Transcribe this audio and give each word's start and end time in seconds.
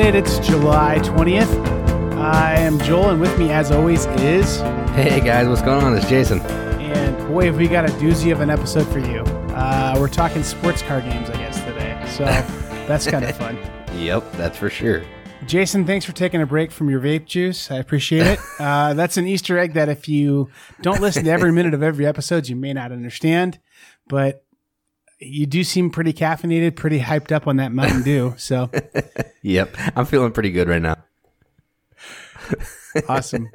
minute. 0.00 0.26
It's 0.26 0.38
July 0.38 0.98
20th. 1.00 1.66
I 2.16 2.54
am 2.54 2.78
Joel, 2.78 3.10
and 3.10 3.20
with 3.20 3.38
me, 3.38 3.50
as 3.50 3.70
always, 3.70 4.06
is. 4.06 4.56
Hey 4.92 5.20
guys, 5.20 5.46
what's 5.46 5.60
going 5.60 5.84
on? 5.84 5.94
It's 5.94 6.08
Jason. 6.08 6.40
And 6.40 7.28
boy, 7.28 7.44
have 7.44 7.58
we 7.58 7.68
got 7.68 7.84
a 7.84 7.92
doozy 7.92 8.32
of 8.32 8.40
an 8.40 8.48
episode 8.48 8.88
for 8.88 8.98
you. 8.98 9.20
Uh, 9.54 9.96
we're 9.98 10.08
talking 10.08 10.42
sports 10.42 10.80
car 10.80 11.02
games, 11.02 11.28
I 11.28 11.34
guess, 11.34 11.62
today. 11.64 12.02
So 12.08 12.24
that's 12.88 13.06
kind 13.06 13.26
of 13.26 13.36
fun. 13.36 13.58
Yep, 13.94 14.32
that's 14.32 14.56
for 14.56 14.70
sure. 14.70 15.02
Jason, 15.44 15.84
thanks 15.84 16.06
for 16.06 16.12
taking 16.12 16.40
a 16.40 16.46
break 16.46 16.72
from 16.72 16.88
your 16.88 17.00
vape 17.00 17.26
juice. 17.26 17.70
I 17.70 17.76
appreciate 17.76 18.26
it. 18.26 18.38
Uh, 18.58 18.94
that's 18.94 19.16
an 19.18 19.26
Easter 19.26 19.58
egg 19.58 19.74
that 19.74 19.90
if 19.90 20.08
you 20.08 20.50
don't 20.80 21.00
listen 21.00 21.24
to 21.24 21.30
every 21.30 21.52
minute 21.52 21.74
of 21.74 21.82
every 21.82 22.06
episode, 22.06 22.48
you 22.48 22.56
may 22.56 22.72
not 22.72 22.92
understand. 22.92 23.58
But 24.06 24.44
you 25.20 25.46
do 25.46 25.62
seem 25.62 25.90
pretty 25.90 26.12
caffeinated, 26.12 26.76
pretty 26.76 26.98
hyped 26.98 27.30
up 27.30 27.46
on 27.46 27.56
that 27.56 27.72
Mountain 27.72 28.02
Dew. 28.02 28.34
So 28.38 28.70
Yep, 29.42 29.76
I'm 29.94 30.06
feeling 30.06 30.32
pretty 30.32 30.50
good 30.50 30.68
right 30.68 30.82
now. 30.82 30.96
awesome. 33.08 33.50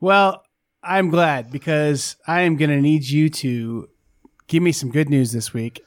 Well, 0.00 0.44
I'm 0.82 1.10
glad 1.10 1.50
because 1.50 2.16
I 2.26 2.42
am 2.42 2.56
going 2.56 2.70
to 2.70 2.80
need 2.80 3.04
you 3.04 3.28
to 3.30 3.88
give 4.46 4.62
me 4.62 4.72
some 4.72 4.90
good 4.90 5.08
news 5.10 5.32
this 5.32 5.52
week. 5.52 5.82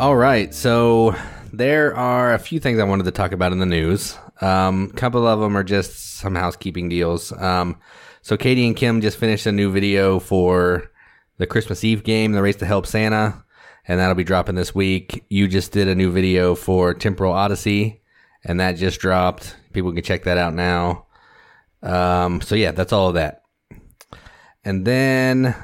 All 0.00 0.16
right, 0.16 0.52
so 0.52 1.14
there 1.52 1.96
are 1.96 2.34
a 2.34 2.38
few 2.38 2.58
things 2.58 2.80
I 2.80 2.84
wanted 2.84 3.04
to 3.04 3.12
talk 3.12 3.32
about 3.32 3.52
in 3.52 3.60
the 3.60 3.66
news. 3.66 4.16
Um, 4.40 4.90
a 4.92 4.96
couple 4.96 5.26
of 5.26 5.38
them 5.38 5.56
are 5.56 5.64
just 5.64 6.16
some 6.16 6.34
housekeeping 6.34 6.88
deals. 6.88 7.32
Um, 7.32 7.78
so 8.24 8.38
Katie 8.38 8.66
and 8.66 8.74
Kim 8.74 9.02
just 9.02 9.18
finished 9.18 9.44
a 9.44 9.52
new 9.52 9.70
video 9.70 10.18
for 10.18 10.90
the 11.36 11.46
Christmas 11.46 11.84
Eve 11.84 12.04
game, 12.04 12.32
the 12.32 12.40
Race 12.40 12.56
to 12.56 12.64
Help 12.64 12.86
Santa, 12.86 13.44
and 13.86 14.00
that'll 14.00 14.14
be 14.14 14.24
dropping 14.24 14.54
this 14.54 14.74
week. 14.74 15.26
You 15.28 15.46
just 15.46 15.72
did 15.72 15.88
a 15.88 15.94
new 15.94 16.10
video 16.10 16.54
for 16.54 16.94
Temporal 16.94 17.34
Odyssey, 17.34 18.00
and 18.42 18.58
that 18.60 18.76
just 18.76 18.98
dropped. 18.98 19.54
People 19.74 19.92
can 19.92 20.02
check 20.02 20.24
that 20.24 20.38
out 20.38 20.54
now. 20.54 21.04
Um, 21.82 22.40
so 22.40 22.54
yeah, 22.54 22.72
that's 22.72 22.94
all 22.94 23.08
of 23.08 23.14
that. 23.14 23.42
And 24.64 24.86
then 24.86 25.54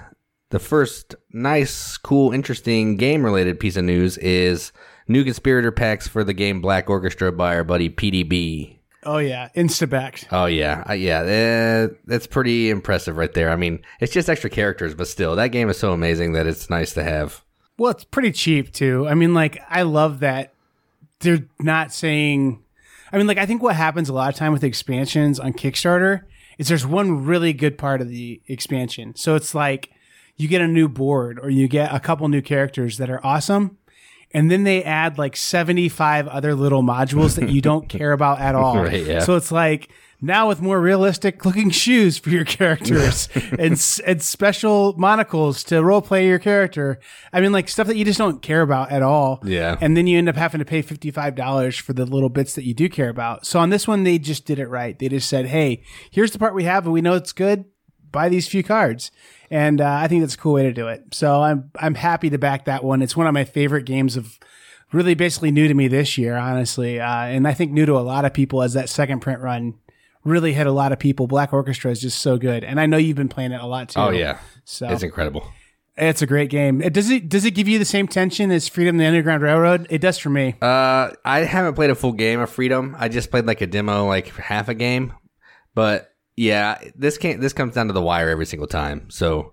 the 0.50 0.58
first 0.58 1.14
nice, 1.32 1.96
cool, 1.96 2.30
interesting 2.30 2.98
game 2.98 3.24
related 3.24 3.58
piece 3.58 3.78
of 3.78 3.84
news 3.84 4.18
is 4.18 4.70
new 5.08 5.24
conspirator 5.24 5.72
packs 5.72 6.06
for 6.06 6.24
the 6.24 6.34
game 6.34 6.60
Black 6.60 6.90
Orchestra 6.90 7.32
by 7.32 7.56
our 7.56 7.64
buddy 7.64 7.88
PDB. 7.88 8.79
Oh 9.04 9.18
yeah, 9.18 9.48
Instabacked. 9.56 10.26
Oh 10.30 10.46
yeah, 10.46 10.84
uh, 10.88 10.92
yeah, 10.92 11.20
eh, 11.22 11.88
that's 12.06 12.26
pretty 12.26 12.68
impressive 12.70 13.16
right 13.16 13.32
there. 13.32 13.50
I 13.50 13.56
mean, 13.56 13.82
it's 14.00 14.12
just 14.12 14.28
extra 14.28 14.50
characters, 14.50 14.94
but 14.94 15.08
still, 15.08 15.36
that 15.36 15.48
game 15.48 15.70
is 15.70 15.78
so 15.78 15.92
amazing 15.92 16.32
that 16.32 16.46
it's 16.46 16.68
nice 16.68 16.92
to 16.94 17.02
have. 17.02 17.42
Well, 17.78 17.92
it's 17.92 18.04
pretty 18.04 18.32
cheap 18.32 18.72
too. 18.72 19.08
I 19.08 19.14
mean, 19.14 19.32
like 19.32 19.58
I 19.68 19.82
love 19.82 20.20
that 20.20 20.52
they're 21.20 21.46
not 21.58 21.92
saying. 21.92 22.62
I 23.12 23.16
mean, 23.16 23.26
like 23.26 23.38
I 23.38 23.46
think 23.46 23.62
what 23.62 23.74
happens 23.74 24.08
a 24.08 24.12
lot 24.12 24.32
of 24.32 24.38
time 24.38 24.52
with 24.52 24.64
expansions 24.64 25.40
on 25.40 25.54
Kickstarter 25.54 26.24
is 26.58 26.68
there's 26.68 26.86
one 26.86 27.24
really 27.24 27.54
good 27.54 27.78
part 27.78 28.02
of 28.02 28.08
the 28.08 28.42
expansion. 28.48 29.16
So 29.16 29.34
it's 29.34 29.54
like 29.54 29.90
you 30.36 30.46
get 30.46 30.60
a 30.60 30.68
new 30.68 30.88
board 30.88 31.40
or 31.40 31.48
you 31.48 31.68
get 31.68 31.94
a 31.94 32.00
couple 32.00 32.28
new 32.28 32.42
characters 32.42 32.98
that 32.98 33.08
are 33.08 33.24
awesome. 33.24 33.78
And 34.32 34.50
then 34.50 34.64
they 34.64 34.84
add 34.84 35.18
like 35.18 35.36
75 35.36 36.28
other 36.28 36.54
little 36.54 36.82
modules 36.82 37.36
that 37.36 37.50
you 37.50 37.60
don't 37.60 37.88
care 37.88 38.12
about 38.12 38.40
at 38.40 38.54
all. 38.56 38.82
Right, 38.82 39.04
yeah. 39.04 39.20
So 39.20 39.36
it's 39.36 39.50
like 39.50 39.90
now 40.22 40.48
with 40.48 40.60
more 40.60 40.80
realistic 40.80 41.44
looking 41.44 41.70
shoes 41.70 42.18
for 42.18 42.30
your 42.30 42.44
characters 42.44 43.28
and, 43.58 43.72
and 44.06 44.22
special 44.22 44.94
monocles 44.98 45.64
to 45.64 45.82
role 45.82 46.02
play 46.02 46.26
your 46.26 46.38
character. 46.38 47.00
I 47.32 47.40
mean, 47.40 47.52
like 47.52 47.68
stuff 47.68 47.86
that 47.86 47.96
you 47.96 48.04
just 48.04 48.18
don't 48.18 48.42
care 48.42 48.62
about 48.62 48.92
at 48.92 49.02
all. 49.02 49.40
Yeah. 49.44 49.76
And 49.80 49.96
then 49.96 50.06
you 50.06 50.18
end 50.18 50.28
up 50.28 50.36
having 50.36 50.58
to 50.58 50.64
pay 50.64 50.82
$55 50.82 51.80
for 51.80 51.92
the 51.92 52.04
little 52.04 52.28
bits 52.28 52.54
that 52.54 52.64
you 52.64 52.74
do 52.74 52.88
care 52.88 53.08
about. 53.08 53.46
So 53.46 53.58
on 53.58 53.70
this 53.70 53.88
one, 53.88 54.04
they 54.04 54.18
just 54.18 54.44
did 54.44 54.58
it 54.58 54.68
right. 54.68 54.98
They 54.98 55.08
just 55.08 55.28
said, 55.28 55.46
hey, 55.46 55.82
here's 56.10 56.30
the 56.32 56.38
part 56.38 56.54
we 56.54 56.64
have 56.64 56.84
and 56.84 56.92
we 56.92 57.00
know 57.00 57.14
it's 57.14 57.32
good. 57.32 57.64
Buy 58.12 58.28
these 58.28 58.48
few 58.48 58.62
cards. 58.62 59.10
And 59.50 59.80
uh, 59.80 59.90
I 59.90 60.08
think 60.08 60.22
that's 60.22 60.34
a 60.34 60.38
cool 60.38 60.52
way 60.54 60.62
to 60.62 60.72
do 60.72 60.88
it. 60.88 61.02
So 61.12 61.42
I'm 61.42 61.70
I'm 61.76 61.94
happy 61.96 62.30
to 62.30 62.38
back 62.38 62.64
that 62.66 62.84
one. 62.84 63.02
It's 63.02 63.16
one 63.16 63.26
of 63.26 63.34
my 63.34 63.44
favorite 63.44 63.84
games 63.84 64.16
of 64.16 64.38
really 64.92 65.14
basically 65.14 65.50
new 65.50 65.66
to 65.68 65.74
me 65.74 65.88
this 65.88 66.16
year, 66.18 66.36
honestly. 66.36 67.00
Uh, 67.00 67.08
and 67.24 67.46
I 67.48 67.54
think 67.54 67.72
new 67.72 67.86
to 67.86 67.94
a 67.94 68.00
lot 68.00 68.24
of 68.24 68.32
people 68.34 68.62
as 68.62 68.74
that 68.74 68.88
second 68.88 69.20
print 69.20 69.40
run 69.40 69.74
really 70.24 70.52
hit 70.52 70.66
a 70.66 70.72
lot 70.72 70.92
of 70.92 70.98
people. 70.98 71.26
Black 71.26 71.52
Orchestra 71.52 71.90
is 71.90 72.00
just 72.00 72.20
so 72.20 72.36
good. 72.36 72.62
And 72.62 72.78
I 72.80 72.86
know 72.86 72.96
you've 72.96 73.16
been 73.16 73.28
playing 73.28 73.52
it 73.52 73.60
a 73.60 73.66
lot 73.66 73.88
too. 73.88 74.00
Oh 74.00 74.10
yeah, 74.10 74.38
So 74.64 74.88
it's 74.88 75.02
incredible. 75.02 75.46
it's 75.96 76.22
a 76.22 76.26
great 76.26 76.50
game. 76.50 76.80
It, 76.82 76.92
does 76.92 77.08
it 77.10 77.28
does 77.28 77.44
it 77.44 77.52
give 77.52 77.66
you 77.68 77.78
the 77.78 77.84
same 77.84 78.06
tension 78.06 78.50
as 78.50 78.68
Freedom 78.68 78.98
the 78.98 79.04
Underground 79.06 79.42
Railroad? 79.42 79.86
It 79.90 80.00
does 80.00 80.18
for 80.18 80.30
me. 80.30 80.54
Uh, 80.62 81.10
I 81.24 81.40
haven't 81.40 81.74
played 81.74 81.90
a 81.90 81.94
full 81.94 82.12
game 82.12 82.38
of 82.40 82.50
Freedom. 82.50 82.94
I 82.98 83.08
just 83.08 83.30
played 83.30 83.46
like 83.46 83.60
a 83.62 83.66
demo, 83.66 84.06
like 84.06 84.28
half 84.36 84.68
a 84.68 84.74
game. 84.74 85.12
But 85.74 86.09
yeah, 86.40 86.78
this 86.96 87.18
can't. 87.18 87.42
This 87.42 87.52
comes 87.52 87.74
down 87.74 87.88
to 87.88 87.92
the 87.92 88.00
wire 88.00 88.30
every 88.30 88.46
single 88.46 88.66
time. 88.66 89.10
So 89.10 89.52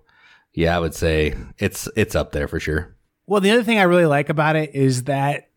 yeah, 0.54 0.74
I 0.74 0.80
would 0.80 0.94
say 0.94 1.34
it's 1.58 1.86
it's 1.96 2.14
up 2.14 2.32
there 2.32 2.48
for 2.48 2.58
sure. 2.58 2.96
Well, 3.26 3.42
the 3.42 3.50
other 3.50 3.62
thing 3.62 3.78
I 3.78 3.82
really 3.82 4.06
like 4.06 4.30
about 4.30 4.56
it 4.56 4.74
is 4.74 5.04
that 5.04 5.50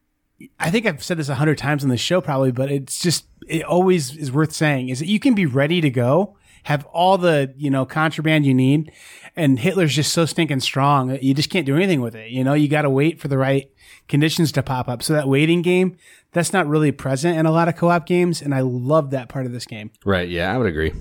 I 0.60 0.70
think 0.70 0.86
I've 0.86 1.02
said 1.02 1.16
this 1.16 1.30
a 1.30 1.36
hundred 1.36 1.58
times 1.58 1.86
on 1.86 1.90
the 1.90 1.96
show 1.96 2.20
probably, 2.20 2.52
but 2.52 2.70
it's 2.70 3.02
just 3.02 3.28
it 3.48 3.64
always 3.64 4.14
is 4.18 4.30
worth 4.30 4.52
saying 4.52 4.90
is 4.90 5.00
that 5.00 5.08
you 5.08 5.22
can 5.22 5.34
be 5.34 5.46
ready 5.46 5.80
to 5.80 5.90
go, 5.90 6.36
have 6.64 6.86
all 6.88 7.18
the 7.18 7.54
you 7.56 7.70
know 7.70 7.86
contraband 7.86 8.46
you 8.46 8.54
need, 8.54 8.92
and 9.34 9.58
Hitler's 9.58 9.96
just 9.96 10.12
so 10.12 10.26
stinking 10.26 10.60
strong 10.60 11.18
you 11.22 11.34
just 11.34 11.50
can't 11.50 11.66
do 11.66 11.78
anything 11.78 12.02
with 12.02 12.14
it. 12.14 12.32
You 12.32 12.44
know, 12.44 12.56
you 12.56 12.68
got 12.68 12.82
to 12.82 12.90
wait 12.90 13.22
for 13.22 13.30
the 13.30 13.38
right 13.38 13.72
conditions 14.10 14.52
to 14.52 14.64
pop 14.64 14.90
up. 14.90 15.02
So 15.02 15.14
that 15.14 15.30
waiting 15.30 15.62
game, 15.62 15.96
that's 16.34 16.52
not 16.52 16.68
really 16.68 16.92
present 16.92 17.38
in 17.38 17.46
a 17.46 17.52
lot 17.52 17.70
of 17.70 17.78
co-op 17.78 18.06
games, 18.06 18.42
and 18.42 18.54
I 18.54 18.60
love 18.60 19.12
that 19.12 19.30
part 19.30 19.46
of 19.46 19.54
this 19.54 19.66
game. 19.66 19.92
Right? 20.04 20.28
Yeah, 20.28 20.54
I 20.54 20.58
would 20.58 20.68
agree. 20.68 20.92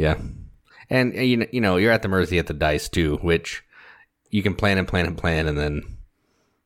Yeah, 0.00 0.16
and 0.88 1.12
you 1.14 1.36
know, 1.36 1.46
you 1.52 1.60
know, 1.60 1.76
you're 1.76 1.92
at 1.92 2.00
the 2.00 2.08
mercy 2.08 2.38
of 2.38 2.46
the 2.46 2.54
dice 2.54 2.88
too, 2.88 3.18
which 3.18 3.62
you 4.30 4.42
can 4.42 4.54
plan 4.54 4.78
and 4.78 4.88
plan 4.88 5.04
and 5.04 5.18
plan, 5.18 5.46
and 5.46 5.58
then 5.58 5.82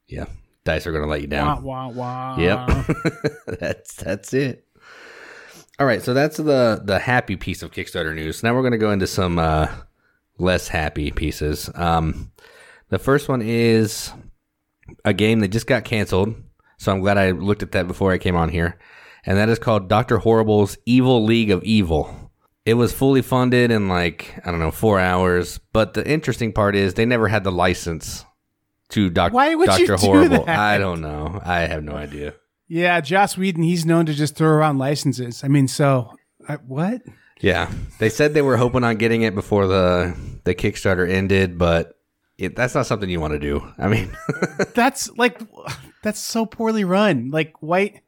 yeah, 0.06 0.26
dice 0.62 0.86
are 0.86 0.92
going 0.92 1.02
to 1.02 1.10
let 1.10 1.20
you 1.20 1.26
Wah, 1.28 1.54
down. 1.54 1.62
wah, 1.64 1.88
wah. 1.88 2.36
Yep. 2.38 2.86
that's 3.60 3.94
that's 3.96 4.32
it. 4.32 4.64
All 5.80 5.86
right, 5.86 6.00
so 6.00 6.14
that's 6.14 6.36
the 6.36 6.80
the 6.84 7.00
happy 7.00 7.34
piece 7.34 7.64
of 7.64 7.72
Kickstarter 7.72 8.14
news. 8.14 8.44
Now 8.44 8.54
we're 8.54 8.62
going 8.62 8.70
to 8.70 8.78
go 8.78 8.92
into 8.92 9.08
some 9.08 9.40
uh, 9.40 9.66
less 10.38 10.68
happy 10.68 11.10
pieces. 11.10 11.68
Um, 11.74 12.30
the 12.90 13.00
first 13.00 13.28
one 13.28 13.42
is 13.42 14.12
a 15.04 15.12
game 15.12 15.40
that 15.40 15.48
just 15.48 15.66
got 15.66 15.84
canceled, 15.84 16.36
so 16.78 16.92
I'm 16.92 17.00
glad 17.00 17.18
I 17.18 17.32
looked 17.32 17.64
at 17.64 17.72
that 17.72 17.88
before 17.88 18.12
I 18.12 18.18
came 18.18 18.36
on 18.36 18.50
here, 18.50 18.78
and 19.26 19.36
that 19.38 19.48
is 19.48 19.58
called 19.58 19.88
Doctor 19.88 20.18
Horrible's 20.18 20.78
Evil 20.86 21.24
League 21.24 21.50
of 21.50 21.64
Evil. 21.64 22.23
It 22.66 22.74
was 22.74 22.92
fully 22.92 23.20
funded 23.22 23.70
in 23.70 23.88
like 23.88 24.40
I 24.44 24.50
don't 24.50 24.60
know 24.60 24.70
four 24.70 24.98
hours, 24.98 25.58
but 25.72 25.94
the 25.94 26.08
interesting 26.08 26.52
part 26.52 26.74
is 26.74 26.94
they 26.94 27.04
never 27.06 27.28
had 27.28 27.44
the 27.44 27.52
license 27.52 28.24
to 28.90 29.10
Doc- 29.10 29.32
Why 29.32 29.54
would 29.54 29.78
you 29.78 29.86
Doctor 29.86 29.96
do 29.96 30.06
Horrible. 30.06 30.44
that? 30.46 30.58
I 30.58 30.78
don't 30.78 31.00
know. 31.00 31.40
I 31.44 31.60
have 31.60 31.82
no 31.82 31.92
idea. 31.94 32.34
Yeah, 32.66 33.00
Joss 33.02 33.36
Whedon, 33.36 33.62
he's 33.62 33.84
known 33.84 34.06
to 34.06 34.14
just 34.14 34.36
throw 34.36 34.48
around 34.48 34.78
licenses. 34.78 35.44
I 35.44 35.48
mean, 35.48 35.68
so 35.68 36.14
I, 36.48 36.54
what? 36.56 37.02
Yeah, 37.40 37.70
they 37.98 38.08
said 38.08 38.32
they 38.32 38.40
were 38.42 38.56
hoping 38.56 38.84
on 38.84 38.96
getting 38.96 39.22
it 39.22 39.34
before 39.34 39.66
the 39.66 40.16
the 40.44 40.54
Kickstarter 40.54 41.08
ended, 41.08 41.58
but 41.58 41.98
it, 42.38 42.56
that's 42.56 42.74
not 42.74 42.86
something 42.86 43.10
you 43.10 43.20
want 43.20 43.34
to 43.34 43.38
do. 43.38 43.60
I 43.78 43.88
mean, 43.88 44.16
That's 44.74 45.10
like 45.18 45.40
that's 46.02 46.18
so 46.20 46.46
poorly 46.46 46.84
run. 46.84 47.30
Like, 47.30 47.54
white 47.60 48.00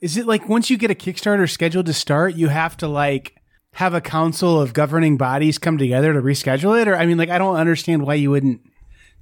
is 0.00 0.16
it 0.16 0.26
like 0.26 0.48
once 0.48 0.70
you 0.70 0.76
get 0.76 0.90
a 0.90 0.94
Kickstarter 0.94 1.50
scheduled 1.50 1.86
to 1.86 1.92
start, 1.92 2.36
you 2.36 2.48
have 2.48 2.76
to 2.78 2.88
like 2.88 3.35
have 3.76 3.94
a 3.94 4.00
council 4.00 4.60
of 4.60 4.72
governing 4.72 5.16
bodies 5.16 5.58
come 5.58 5.78
together 5.78 6.12
to 6.12 6.20
reschedule 6.20 6.80
it? 6.80 6.88
Or 6.88 6.96
I 6.96 7.06
mean, 7.06 7.18
like, 7.18 7.28
I 7.30 7.38
don't 7.38 7.56
understand 7.56 8.02
why 8.06 8.14
you 8.14 8.30
wouldn't 8.30 8.60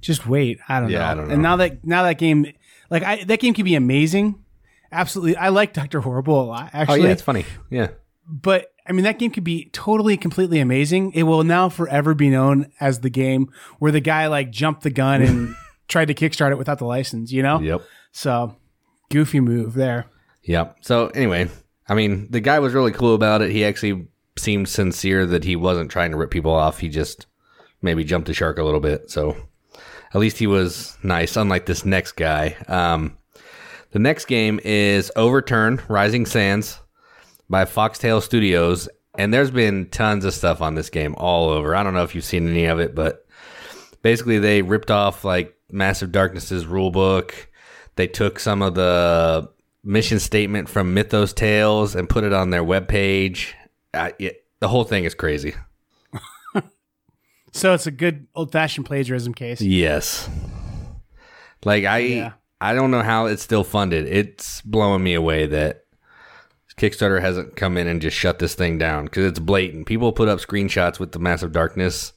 just 0.01 0.25
wait. 0.27 0.59
I 0.67 0.79
don't 0.79 0.91
know. 0.91 1.01
I 1.01 1.13
don't 1.13 1.31
And 1.31 1.41
now 1.41 1.55
that 1.57 1.85
now 1.85 2.03
that 2.03 2.17
game, 2.17 2.51
like, 2.89 3.03
I 3.03 3.23
that 3.25 3.39
game 3.39 3.53
can 3.53 3.65
be 3.65 3.75
amazing. 3.75 4.43
Absolutely, 4.91 5.35
I 5.35 5.49
like 5.49 5.73
Doctor 5.73 5.99
Horrible 6.01 6.41
a 6.41 6.45
lot. 6.45 6.69
Actually, 6.73 7.01
oh 7.01 7.03
yeah, 7.05 7.09
it's 7.11 7.21
funny. 7.21 7.45
Yeah, 7.69 7.87
but 8.27 8.71
I 8.87 8.93
mean 8.93 9.03
that 9.03 9.19
game 9.19 9.31
could 9.31 9.43
be 9.43 9.69
totally 9.73 10.15
completely 10.15 10.59
amazing. 10.59 11.11
It 11.13 11.23
will 11.23 11.43
now 11.43 11.67
forever 11.69 12.13
be 12.13 12.29
known 12.29 12.71
as 12.79 12.99
the 13.01 13.09
game 13.09 13.51
where 13.79 13.91
the 13.91 13.99
guy 13.99 14.27
like 14.27 14.51
jumped 14.51 14.83
the 14.83 14.89
gun 14.91 15.21
and 15.21 15.55
tried 15.89 16.05
to 16.07 16.13
kickstart 16.13 16.51
it 16.51 16.57
without 16.57 16.77
the 16.77 16.85
license, 16.85 17.31
you 17.31 17.43
know? 17.43 17.59
yep, 17.59 17.81
So 18.11 18.55
goofy 19.09 19.39
move 19.41 19.73
there. 19.73 20.05
yep. 20.43 20.77
So 20.81 21.07
anyway, 21.07 21.49
I 21.89 21.93
mean, 21.95 22.27
the 22.31 22.39
guy 22.39 22.59
was 22.59 22.73
really 22.73 22.91
cool 22.91 23.15
about 23.15 23.41
it. 23.41 23.51
He 23.51 23.65
actually 23.65 24.07
seemed 24.37 24.69
sincere 24.69 25.25
that 25.25 25.43
he 25.43 25.55
wasn't 25.55 25.91
trying 25.91 26.11
to 26.11 26.17
rip 26.17 26.31
people 26.31 26.53
off. 26.53 26.79
He 26.79 26.89
just 26.89 27.25
maybe 27.81 28.03
jumped 28.03 28.27
the 28.27 28.33
shark 28.33 28.57
a 28.57 28.63
little 28.63 28.79
bit. 28.79 29.09
So 29.09 29.35
at 30.13 30.21
least 30.21 30.37
he 30.37 30.47
was 30.47 30.97
nice, 31.03 31.35
unlike 31.35 31.65
this 31.65 31.85
next 31.85 32.13
guy. 32.13 32.55
Um, 32.67 33.17
the 33.91 33.99
next 33.99 34.25
game 34.25 34.59
is 34.63 35.11
Overturn 35.15 35.81
Rising 35.87 36.25
Sands 36.25 36.79
by 37.49 37.65
Foxtail 37.65 38.21
Studios. 38.21 38.89
And 39.17 39.33
there's 39.33 39.51
been 39.51 39.89
tons 39.89 40.25
of 40.25 40.33
stuff 40.33 40.61
on 40.61 40.75
this 40.75 40.89
game 40.89 41.15
all 41.15 41.49
over. 41.49 41.75
I 41.75 41.83
don't 41.83 41.93
know 41.93 42.03
if 42.03 42.15
you've 42.15 42.25
seen 42.25 42.49
any 42.49 42.65
of 42.65 42.79
it, 42.79 42.93
but 42.93 43.25
basically 44.01 44.39
they 44.39 44.61
ripped 44.61 44.91
off 44.91 45.23
like 45.23 45.55
Massive 45.71 46.11
Darkness's 46.11 46.65
rule 46.65 46.91
book. 46.91 47.49
They 47.95 48.07
took 48.07 48.39
some 48.39 48.61
of 48.61 48.75
the 48.75 49.49
mission 49.83 50.19
statement 50.19 50.67
from 50.67 50.93
Mythos 50.93 51.31
Tales 51.31 51.95
and 51.95 52.09
put 52.09 52.25
it 52.25 52.33
on 52.33 52.49
their 52.49 52.63
webpage. 52.63 53.53
Uh, 53.95 54.11
it, 54.19 54.45
the 54.59 54.67
whole 54.67 54.83
thing 54.83 55.05
is 55.05 55.15
crazy. 55.15 55.55
So 57.55 57.73
it's 57.73 57.87
a 57.87 57.91
good 57.91 58.27
old 58.35 58.51
fashioned 58.51 58.85
plagiarism 58.85 59.33
case. 59.33 59.61
Yes. 59.61 60.29
Like 61.63 61.85
I 61.85 61.97
Yeah. 61.99 62.33
I 62.59 62.73
don't 62.73 62.91
know 62.91 63.01
how 63.01 63.27
it's 63.27 63.43
still 63.43 63.63
funded. 63.63 64.07
It's 64.07 64.61
blowing 64.61 65.03
me 65.03 65.13
away 65.13 65.45
that 65.45 65.85
Kickstarter 66.77 67.21
hasn't 67.21 67.55
come 67.55 67.77
in 67.77 67.87
and 67.87 68.01
just 68.01 68.17
shut 68.17 68.39
this 68.39 68.55
thing 68.55 68.77
down 68.77 69.05
because 69.05 69.25
it's 69.25 69.39
blatant. 69.39 69.85
People 69.85 70.11
put 70.11 70.27
up 70.27 70.39
screenshots 70.39 70.99
with 70.99 71.13
the 71.13 71.19
Massive 71.19 71.53
Darkness 71.53 72.11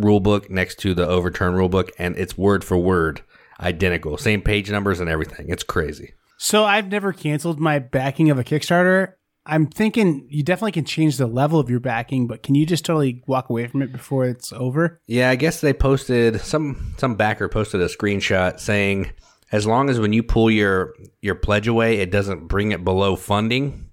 rulebook 0.00 0.50
next 0.50 0.80
to 0.80 0.94
the 0.94 1.06
Overturn 1.06 1.54
rulebook, 1.54 1.90
and 1.96 2.16
it's 2.16 2.36
word 2.36 2.64
for 2.64 2.76
word 2.76 3.22
identical, 3.60 4.18
same 4.18 4.42
page 4.42 4.68
numbers 4.68 4.98
and 4.98 5.08
everything. 5.08 5.48
It's 5.48 5.62
crazy. 5.62 6.14
So 6.38 6.64
I've 6.64 6.88
never 6.88 7.12
canceled 7.12 7.60
my 7.60 7.78
backing 7.78 8.30
of 8.30 8.38
a 8.38 8.44
Kickstarter. 8.44 9.12
I'm 9.46 9.66
thinking 9.66 10.26
you 10.28 10.42
definitely 10.42 10.72
can 10.72 10.84
change 10.84 11.16
the 11.16 11.26
level 11.26 11.58
of 11.58 11.70
your 11.70 11.80
backing, 11.80 12.26
but 12.26 12.42
can 12.42 12.54
you 12.54 12.66
just 12.66 12.84
totally 12.84 13.22
walk 13.26 13.48
away 13.48 13.66
from 13.66 13.82
it 13.82 13.90
before 13.90 14.26
it's 14.26 14.52
over? 14.52 15.00
Yeah, 15.06 15.30
I 15.30 15.36
guess 15.36 15.60
they 15.60 15.72
posted 15.72 16.40
some 16.40 16.94
some 16.98 17.16
backer 17.16 17.48
posted 17.48 17.80
a 17.80 17.86
screenshot 17.86 18.60
saying 18.60 19.12
as 19.50 19.66
long 19.66 19.90
as 19.90 19.98
when 19.98 20.12
you 20.12 20.22
pull 20.22 20.50
your 20.50 20.94
your 21.22 21.34
pledge 21.34 21.66
away, 21.66 21.98
it 21.98 22.10
doesn't 22.10 22.48
bring 22.48 22.72
it 22.72 22.84
below 22.84 23.16
funding, 23.16 23.90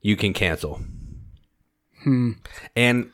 you 0.00 0.16
can 0.16 0.32
cancel. 0.32 0.80
Hmm. 2.02 2.32
And 2.74 3.10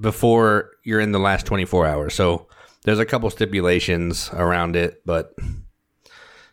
before 0.00 0.70
you're 0.82 1.00
in 1.00 1.12
the 1.12 1.18
last 1.18 1.46
24 1.46 1.86
hours. 1.86 2.14
So 2.14 2.48
there's 2.82 2.98
a 2.98 3.06
couple 3.06 3.30
stipulations 3.30 4.30
around 4.32 4.76
it, 4.76 5.02
but 5.04 5.34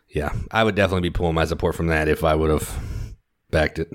yeah, 0.08 0.32
I 0.50 0.64
would 0.64 0.74
definitely 0.74 1.08
be 1.08 1.12
pulling 1.12 1.34
my 1.34 1.44
support 1.44 1.74
from 1.74 1.88
that 1.88 2.08
if 2.08 2.24
I 2.24 2.34
would 2.34 2.50
have 2.50 2.80
backed 3.50 3.78
it. 3.78 3.90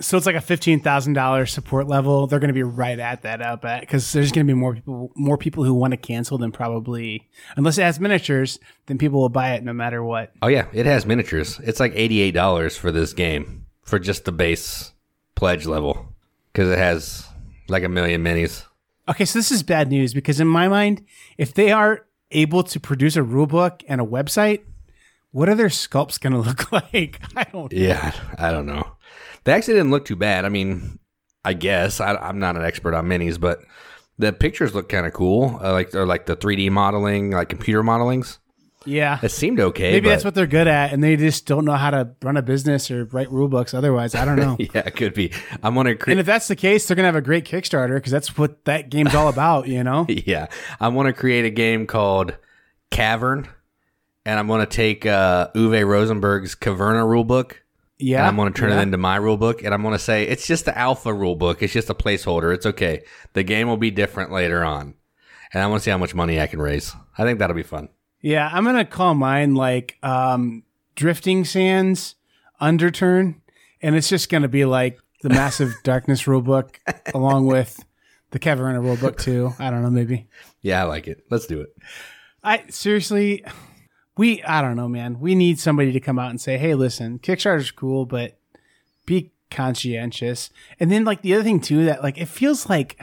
So 0.00 0.16
it's 0.16 0.26
like 0.26 0.34
a 0.34 0.40
fifteen 0.40 0.80
thousand 0.80 1.12
dollars 1.12 1.52
support 1.52 1.86
level. 1.86 2.26
They're 2.26 2.40
going 2.40 2.48
to 2.48 2.54
be 2.54 2.64
right 2.64 2.98
at 2.98 3.22
that 3.22 3.40
up 3.40 3.64
at 3.64 3.80
because 3.80 4.12
there's 4.12 4.32
going 4.32 4.46
to 4.46 4.52
be 4.52 4.58
more 4.58 4.74
people 4.74 5.12
more 5.14 5.38
people 5.38 5.62
who 5.64 5.72
want 5.72 5.92
to 5.92 5.96
cancel 5.96 6.36
than 6.36 6.50
probably 6.50 7.28
unless 7.56 7.78
it 7.78 7.82
has 7.82 8.00
miniatures, 8.00 8.58
then 8.86 8.98
people 8.98 9.20
will 9.20 9.28
buy 9.28 9.52
it 9.52 9.62
no 9.62 9.72
matter 9.72 10.02
what. 10.02 10.32
Oh 10.42 10.48
yeah, 10.48 10.66
it 10.72 10.86
has 10.86 11.06
miniatures. 11.06 11.60
It's 11.62 11.78
like 11.78 11.92
eighty-eight 11.94 12.32
dollars 12.32 12.76
for 12.76 12.90
this 12.90 13.12
game 13.12 13.66
for 13.84 13.98
just 14.00 14.24
the 14.24 14.32
base 14.32 14.92
pledge 15.36 15.66
level 15.66 16.12
because 16.52 16.70
it 16.70 16.78
has 16.78 17.26
like 17.68 17.84
a 17.84 17.88
million 17.88 18.24
minis. 18.24 18.64
Okay, 19.08 19.24
so 19.24 19.38
this 19.38 19.52
is 19.52 19.62
bad 19.62 19.90
news 19.90 20.14
because 20.14 20.40
in 20.40 20.48
my 20.48 20.66
mind, 20.66 21.04
if 21.38 21.54
they 21.54 21.70
are 21.70 22.06
able 22.30 22.62
to 22.64 22.80
produce 22.80 23.16
a 23.16 23.22
rule 23.22 23.46
book 23.46 23.82
and 23.86 24.00
a 24.00 24.04
website, 24.04 24.62
what 25.30 25.48
are 25.48 25.54
their 25.54 25.68
sculpts 25.68 26.18
going 26.18 26.32
to 26.40 26.40
look 26.40 26.72
like? 26.72 27.20
I 27.36 27.44
don't. 27.44 27.72
Yeah, 27.72 28.12
I 28.38 28.50
don't 28.50 28.66
know. 28.66 28.93
They 29.44 29.52
actually 29.52 29.74
didn't 29.74 29.90
look 29.90 30.04
too 30.04 30.16
bad. 30.16 30.44
I 30.44 30.48
mean, 30.48 30.98
I 31.44 31.52
guess 31.52 32.00
I, 32.00 32.14
I'm 32.16 32.38
not 32.38 32.56
an 32.56 32.64
expert 32.64 32.94
on 32.94 33.06
minis, 33.06 33.38
but 33.38 33.60
the 34.18 34.32
pictures 34.32 34.74
look 34.74 34.88
kind 34.88 35.06
of 35.06 35.12
cool. 35.12 35.60
Uh, 35.62 35.72
like 35.72 35.90
they're 35.90 36.06
like 36.06 36.26
the 36.26 36.36
3D 36.36 36.70
modeling, 36.70 37.30
like 37.30 37.48
computer 37.48 37.82
modelings. 37.82 38.38
Yeah. 38.86 39.18
It 39.22 39.30
seemed 39.30 39.60
okay. 39.60 39.92
Maybe 39.92 40.08
that's 40.08 40.24
what 40.24 40.34
they're 40.34 40.46
good 40.46 40.68
at, 40.68 40.92
and 40.92 41.02
they 41.02 41.16
just 41.16 41.46
don't 41.46 41.64
know 41.64 41.72
how 41.72 41.90
to 41.90 42.10
run 42.22 42.36
a 42.36 42.42
business 42.42 42.90
or 42.90 43.06
write 43.06 43.30
rule 43.30 43.48
books. 43.48 43.74
Otherwise, 43.74 44.14
I 44.14 44.24
don't 44.24 44.36
know. 44.36 44.56
Yeah, 44.74 44.82
it 44.86 44.96
could 44.96 45.14
be. 45.14 45.32
I'm 45.62 45.74
gonna 45.74 45.96
and 46.06 46.18
if 46.18 46.26
that's 46.26 46.48
the 46.48 46.56
case, 46.56 46.86
they're 46.86 46.94
gonna 46.94 47.08
have 47.08 47.16
a 47.16 47.20
great 47.20 47.44
Kickstarter 47.44 47.94
because 47.96 48.12
that's 48.12 48.36
what 48.36 48.64
that 48.64 48.90
game's 48.90 49.14
all 49.14 49.28
about. 49.28 49.68
You 49.68 49.84
know? 49.84 50.06
yeah, 50.08 50.46
I 50.80 50.88
want 50.88 51.06
to 51.06 51.12
create 51.12 51.44
a 51.44 51.50
game 51.50 51.86
called 51.86 52.36
Cavern, 52.90 53.48
and 54.24 54.38
I'm 54.38 54.48
gonna 54.48 54.66
take 54.66 55.06
uh, 55.06 55.48
Uwe 55.54 55.86
Rosenberg's 55.86 56.54
Caverna 56.54 57.04
rulebook. 57.04 57.56
Yeah. 57.98 58.18
and 58.18 58.26
I'm 58.26 58.36
going 58.36 58.52
to 58.52 58.58
turn 58.58 58.70
yeah. 58.70 58.80
it 58.80 58.82
into 58.82 58.98
my 58.98 59.16
rule 59.16 59.36
book, 59.36 59.62
and 59.62 59.72
I'm 59.72 59.82
going 59.82 59.94
to 59.94 59.98
say 59.98 60.24
it's 60.24 60.46
just 60.46 60.64
the 60.64 60.76
alpha 60.76 61.12
rule 61.12 61.36
book. 61.36 61.62
It's 61.62 61.72
just 61.72 61.90
a 61.90 61.94
placeholder. 61.94 62.54
It's 62.54 62.66
okay. 62.66 63.04
The 63.34 63.42
game 63.42 63.68
will 63.68 63.76
be 63.76 63.90
different 63.90 64.32
later 64.32 64.64
on, 64.64 64.94
and 65.52 65.62
I 65.62 65.66
want 65.66 65.80
to 65.80 65.84
see 65.84 65.90
how 65.90 65.98
much 65.98 66.14
money 66.14 66.40
I 66.40 66.46
can 66.46 66.60
raise. 66.60 66.94
I 67.16 67.24
think 67.24 67.38
that'll 67.38 67.56
be 67.56 67.62
fun. 67.62 67.88
Yeah, 68.24 68.48
I'm 68.50 68.64
gonna 68.64 68.86
call 68.86 69.14
mine 69.14 69.54
like 69.54 69.98
um, 70.02 70.62
Drifting 70.94 71.44
Sands 71.44 72.14
Underturn, 72.58 73.34
and 73.82 73.94
it's 73.94 74.08
just 74.08 74.30
gonna 74.30 74.48
be 74.48 74.64
like 74.64 74.98
the 75.20 75.28
Massive 75.28 75.74
Darkness 75.82 76.22
rulebook 76.22 76.76
along 77.14 77.46
with 77.46 77.84
the 78.30 78.38
Caverna 78.38 78.80
rulebook 78.80 79.18
too. 79.18 79.52
I 79.58 79.68
don't 79.68 79.82
know, 79.82 79.90
maybe. 79.90 80.26
Yeah, 80.62 80.80
I 80.80 80.84
like 80.84 81.06
it. 81.06 81.24
Let's 81.30 81.46
do 81.46 81.60
it. 81.60 81.76
I 82.42 82.64
seriously, 82.70 83.44
we 84.16 84.42
I 84.42 84.62
don't 84.62 84.76
know, 84.76 84.88
man. 84.88 85.20
We 85.20 85.34
need 85.34 85.58
somebody 85.58 85.92
to 85.92 86.00
come 86.00 86.18
out 86.18 86.30
and 86.30 86.40
say, 86.40 86.58
"Hey, 86.58 86.74
listen, 86.74 87.18
Kickstarter's 87.18 87.70
cool, 87.70 88.06
but 88.06 88.38
be 89.06 89.32
conscientious." 89.50 90.50
And 90.78 90.90
then 90.90 91.04
like 91.04 91.22
the 91.22 91.34
other 91.34 91.44
thing 91.44 91.60
too 91.60 91.84
that 91.86 92.02
like 92.02 92.18
it 92.18 92.28
feels 92.28 92.68
like 92.68 93.00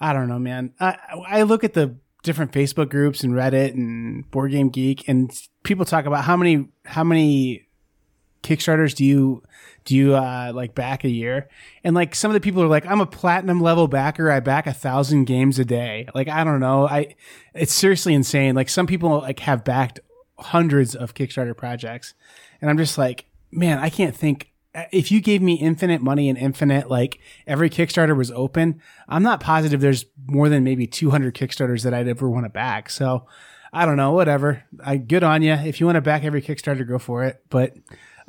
I 0.00 0.12
don't 0.12 0.28
know, 0.28 0.38
man. 0.38 0.72
I 0.80 0.96
I 1.26 1.42
look 1.42 1.64
at 1.64 1.74
the 1.74 1.96
different 2.22 2.52
Facebook 2.52 2.90
groups 2.90 3.24
and 3.24 3.32
Reddit 3.32 3.72
and 3.72 4.30
Board 4.30 4.52
Game 4.52 4.68
Geek, 4.68 5.08
and 5.08 5.32
people 5.62 5.84
talk 5.84 6.06
about 6.06 6.24
how 6.24 6.36
many 6.36 6.68
how 6.84 7.04
many 7.04 7.68
Kickstarters 8.42 8.94
do 8.94 9.04
you 9.04 9.42
do 9.90 9.96
you 9.96 10.14
uh, 10.14 10.52
like 10.54 10.76
back 10.76 11.02
a 11.02 11.08
year? 11.08 11.48
And 11.82 11.96
like 11.96 12.14
some 12.14 12.30
of 12.30 12.34
the 12.34 12.40
people 12.40 12.62
are 12.62 12.68
like, 12.68 12.86
I'm 12.86 13.00
a 13.00 13.06
platinum 13.06 13.60
level 13.60 13.88
backer. 13.88 14.30
I 14.30 14.38
back 14.38 14.68
a 14.68 14.72
thousand 14.72 15.24
games 15.24 15.58
a 15.58 15.64
day. 15.64 16.06
Like 16.14 16.28
I 16.28 16.44
don't 16.44 16.60
know. 16.60 16.86
I 16.86 17.16
it's 17.56 17.74
seriously 17.74 18.14
insane. 18.14 18.54
Like 18.54 18.68
some 18.68 18.86
people 18.86 19.18
like 19.18 19.40
have 19.40 19.64
backed 19.64 19.98
hundreds 20.38 20.94
of 20.94 21.14
Kickstarter 21.14 21.56
projects, 21.56 22.14
and 22.60 22.70
I'm 22.70 22.78
just 22.78 22.98
like, 22.98 23.26
man, 23.50 23.78
I 23.78 23.90
can't 23.90 24.14
think. 24.14 24.52
If 24.92 25.10
you 25.10 25.20
gave 25.20 25.42
me 25.42 25.54
infinite 25.54 26.00
money 26.00 26.28
and 26.28 26.38
infinite, 26.38 26.88
like 26.88 27.18
every 27.44 27.68
Kickstarter 27.68 28.16
was 28.16 28.30
open, 28.30 28.80
I'm 29.08 29.24
not 29.24 29.40
positive 29.40 29.80
there's 29.80 30.04
more 30.24 30.48
than 30.48 30.62
maybe 30.62 30.86
200 30.86 31.34
Kickstarters 31.34 31.82
that 31.82 31.92
I'd 31.92 32.06
ever 32.06 32.30
want 32.30 32.46
to 32.46 32.50
back. 32.50 32.90
So 32.90 33.26
I 33.72 33.84
don't 33.86 33.96
know, 33.96 34.12
whatever. 34.12 34.62
I 34.84 34.98
good 34.98 35.24
on 35.24 35.42
you. 35.42 35.54
If 35.54 35.80
you 35.80 35.86
want 35.86 35.96
to 35.96 36.00
back 36.00 36.22
every 36.22 36.42
Kickstarter, 36.42 36.86
go 36.86 37.00
for 37.00 37.24
it. 37.24 37.42
But 37.50 37.74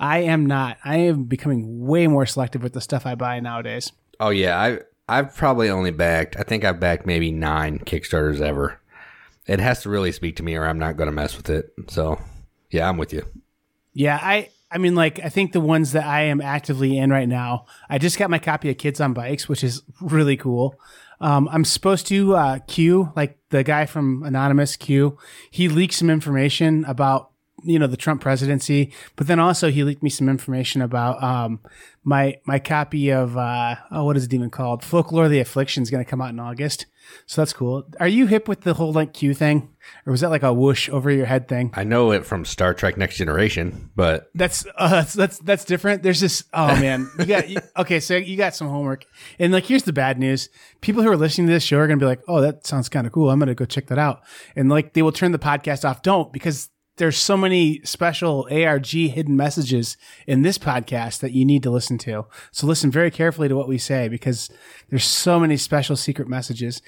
I 0.02 0.20
am 0.22 0.48
not. 0.48 0.78
I 0.84 0.98
am 0.98 1.26
becoming 1.26 1.86
way 1.86 2.08
more 2.08 2.26
selective 2.26 2.64
with 2.64 2.74
the 2.74 2.82
stuff 2.82 3.06
I 3.06 3.14
buy 3.14 3.40
nowadays. 3.40 3.92
Oh 4.20 4.30
yeah, 4.30 4.60
I 4.60 4.80
I've 5.08 5.36
probably 5.36 5.70
only 5.70 5.92
backed. 5.92 6.36
I 6.38 6.44
think 6.44 6.66
I've 6.66 6.80
backed 6.80 7.06
maybe 7.06 7.32
nine 7.32 7.78
Kickstarters 7.80 8.42
ever. 8.42 8.80
It 9.46 9.60
has 9.60 9.84
to 9.84 9.90
really 9.90 10.12
speak 10.12 10.38
to 10.38 10.44
me, 10.44 10.56
or 10.56 10.66
I'm 10.66 10.80
not 10.80 10.98
going 10.98 11.08
to 11.08 11.14
mess 11.14 11.38
with 11.38 11.52
it. 11.52 11.72
So 11.88 12.20
yeah, 12.72 12.90
I'm 12.90 12.98
with 12.98 13.14
you. 13.14 13.24
Yeah, 13.94 14.20
I 14.20 14.50
I 14.72 14.80
mean 14.80 14.96
like 14.96 15.20
I 15.20 15.30
think 15.30 15.52
the 15.52 15.62
ones 15.62 15.92
that 15.92 16.06
I 16.06 16.24
am 16.24 16.42
actively 16.42 16.98
in 16.98 17.12
right 17.12 17.30
now, 17.30 17.66
I 17.88 18.00
just 18.00 18.18
got 18.18 18.32
my 18.32 18.40
copy 18.40 18.72
of 18.72 18.80
Kids 18.80 19.00
on 19.00 19.14
Bikes, 19.14 19.48
which 19.48 19.64
is 19.64 19.84
really 20.02 20.36
cool. 20.36 20.80
Um, 21.20 21.48
I'm 21.52 21.66
supposed 21.66 22.08
to 22.08 22.36
uh, 22.36 22.60
Q, 22.66 23.14
like 23.16 23.38
the 23.50 23.64
guy 23.64 23.86
from 23.86 24.24
Anonymous 24.24 24.76
Q, 24.76 25.20
he 25.52 25.70
leaked 25.70 25.94
some 25.94 26.10
information 26.10 26.84
about 26.86 27.31
you 27.64 27.80
know 27.80 27.88
the 27.88 27.98
Trump 27.98 28.22
presidency, 28.22 28.94
but 29.16 29.28
then 29.28 29.40
also 29.40 29.70
he 29.72 29.84
leaked 29.84 30.04
me 30.04 30.10
some 30.10 30.30
information 30.30 30.82
about 30.82 31.22
um, 31.24 31.60
my 32.04 32.40
my 32.46 32.60
copy 32.60 33.10
of 33.10 33.38
uh, 33.38 33.76
oh 33.92 34.06
what 34.06 34.18
is 34.18 34.26
it 34.26 34.34
even 34.34 34.50
called? 34.50 34.84
Folklore 34.84 35.26
of 35.26 35.32
the 35.32 35.40
Affliction 35.40 35.84
is 35.84 35.90
going 35.90 36.04
to 36.04 36.10
come 36.10 36.22
out 36.22 36.30
in 36.32 36.40
August, 36.40 36.88
so 37.26 37.42
that's 37.42 37.54
cool. 37.54 37.84
Are 38.00 38.08
you 38.08 38.28
hip 38.28 38.48
with 38.48 38.62
the 38.62 38.74
whole 38.74 38.92
like 38.92 39.14
Q 39.14 39.34
thing, 39.34 39.70
or 40.06 40.12
was 40.12 40.22
that 40.22 40.30
like 40.30 40.44
a 40.44 40.54
whoosh 40.54 40.90
over 40.90 41.12
your 41.12 41.26
head 41.26 41.48
thing? 41.48 41.72
I 41.74 41.84
know 41.84 42.12
it 42.12 42.26
from 42.26 42.46
Star 42.46 42.74
Trek 42.74 42.98
Next 42.98 43.18
Generation, 43.18 43.92
but 43.96 44.30
That's 44.34 44.66
uh, 44.76 44.90
that's 44.90 45.14
that's 45.14 45.38
that's 45.40 45.66
different. 45.66 46.04
There's 46.04 46.20
this. 46.20 46.44
Oh 46.54 46.68
man, 46.80 47.10
you 47.20 47.26
got 47.26 47.50
you, 47.50 47.60
okay. 47.78 48.00
So 48.00 48.16
you 48.16 48.38
got 48.38 48.56
some 48.56 48.68
homework, 48.68 49.06
and 49.40 49.54
like 49.54 49.66
here's 49.66 49.84
the 49.84 49.94
bad 49.94 50.18
news: 50.20 50.50
people 50.82 51.04
who 51.04 51.10
are 51.10 51.18
listening 51.18 51.48
to 51.48 51.54
this 51.54 51.64
show 51.64 51.78
are 51.78 51.88
gonna 51.88 52.00
be 52.00 52.06
like, 52.06 52.22
"Oh, 52.28 52.42
that 52.42 52.66
sounds 52.66 52.90
kind 52.90 53.06
of 53.06 53.14
cool. 53.14 53.30
I'm 53.30 53.40
gonna 53.40 53.56
go 53.56 53.66
check 53.66 53.88
that 53.88 54.00
out," 54.00 54.22
and 54.56 54.70
like 54.70 54.94
they 54.94 55.02
will 55.02 55.12
turn 55.12 55.32
the 55.32 55.40
podcast 55.40 55.88
off. 55.88 56.02
Don't 56.02 56.34
because 56.34 56.70
there's 57.02 57.18
so 57.18 57.36
many 57.36 57.82
special 57.84 58.48
ARG 58.52 58.86
hidden 58.86 59.36
messages 59.36 59.98
in 60.28 60.44
this 60.44 60.60
podcast 60.60 61.22
that 61.22 61.32
you 61.32 61.44
need 61.44 61.64
to 61.64 61.72
listen 61.72 61.98
to. 61.98 62.28
So 62.52 62.68
listen 62.68 62.92
very 62.92 63.10
carefully 63.10 63.48
to 63.48 63.56
what 63.56 63.68
we 63.68 63.80
say 63.80 64.08
because 64.08 64.52
there's 64.92 65.04
so 65.04 65.40
many 65.40 65.58
special 65.58 65.96
secret 65.96 66.28
messages. 66.28 66.80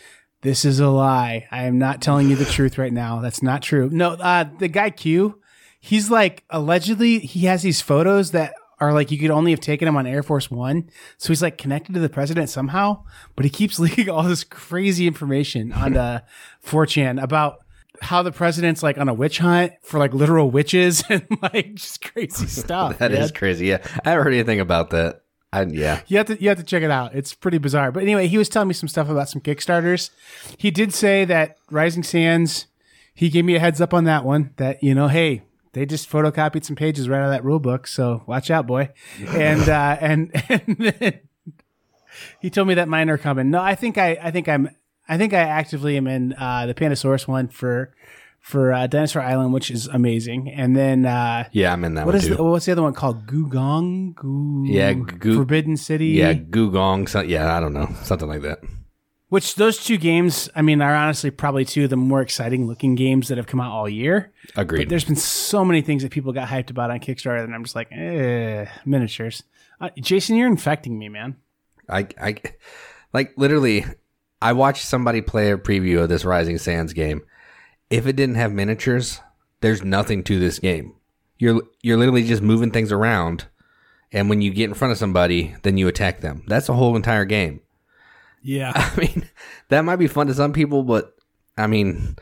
This 0.43 0.65
is 0.65 0.79
a 0.79 0.89
lie. 0.89 1.47
I 1.49 1.63
am 1.63 1.79
not 1.79 1.99
telling 1.99 2.29
you 2.29 2.35
the 2.35 2.45
truth 2.45 2.77
right 2.77 2.93
now. 2.93 3.21
That's 3.21 3.41
not 3.41 3.63
true. 3.63 3.89
No, 3.91 4.11
uh, 4.11 4.45
the 4.59 4.67
guy 4.67 4.91
Q, 4.91 5.41
he's 5.79 6.11
like 6.11 6.43
allegedly 6.51 7.17
he 7.17 7.47
has 7.47 7.63
these 7.63 7.81
photos 7.81 8.29
that 8.31 8.53
are 8.79 8.93
like 8.93 9.09
you 9.09 9.17
could 9.17 9.31
only 9.31 9.49
have 9.49 9.61
taken 9.61 9.87
him 9.87 9.97
on 9.97 10.05
Air 10.05 10.21
Force 10.21 10.51
One. 10.51 10.91
So 11.17 11.29
he's 11.29 11.41
like 11.41 11.57
connected 11.57 11.93
to 11.93 11.99
the 11.99 12.07
president 12.07 12.51
somehow, 12.51 13.03
but 13.35 13.45
he 13.45 13.49
keeps 13.49 13.79
leaking 13.79 14.09
all 14.09 14.21
this 14.21 14.43
crazy 14.43 15.07
information 15.07 15.71
on 15.71 15.97
uh, 15.97 16.19
4chan 16.63 17.19
about 17.19 17.62
how 18.03 18.21
the 18.21 18.31
president's 18.31 18.83
like 18.83 18.97
on 18.97 19.09
a 19.09 19.13
witch 19.13 19.39
hunt 19.39 19.73
for 19.81 19.97
like 19.99 20.13
literal 20.13 20.51
witches 20.51 21.03
and 21.09 21.25
like 21.41 21.75
just 21.75 22.01
crazy 22.13 22.45
stuff. 22.61 22.97
that 22.99 23.11
is 23.11 23.19
man. 23.19 23.29
crazy. 23.33 23.67
Yeah, 23.67 23.85
I 24.05 24.11
haven't 24.11 24.25
heard 24.25 24.33
anything 24.33 24.59
about 24.59 24.91
that. 24.91 25.21
I, 25.51 25.63
yeah, 25.63 26.01
You 26.07 26.17
have 26.17 26.25
to 26.27 26.41
you 26.41 26.49
have 26.49 26.57
to 26.57 26.63
check 26.63 26.81
it 26.83 26.89
out. 26.89 27.13
It's 27.13 27.33
pretty 27.33 27.59
bizarre. 27.59 27.91
But 27.91 28.01
anyway, 28.03 28.27
he 28.27 28.37
was 28.39 28.49
telling 28.49 28.67
me 28.67 28.73
some 28.73 28.89
stuff 28.89 29.07
about 29.07 29.29
some 29.29 29.39
Kickstarters. 29.39 30.09
He 30.57 30.71
did 30.71 30.93
say 30.93 31.25
that 31.25 31.57
Rising 31.69 32.01
Sands 32.03 32.65
he 33.13 33.29
gave 33.29 33.45
me 33.45 33.55
a 33.55 33.59
heads 33.59 33.79
up 33.79 33.93
on 33.93 34.05
that 34.05 34.25
one 34.25 34.51
that 34.57 34.81
you 34.81 34.95
know, 34.95 35.07
hey, 35.07 35.43
they 35.73 35.85
just 35.85 36.09
photocopied 36.09 36.63
some 36.63 36.75
pages 36.75 37.07
right 37.07 37.19
out 37.19 37.25
of 37.25 37.31
that 37.31 37.43
rule 37.43 37.59
book, 37.59 37.85
so 37.87 38.23
watch 38.27 38.49
out, 38.49 38.65
boy. 38.67 38.89
and 39.27 39.69
uh, 39.69 39.97
and 40.01 40.31
and 40.49 40.77
then 40.79 41.19
he 42.39 42.49
told 42.49 42.67
me 42.67 42.73
that 42.75 42.87
mine 42.87 43.09
are 43.09 43.17
coming. 43.17 43.51
No, 43.51 43.61
I 43.61 43.75
think 43.75 43.97
I 43.97 44.17
I 44.21 44.31
think 44.31 44.47
I'm 44.49 44.69
I 45.07 45.17
think 45.17 45.33
I 45.33 45.39
actively 45.39 45.97
am 45.97 46.07
in 46.07 46.33
uh, 46.33 46.65
the 46.65 46.73
Pandasaurus 46.73 47.27
one 47.27 47.47
for 47.47 47.93
for 48.39 48.73
uh, 48.73 48.87
Dinosaur 48.87 49.21
Island, 49.21 49.53
which 49.53 49.71
is 49.71 49.87
amazing. 49.87 50.51
And 50.51 50.75
then 50.75 51.05
uh, 51.05 51.47
Yeah, 51.53 51.71
I'm 51.71 51.83
in 51.85 51.93
that 51.95 52.05
what 52.05 52.13
one 52.13 52.21
is 52.21 52.27
too. 52.27 52.35
the, 52.35 52.43
what's 52.43 52.65
the 52.65 52.73
other 52.73 52.81
one 52.81 52.93
called? 52.93 53.25
Gugong, 53.25 54.13
Goo, 54.15 54.65
Yeah, 54.67 54.91
Goo- 54.93 55.35
Forbidden 55.37 55.77
City. 55.77 56.07
yeah, 56.07 56.33
Gugong. 56.33 57.07
So, 57.07 57.21
yeah, 57.21 57.55
I 57.55 57.61
don't 57.61 57.71
know, 57.73 57.89
something 58.03 58.27
like 58.27 58.41
that. 58.41 58.59
Which 59.29 59.55
those 59.55 59.83
two 59.83 59.97
games, 59.97 60.49
I 60.55 60.61
mean, 60.61 60.81
are 60.81 60.93
honestly 60.93 61.31
probably 61.31 61.63
two 61.65 61.85
of 61.85 61.89
the 61.89 61.95
more 61.95 62.21
exciting 62.21 62.67
looking 62.67 62.95
games 62.95 63.29
that 63.29 63.37
have 63.37 63.47
come 63.47 63.59
out 63.61 63.71
all 63.71 63.87
year. 63.89 64.31
Agreed. 64.55 64.89
There's 64.89 65.05
been 65.05 65.15
so 65.15 65.63
many 65.65 65.81
things 65.81 66.03
that 66.03 66.11
people 66.11 66.33
got 66.33 66.47
hyped 66.49 66.69
about 66.69 66.91
on 66.91 66.99
Kickstarter, 66.99 67.43
and 67.43 67.55
I'm 67.55 67.63
just 67.63 67.75
like, 67.75 67.87
eh, 67.91 68.65
miniatures. 68.85 69.41
Uh, 69.81 69.89
Jason, 69.99 70.35
you're 70.35 70.47
infecting 70.49 70.99
me, 70.99 71.07
man. 71.09 71.37
I, 71.89 72.07
I, 72.21 72.35
like 73.13 73.33
literally, 73.37 73.85
I 74.43 74.51
watched 74.51 74.85
somebody 74.85 75.21
play 75.21 75.51
a 75.51 75.57
preview 75.57 76.03
of 76.03 76.09
this 76.09 76.25
Rising 76.25 76.57
Sands 76.57 76.91
game. 76.91 77.21
If 77.89 78.05
it 78.05 78.17
didn't 78.17 78.35
have 78.35 78.51
miniatures, 78.51 79.21
there's 79.61 79.83
nothing 79.83 80.21
to 80.25 80.37
this 80.37 80.59
game. 80.59 80.95
You're 81.39 81.61
you're 81.81 81.97
literally 81.97 82.27
just 82.27 82.41
moving 82.41 82.69
things 82.69 82.91
around, 82.91 83.47
and 84.11 84.29
when 84.29 84.41
you 84.41 84.51
get 84.53 84.65
in 84.67 84.73
front 84.73 84.91
of 84.91 84.97
somebody, 84.97 85.55
then 85.63 85.77
you 85.77 85.87
attack 85.87 86.19
them. 86.19 86.43
That's 86.45 86.67
the 86.67 86.73
whole 86.73 86.97
entire 86.97 87.23
game. 87.23 87.61
Yeah. 88.41 88.73
I 88.75 88.99
mean, 88.99 89.29
that 89.69 89.85
might 89.85 89.95
be 89.95 90.07
fun 90.07 90.27
to 90.27 90.33
some 90.33 90.51
people, 90.51 90.83
but 90.83 91.15
I 91.57 91.67
mean, 91.67 92.17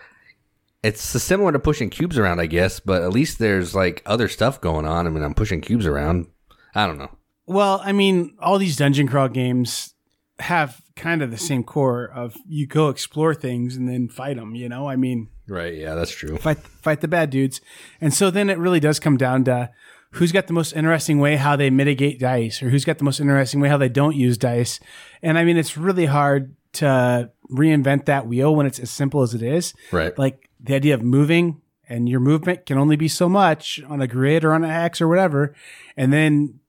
it's 0.83 1.01
similar 1.01 1.51
to 1.51 1.59
pushing 1.59 1.89
cubes 1.89 2.19
around, 2.19 2.39
I 2.39 2.45
guess. 2.45 2.79
But 2.79 3.01
at 3.01 3.11
least 3.13 3.39
there's 3.39 3.73
like 3.73 4.03
other 4.05 4.27
stuff 4.27 4.61
going 4.61 4.85
on. 4.85 5.07
I 5.07 5.09
mean, 5.09 5.23
I'm 5.23 5.33
pushing 5.33 5.59
cubes 5.59 5.87
around. 5.87 6.27
I 6.75 6.85
don't 6.85 6.99
know. 6.99 7.17
Well, 7.47 7.81
I 7.83 7.93
mean, 7.93 8.35
all 8.39 8.59
these 8.59 8.77
dungeon 8.77 9.07
crawl 9.07 9.27
games 9.27 9.95
have 10.37 10.80
kind 10.95 11.21
of 11.21 11.31
the 11.31 11.37
same 11.37 11.63
core 11.63 12.05
of 12.05 12.35
you 12.47 12.67
go 12.67 12.89
explore 12.89 13.33
things 13.33 13.75
and 13.75 13.87
then 13.87 14.07
fight 14.07 14.37
them. 14.37 14.55
You 14.55 14.69
know, 14.69 14.87
I 14.87 14.95
mean, 14.95 15.29
Right? 15.47 15.75
Yeah, 15.75 15.95
that's 15.95 16.11
true. 16.11 16.37
fight 16.37 16.59
fight 16.59 17.01
the 17.01 17.07
bad 17.07 17.29
dudes, 17.29 17.61
and 17.99 18.13
so 18.13 18.31
then 18.31 18.49
it 18.49 18.57
really 18.57 18.79
does 18.79 18.99
come 18.99 19.17
down 19.17 19.43
to 19.45 19.69
who's 20.11 20.31
got 20.31 20.47
the 20.47 20.53
most 20.53 20.73
interesting 20.73 21.19
way 21.19 21.35
how 21.35 21.55
they 21.55 21.69
mitigate 21.69 22.19
dice, 22.19 22.61
or 22.61 22.69
who's 22.69 22.85
got 22.85 22.97
the 22.97 23.03
most 23.03 23.19
interesting 23.19 23.59
way 23.59 23.69
how 23.69 23.77
they 23.77 23.89
don't 23.89 24.15
use 24.15 24.37
dice. 24.37 24.79
And 25.21 25.37
I 25.37 25.43
mean, 25.43 25.57
it's 25.57 25.77
really 25.77 26.05
hard 26.05 26.55
to 26.73 27.31
reinvent 27.51 28.05
that 28.05 28.27
wheel 28.27 28.55
when 28.55 28.65
it's 28.65 28.79
as 28.79 28.89
simple 28.89 29.21
as 29.21 29.33
it 29.33 29.41
is. 29.41 29.73
Right. 29.91 30.17
Like 30.17 30.49
the 30.59 30.75
idea 30.75 30.93
of 30.93 31.03
moving 31.03 31.61
and 31.89 32.07
your 32.07 32.21
movement 32.21 32.65
can 32.65 32.77
only 32.77 32.95
be 32.95 33.09
so 33.09 33.27
much 33.27 33.81
on 33.89 34.01
a 34.01 34.07
grid 34.07 34.45
or 34.45 34.53
on 34.53 34.63
a 34.63 34.71
hex 34.71 35.01
or 35.01 35.07
whatever. 35.09 35.53
And 35.97 36.13
then 36.13 36.60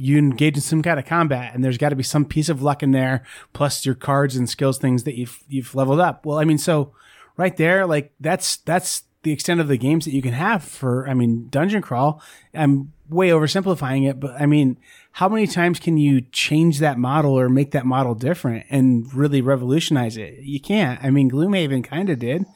you 0.00 0.18
engage 0.18 0.56
in 0.56 0.62
some 0.62 0.82
kind 0.82 0.98
of 0.98 1.04
combat 1.04 1.54
and 1.54 1.62
there's 1.62 1.78
got 1.78 1.90
to 1.90 1.96
be 1.96 2.02
some 2.02 2.24
piece 2.24 2.48
of 2.48 2.62
luck 2.62 2.82
in 2.82 2.92
there 2.92 3.22
plus 3.52 3.84
your 3.84 3.94
cards 3.94 4.36
and 4.36 4.48
skills 4.48 4.78
things 4.78 5.04
that 5.04 5.16
you've 5.16 5.38
you've 5.48 5.74
leveled 5.74 6.00
up. 6.00 6.24
Well, 6.24 6.38
I 6.38 6.44
mean, 6.44 6.58
so 6.58 6.92
right 7.36 7.56
there, 7.56 7.86
like 7.86 8.12
that's 8.18 8.56
that's 8.58 9.04
the 9.22 9.32
extent 9.32 9.60
of 9.60 9.68
the 9.68 9.76
games 9.76 10.06
that 10.06 10.14
you 10.14 10.22
can 10.22 10.32
have 10.32 10.64
for 10.64 11.08
I 11.08 11.14
mean, 11.14 11.48
dungeon 11.50 11.82
crawl. 11.82 12.22
I'm 12.54 12.92
way 13.08 13.28
oversimplifying 13.28 14.08
it, 14.08 14.18
but 14.18 14.40
I 14.40 14.46
mean, 14.46 14.78
how 15.12 15.28
many 15.28 15.46
times 15.46 15.78
can 15.78 15.98
you 15.98 16.22
change 16.32 16.78
that 16.78 16.98
model 16.98 17.38
or 17.38 17.48
make 17.48 17.72
that 17.72 17.84
model 17.84 18.14
different 18.14 18.66
and 18.70 19.12
really 19.12 19.42
revolutionize 19.42 20.16
it? 20.16 20.38
You 20.40 20.60
can't. 20.60 21.02
I 21.02 21.10
mean, 21.10 21.30
Gloomhaven 21.30 21.84
kind 21.84 22.08
of 22.08 22.18
did. 22.18 22.46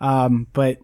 Um, 0.00 0.46
but 0.52 0.78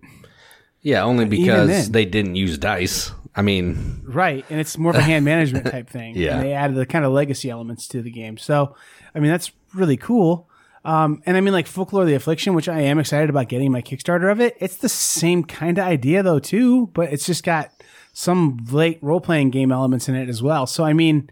Yeah, 0.83 1.05
only 1.05 1.26
because 1.26 1.90
they 1.90 2.05
didn't 2.05 2.37
use 2.37 2.59
dice. 2.59 3.12
I 3.41 3.43
mean, 3.43 4.03
Right, 4.05 4.45
and 4.51 4.61
it's 4.61 4.77
more 4.77 4.93
of 4.93 4.99
a 4.99 5.03
hand 5.03 5.25
management 5.25 5.65
type 5.65 5.89
thing. 5.97 6.15
Yeah. 6.15 6.37
and 6.37 6.47
they 6.47 6.53
added 6.53 6.77
the 6.77 6.85
kind 6.85 7.07
of 7.07 7.13
legacy 7.13 7.49
elements 7.49 7.89
to 7.89 8.03
the 8.03 8.11
game. 8.11 8.37
So, 8.37 8.77
I 9.15 9.19
mean, 9.19 9.31
that's 9.31 9.51
really 9.75 9.97
cool. 9.97 10.47
Um, 10.85 11.23
and 11.25 11.39
I 11.39 11.41
mean, 11.41 11.55
like 11.55 11.67
Folklore 11.67 12.03
of 12.03 12.09
the 12.09 12.15
Affliction, 12.15 12.53
which 12.53 12.69
I 12.69 12.81
am 12.81 12.99
excited 12.99 13.31
about 13.31 13.49
getting 13.49 13.73
my 13.73 13.81
Kickstarter 13.81 14.31
of 14.31 14.43
it. 14.43 14.59
It's 14.61 14.77
the 14.77 14.91
same 14.91 15.43
kind 15.43 15.79
of 15.79 15.85
idea 15.87 16.23
though, 16.23 16.39
too, 16.39 16.89
but 16.89 17.11
it's 17.13 17.25
just 17.25 17.43
got 17.43 17.71
some 18.13 18.59
late 18.71 18.99
role 19.01 19.23
playing 19.23 19.51
game 19.51 19.73
elements 19.73 20.07
in 20.07 20.15
it 20.17 20.29
as 20.29 20.43
well. 20.43 20.67
So, 20.67 20.85
I 20.85 20.93
mean, 20.93 21.31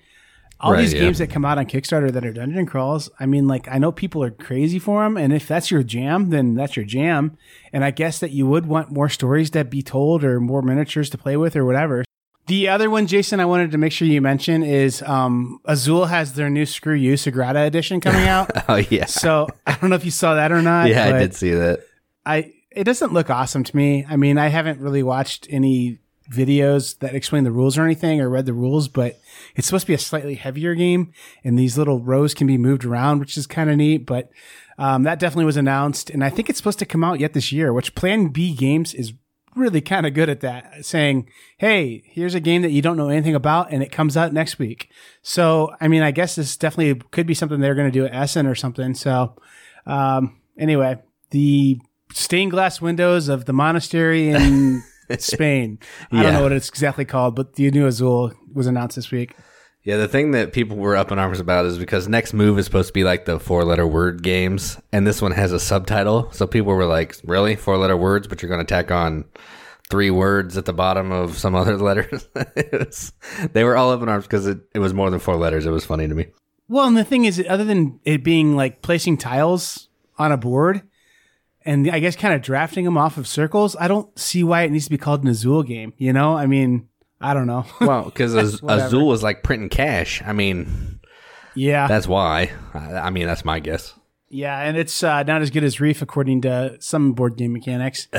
all 0.61 0.73
Right, 0.73 0.81
these 0.83 0.93
yeah. 0.95 1.01
games 1.01 1.19
that 1.19 1.31
come 1.31 1.45
out 1.45 1.57
on 1.59 1.67
Kickstarter 1.67 2.11
that 2.13 2.25
are 2.27 2.33
dungeon 2.33 2.67
crawls, 2.67 3.09
I 3.21 3.27
mean, 3.27 3.47
like 3.47 3.69
I 3.69 3.79
know 3.79 3.93
people 3.93 4.23
are 4.25 4.31
crazy 4.31 4.79
for 4.79 5.03
them, 5.05 5.17
and 5.17 5.33
if 5.33 5.47
that's 5.47 5.71
your 5.71 5.83
jam, 5.83 6.31
then 6.31 6.55
that's 6.55 6.75
your 6.77 6.85
jam. 6.85 7.37
And 7.73 7.85
I 7.85 7.91
guess 7.93 8.19
that 8.19 8.33
you 8.33 8.47
would 8.47 8.67
want 8.67 8.91
more 8.91 9.09
stories 9.09 9.51
to 9.51 9.65
be 9.65 9.83
told 9.83 10.25
or 10.25 10.41
more 10.41 10.63
miniatures 10.63 11.11
to 11.11 11.19
play 11.19 11.37
with 11.37 11.55
or 11.55 11.65
whatever. 11.65 12.05
The 12.47 12.69
other 12.69 12.89
one, 12.89 13.07
Jason, 13.07 13.41
I 13.41 13.45
wanted 13.45 13.73
to 13.73 13.79
make 13.79 13.93
sure 13.93 14.09
you 14.09 14.23
mention 14.23 14.63
is 14.63 15.03
um, 15.03 15.61
Azul 15.67 16.07
has 16.07 16.33
their 16.33 16.49
new 16.49 16.65
Screw 16.65 16.95
You 16.95 17.13
Sagrada 17.13 17.67
edition 17.67 18.01
coming 18.01 18.27
out. 18.29 18.51
oh 18.71 18.77
yeah, 18.77 19.05
so 19.05 19.49
I 19.67 19.75
don't 19.77 19.91
know 19.91 19.97
if 19.97 20.05
you 20.07 20.11
saw 20.11 20.35
that 20.35 20.51
or 20.51 20.63
not. 20.63 20.89
yeah, 20.89 21.05
I 21.15 21.19
did 21.19 21.35
see 21.35 21.53
that. 21.53 21.81
I 22.25 22.53
it 22.71 22.85
doesn't 22.85 23.13
look 23.13 23.29
awesome 23.31 23.65
to 23.65 23.77
me. 23.77 24.07
I 24.09 24.17
mean, 24.17 24.39
I 24.39 24.49
haven't 24.49 24.81
really 24.81 25.03
watched 25.03 25.47
any 25.51 25.99
videos 26.31 26.99
that 26.99 27.15
explain 27.15 27.45
the 27.45 27.51
rules 27.51 27.79
or 27.79 27.85
anything 27.85 28.21
or 28.21 28.29
read 28.29 28.47
the 28.47 28.53
rules, 28.53 28.89
but 28.89 29.19
it's 29.55 29.67
supposed 29.67 29.87
to 29.87 29.91
be 29.91 29.95
a 29.95 29.99
slightly 29.99 30.35
heavier 30.35 30.75
game, 30.75 31.13
and 31.45 31.59
these 31.59 31.79
little 31.79 32.01
rows 32.01 32.35
can 32.35 32.47
be 32.47 32.59
moved 32.59 32.85
around, 32.85 33.21
which 33.21 33.37
is 33.37 33.47
kind 33.47 33.71
of 33.71 33.77
neat. 33.77 34.07
But 34.07 34.31
um, 34.79 35.03
that 35.05 35.19
definitely 35.19 35.47
was 35.47 35.57
announced, 35.57 36.11
and 36.11 36.23
I 36.23 36.31
think 36.31 36.49
it's 36.49 36.59
supposed 36.59 36.79
to 36.81 36.87
come 36.87 37.03
out 37.05 37.21
yet 37.21 37.33
this 37.33 37.53
year. 37.53 37.73
Which 37.73 37.95
Plan 37.95 38.29
B 38.29 38.55
Games 38.55 38.95
is 38.95 39.13
really 39.57 39.81
kind 39.81 40.07
of 40.07 40.15
good 40.15 40.29
at 40.29 40.41
that, 40.41 40.85
saying, 40.85 41.29
"Hey, 41.57 42.03
here's 42.05 42.35
a 42.35 42.41
game 42.41 42.63
that 42.63 42.71
you 42.71 42.83
don't 42.83 42.97
know 42.97 43.09
anything 43.09 43.35
about, 43.35 43.73
and 43.73 43.83
it 43.83 43.91
comes 43.91 44.17
out 44.17 44.33
next 44.33 44.59
week." 44.59 44.91
So, 45.23 45.75
I 45.81 45.89
mean, 45.89 46.03
I 46.03 46.11
guess 46.11 46.35
this 46.35 46.57
definitely 46.57 47.01
could 47.11 47.27
be 47.27 47.35
something 47.35 47.61
they're 47.61 47.75
going 47.75 47.91
to 47.91 47.99
do 47.99 48.05
at 48.05 48.15
Essen 48.15 48.47
or 48.47 48.55
something. 48.55 48.95
So, 48.95 49.35
um, 49.87 50.41
anyway, 50.57 50.99
the 51.31 51.81
stained 52.13 52.53
glass 52.53 52.81
windows 52.81 53.29
of 53.29 53.45
the 53.47 53.53
monastery 53.53 54.31
in 54.31 54.83
Spain. 55.19 55.79
I 56.13 56.23
don't 56.23 56.33
know 56.35 56.43
what 56.43 56.53
it's 56.53 56.69
exactly 56.69 57.05
called, 57.05 57.35
but 57.35 57.55
the 57.55 57.71
new 57.71 57.87
Azul 57.87 58.33
was 58.53 58.67
announced 58.67 58.97
this 58.97 59.11
week. 59.11 59.35
Yeah, 59.85 59.97
the 59.97 60.09
thing 60.09 60.33
that 60.33 60.53
people 60.53 60.77
were 60.77 60.97
up 60.97 61.13
in 61.13 61.19
arms 61.19 61.41
about 61.41 61.65
is 61.65 61.79
because 61.79 62.09
next 62.09 62.35
move 62.35 62.59
is 62.59 62.67
supposed 62.67 62.89
to 62.89 62.93
be 62.93 63.05
like 63.05 63.25
the 63.25 63.41
four 63.41 63.65
letter 63.65 63.87
word 63.87 64.23
games, 64.23 64.79
and 64.93 65.07
this 65.07 65.23
one 65.23 65.33
has 65.33 65.53
a 65.53 65.61
subtitle. 65.61 66.31
So 66.33 66.47
people 66.47 66.75
were 66.75 66.85
like, 66.85 67.17
"Really, 67.25 67.57
four 67.57 67.79
letter 67.79 67.97
words?" 67.97 68.27
But 68.27 68.43
you're 68.43 68.51
going 68.51 68.65
to 68.65 68.67
tack 68.67 68.91
on 68.91 69.25
three 69.89 70.11
words 70.11 70.59
at 70.59 70.67
the 70.67 70.73
bottom 70.73 71.11
of 71.13 71.39
some 71.39 71.55
other 71.55 71.77
letters. 71.79 72.29
Was- 72.73 73.13
they 73.53 73.65
were 73.65 73.77
all 73.77 73.91
up 73.91 74.03
in 74.03 74.09
arms 74.09 74.25
because 74.25 74.47
it, 74.47 74.59
it 74.75 74.79
was 74.81 74.93
more 74.93 75.11
than 75.11 75.21
four 75.21 75.37
letters. 75.37 75.65
It 75.65 75.71
was 75.71 75.85
funny 75.87 76.07
to 76.07 76.15
me. 76.15 76.27
Well, 76.69 76.87
and 76.87 76.97
the 76.97 77.05
thing 77.05 77.25
is, 77.25 77.43
other 77.49 77.65
than 77.65 77.99
it 78.05 78.23
being 78.23 78.57
like 78.57 78.83
placing 78.83 79.17
tiles 79.17 79.89
on 80.19 80.33
a 80.33 80.37
board 80.37 80.83
and 81.69 81.91
I 81.91 82.01
guess 82.01 82.17
kind 82.17 82.33
of 82.35 82.41
drafting 82.41 82.87
them 82.87 82.97
off 82.97 83.19
of 83.19 83.29
circles, 83.29 83.77
I 83.79 83.89
don't 83.89 84.19
see 84.19 84.43
why 84.43 84.63
it 84.63 84.71
needs 84.73 84.85
to 84.85 84.91
be 84.91 84.97
called 84.97 85.23
an 85.23 85.29
Azul 85.29 85.63
game. 85.63 85.93
You 85.99 86.15
know, 86.15 86.35
I 86.35 86.47
mean, 86.47 86.89
I 87.21 87.35
don't 87.35 87.47
know. 87.47 87.67
Well, 87.81 88.05
because 88.05 88.35
Whatever. 88.63 88.87
Azul 88.87 89.07
was 89.07 89.23
like 89.23 89.43
printing 89.43 89.69
cash. 89.69 90.23
I 90.25 90.33
mean, 90.33 90.99
yeah, 91.55 91.87
that's 91.87 92.09
why. 92.09 92.51
I, 92.73 92.95
I 92.95 93.11
mean, 93.11 93.27
that's 93.27 93.45
my 93.45 93.61
guess. 93.61 93.93
yeah, 94.31 94.59
and 94.63 94.79
it's 94.79 95.03
uh, 95.03 95.25
not 95.25 95.43
as 95.43 95.51
good 95.51 95.63
as 95.63 95.79
Reef 95.79 96.01
according 96.01 96.41
to 96.43 96.79
some 96.81 97.13
board 97.13 97.37
game 97.37 97.53
mechanics. 97.53 98.09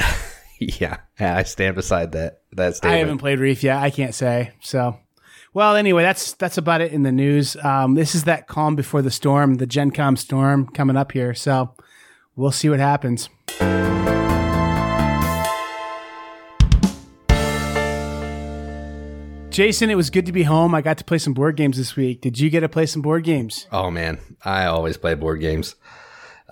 Yeah, 0.62 0.98
I 1.18 1.44
stand 1.44 1.78
beside 1.78 2.12
that 2.12 2.42
that 2.52 2.84
I 2.84 2.98
haven't 2.98 3.20
played 3.20 3.40
Reef 3.40 3.64
yet. 3.64 3.78
I 3.78 3.90
can't 3.92 4.14
say. 4.14 4.52
So, 4.60 5.00
well, 5.54 5.78
anyway, 5.78 6.04
that's 6.04 6.34
that's 6.34 6.58
about 6.58 6.82
it 6.82 6.92
in 6.92 7.04
the 7.04 7.14
news. 7.14 7.56
Um, 7.64 7.96
this 7.96 8.14
is 8.14 8.26
that 8.26 8.50
calm 8.50 8.76
before 8.76 9.02
the 9.02 9.10
storm, 9.10 9.54
the 9.56 9.66
Gen 9.66 9.92
Con 9.92 10.18
storm 10.18 10.68
coming 10.68 10.98
up 10.98 11.14
here. 11.14 11.34
So, 11.34 11.74
we'll 12.36 12.52
see 12.52 12.68
what 12.68 12.82
happens. 12.82 13.30
Jason, 19.52 19.90
it 19.90 19.96
was 19.96 20.10
good 20.10 20.26
to 20.26 20.32
be 20.32 20.44
home. 20.44 20.74
I 20.74 20.82
got 20.82 21.00
to 21.00 21.04
play 21.04 21.18
some 21.18 21.34
board 21.34 21.58
games 21.58 21.76
this 21.76 21.96
week. 21.96 22.22
Did 22.22 22.40
you 22.40 22.50
get 22.50 22.62
to 22.62 22.70
play 22.70 22.86
some 22.86 23.02
board 23.02 23.26
games? 23.26 23.68
Oh 23.74 23.92
man, 23.92 24.18
I 24.46 24.68
always 24.68 24.96
play 24.96 25.16
board 25.16 25.42
games. 25.42 25.76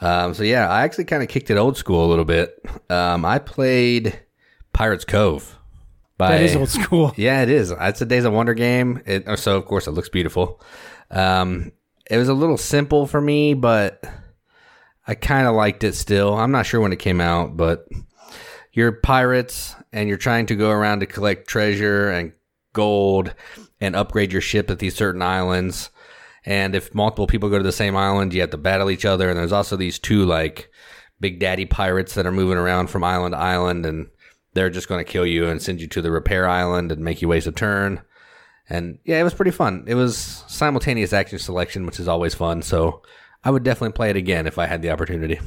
Um, 0.02 0.34
so 0.34 0.44
yeah, 0.44 0.70
I 0.70 0.82
actually 0.82 1.06
kind 1.06 1.24
of 1.24 1.30
kicked 1.30 1.50
it 1.50 1.58
old 1.58 1.78
school 1.78 2.06
a 2.06 2.10
little 2.10 2.26
bit. 2.26 2.60
Um, 2.90 3.24
I 3.24 3.40
played 3.40 4.20
Pirates 4.74 5.06
Cove. 5.06 5.58
By, 6.18 6.32
That 6.32 6.42
is 6.42 6.56
old 6.56 6.70
school. 6.70 7.14
Yeah, 7.18 7.44
it 7.44 7.50
is. 7.50 7.72
It's 7.72 8.02
a 8.02 8.06
Days 8.06 8.26
of 8.26 8.34
Wonder 8.34 8.54
game. 8.56 9.02
It, 9.06 9.40
so 9.40 9.56
of 9.56 9.66
course 9.66 9.88
it 9.88 9.92
looks 9.92 10.10
beautiful. 10.10 10.62
Um, 11.10 11.72
it 12.10 12.18
was 12.18 12.28
a 12.28 12.34
little 12.34 12.58
simple 12.58 13.08
for 13.08 13.22
me, 13.22 13.54
but 13.54 14.04
I 15.08 15.16
kind 15.16 15.48
of 15.48 15.56
liked 15.56 15.84
it 15.84 15.96
still. 15.96 16.34
I'm 16.38 16.52
not 16.52 16.66
sure 16.66 16.82
when 16.82 16.92
it 16.92 17.00
came 17.00 17.22
out, 17.22 17.56
but 17.56 17.88
you're 18.74 18.92
pirates 18.92 19.74
and 19.94 20.10
you're 20.10 20.18
trying 20.18 20.46
to 20.48 20.56
go 20.56 20.70
around 20.70 21.00
to 21.00 21.06
collect 21.06 21.48
treasure 21.48 22.10
and 22.10 22.34
gold 22.74 23.34
and 23.80 23.96
upgrade 23.96 24.32
your 24.32 24.42
ship 24.42 24.70
at 24.70 24.80
these 24.80 24.96
certain 24.96 25.22
islands. 25.22 25.90
And 26.46 26.76
if 26.76 26.94
multiple 26.94 27.28
people 27.28 27.50
go 27.50 27.58
to 27.58 27.64
the 27.64 27.72
same 27.72 27.96
island, 27.96 28.34
you 28.34 28.42
have 28.42 28.52
to 28.52 28.58
battle 28.58 28.92
each 28.92 29.06
other. 29.06 29.30
And 29.30 29.40
there's 29.40 29.52
also 29.52 29.76
these 29.76 29.98
two 29.98 30.26
like 30.26 30.70
big 31.20 31.40
daddy 31.40 31.66
pirates 31.66 32.14
that 32.14 32.26
are 32.26 32.32
moving 32.32 32.58
around 32.58 32.88
from 32.88 33.04
island 33.04 33.34
to 33.34 33.40
island, 33.40 33.86
and 33.86 34.08
they're 34.54 34.70
just 34.70 34.88
going 34.88 35.04
to 35.04 35.12
kill 35.12 35.26
you 35.26 35.48
and 35.48 35.62
send 35.62 35.82
you 35.82 35.88
to 35.88 36.02
the 36.02 36.12
repair 36.12 36.48
island 36.48 36.92
and 36.92 37.04
make 37.04 37.22
you 37.22 37.28
waste 37.28 37.48
a 37.48 37.52
turn. 37.52 38.02
And 38.70 39.00
yeah, 39.06 39.20
it 39.20 39.24
was 39.24 39.34
pretty 39.34 39.52
fun. 39.52 39.86
It 39.88 39.96
was 39.96 40.44
simultaneous 40.48 41.14
action 41.14 41.40
selection, 41.40 41.86
which 41.86 42.00
is 42.00 42.08
always 42.08 42.36
fun. 42.36 42.62
So 42.62 43.02
I 43.48 43.50
would 43.50 43.64
definitely 43.64 43.94
play 43.94 44.10
it 44.10 44.18
again 44.18 44.46
if 44.46 44.60
I 44.60 44.66
had 44.66 44.82
the 44.82 44.90
opportunity. 44.90 45.40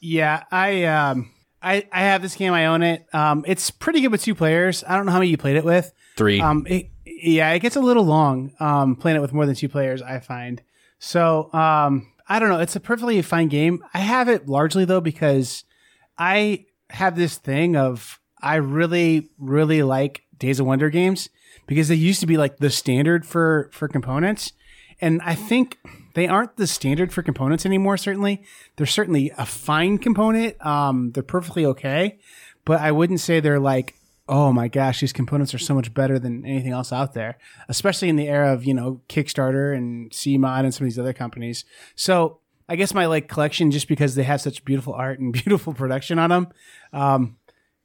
Yeah, 0.00 0.44
I 0.50 0.84
um 0.84 1.30
I 1.60 1.86
I 1.92 2.00
have 2.00 2.22
this 2.22 2.34
game. 2.34 2.54
I 2.54 2.64
own 2.64 2.82
it. 2.82 3.06
Um, 3.12 3.44
it's 3.46 3.70
pretty 3.70 4.00
good 4.00 4.10
with 4.10 4.22
two 4.22 4.34
players. 4.34 4.82
I 4.88 4.96
don't 4.96 5.04
know 5.04 5.12
how 5.12 5.18
many 5.18 5.30
you 5.30 5.36
played 5.36 5.56
it 5.56 5.64
with. 5.64 5.92
Three. 6.16 6.40
Um, 6.40 6.66
it, 6.66 6.88
yeah, 7.04 7.50
it 7.50 7.58
gets 7.58 7.76
a 7.76 7.80
little 7.80 8.04
long. 8.04 8.54
Um, 8.58 8.96
playing 8.96 9.18
it 9.18 9.20
with 9.20 9.34
more 9.34 9.44
than 9.44 9.54
two 9.54 9.68
players, 9.68 10.00
I 10.00 10.20
find. 10.20 10.62
So 10.98 11.52
um, 11.52 12.10
I 12.26 12.38
don't 12.38 12.48
know. 12.48 12.58
It's 12.58 12.74
a 12.74 12.80
perfectly 12.80 13.20
fine 13.20 13.48
game. 13.48 13.84
I 13.92 13.98
have 13.98 14.30
it 14.30 14.48
largely 14.48 14.86
though 14.86 15.02
because 15.02 15.64
I 16.16 16.64
have 16.88 17.16
this 17.16 17.36
thing 17.36 17.76
of 17.76 18.18
I 18.40 18.54
really 18.54 19.28
really 19.38 19.82
like 19.82 20.22
Days 20.38 20.58
of 20.58 20.64
Wonder 20.64 20.88
games 20.88 21.28
because 21.66 21.88
they 21.88 21.96
used 21.96 22.20
to 22.20 22.26
be 22.26 22.38
like 22.38 22.56
the 22.56 22.70
standard 22.70 23.26
for 23.26 23.68
for 23.74 23.88
components, 23.88 24.54
and 25.02 25.20
I 25.20 25.34
think 25.34 25.76
they 26.14 26.26
aren't 26.26 26.56
the 26.56 26.66
standard 26.66 27.12
for 27.12 27.22
components 27.22 27.66
anymore. 27.66 27.96
Certainly, 27.96 28.42
they're 28.76 28.86
certainly 28.86 29.32
a 29.38 29.46
fine 29.46 29.98
component. 29.98 30.64
Um, 30.64 31.12
they're 31.12 31.22
perfectly 31.22 31.64
okay, 31.66 32.18
but 32.64 32.80
I 32.80 32.92
wouldn't 32.92 33.20
say 33.20 33.40
they're 33.40 33.60
like, 33.60 33.94
oh 34.28 34.52
my 34.52 34.68
gosh, 34.68 35.00
these 35.00 35.12
components 35.12 35.52
are 35.54 35.58
so 35.58 35.74
much 35.74 35.92
better 35.92 36.18
than 36.18 36.44
anything 36.46 36.72
else 36.72 36.92
out 36.92 37.14
there. 37.14 37.38
Especially 37.68 38.08
in 38.08 38.16
the 38.16 38.28
era 38.28 38.52
of 38.52 38.64
you 38.64 38.74
know 38.74 39.00
Kickstarter 39.08 39.76
and 39.76 40.10
CMON 40.10 40.64
and 40.64 40.74
some 40.74 40.86
of 40.86 40.90
these 40.92 40.98
other 40.98 41.12
companies. 41.12 41.64
So 41.94 42.40
I 42.68 42.76
guess 42.76 42.94
my 42.94 43.06
like 43.06 43.28
collection, 43.28 43.70
just 43.70 43.88
because 43.88 44.14
they 44.14 44.22
have 44.22 44.40
such 44.40 44.64
beautiful 44.64 44.94
art 44.94 45.20
and 45.20 45.32
beautiful 45.44 45.74
production 45.74 46.18
on 46.18 46.30
them, 46.30 46.48
um, 46.92 47.36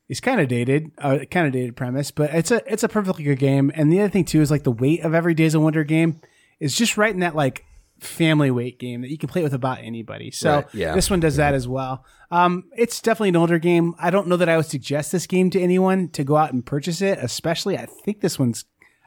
is 0.08 0.20
kind 0.20 0.40
of 0.40 0.48
dated, 0.48 0.92
uh, 0.98 1.20
kind 1.30 1.48
of 1.48 1.54
dated 1.54 1.76
premise. 1.76 2.12
But 2.12 2.34
it's 2.34 2.52
a 2.52 2.62
it's 2.72 2.84
a 2.84 2.90
perfectly 2.90 3.24
good 3.24 3.40
game. 3.40 3.72
And 3.76 3.92
the 3.92 4.00
other 4.00 4.10
thing 4.10 4.26
too 4.26 4.42
is 4.42 4.52
like 4.52 4.64
the 4.64 4.72
weight 4.72 5.02
of 5.04 5.14
every 5.14 5.34
Days 5.34 5.56
of 5.56 5.62
Wonder 5.62 5.84
game 5.84 6.22
is 6.60 6.76
just 6.76 6.98
right 6.98 7.14
in 7.14 7.20
that 7.20 7.36
like 7.36 7.66
family 8.00 8.52
weight 8.52 8.80
game 8.80 9.02
that 9.02 9.10
you 9.10 9.18
can 9.18 9.30
play 9.30 9.44
with 9.44 9.54
about 9.54 9.80
anybody. 9.80 10.32
So 10.32 10.56
Right, 10.56 10.66
yeah. 10.74 10.94
this 10.96 11.10
one 11.10 11.20
does 11.20 11.38
that 11.38 11.54
as 11.54 11.68
well. 11.68 12.06
Um, 12.32 12.66
it's 12.76 13.02
definitely 13.02 13.30
an 13.30 13.36
older 13.38 13.60
game. 13.60 13.96
I 14.00 14.10
don't 14.10 14.28
know 14.28 14.38
that 14.38 14.50
I 14.50 14.58
would 14.58 14.66
suggest 14.66 15.12
this 15.12 15.28
game 15.28 15.50
to 15.52 15.60
anyone 15.62 16.10
to 16.10 16.24
go 16.24 16.36
out 16.38 16.54
and 16.54 16.66
purchase 16.66 17.02
it. 17.02 17.20
Especially, 17.22 17.78
I 17.78 17.86
think 17.86 18.22
this 18.22 18.38
one's 18.38 18.66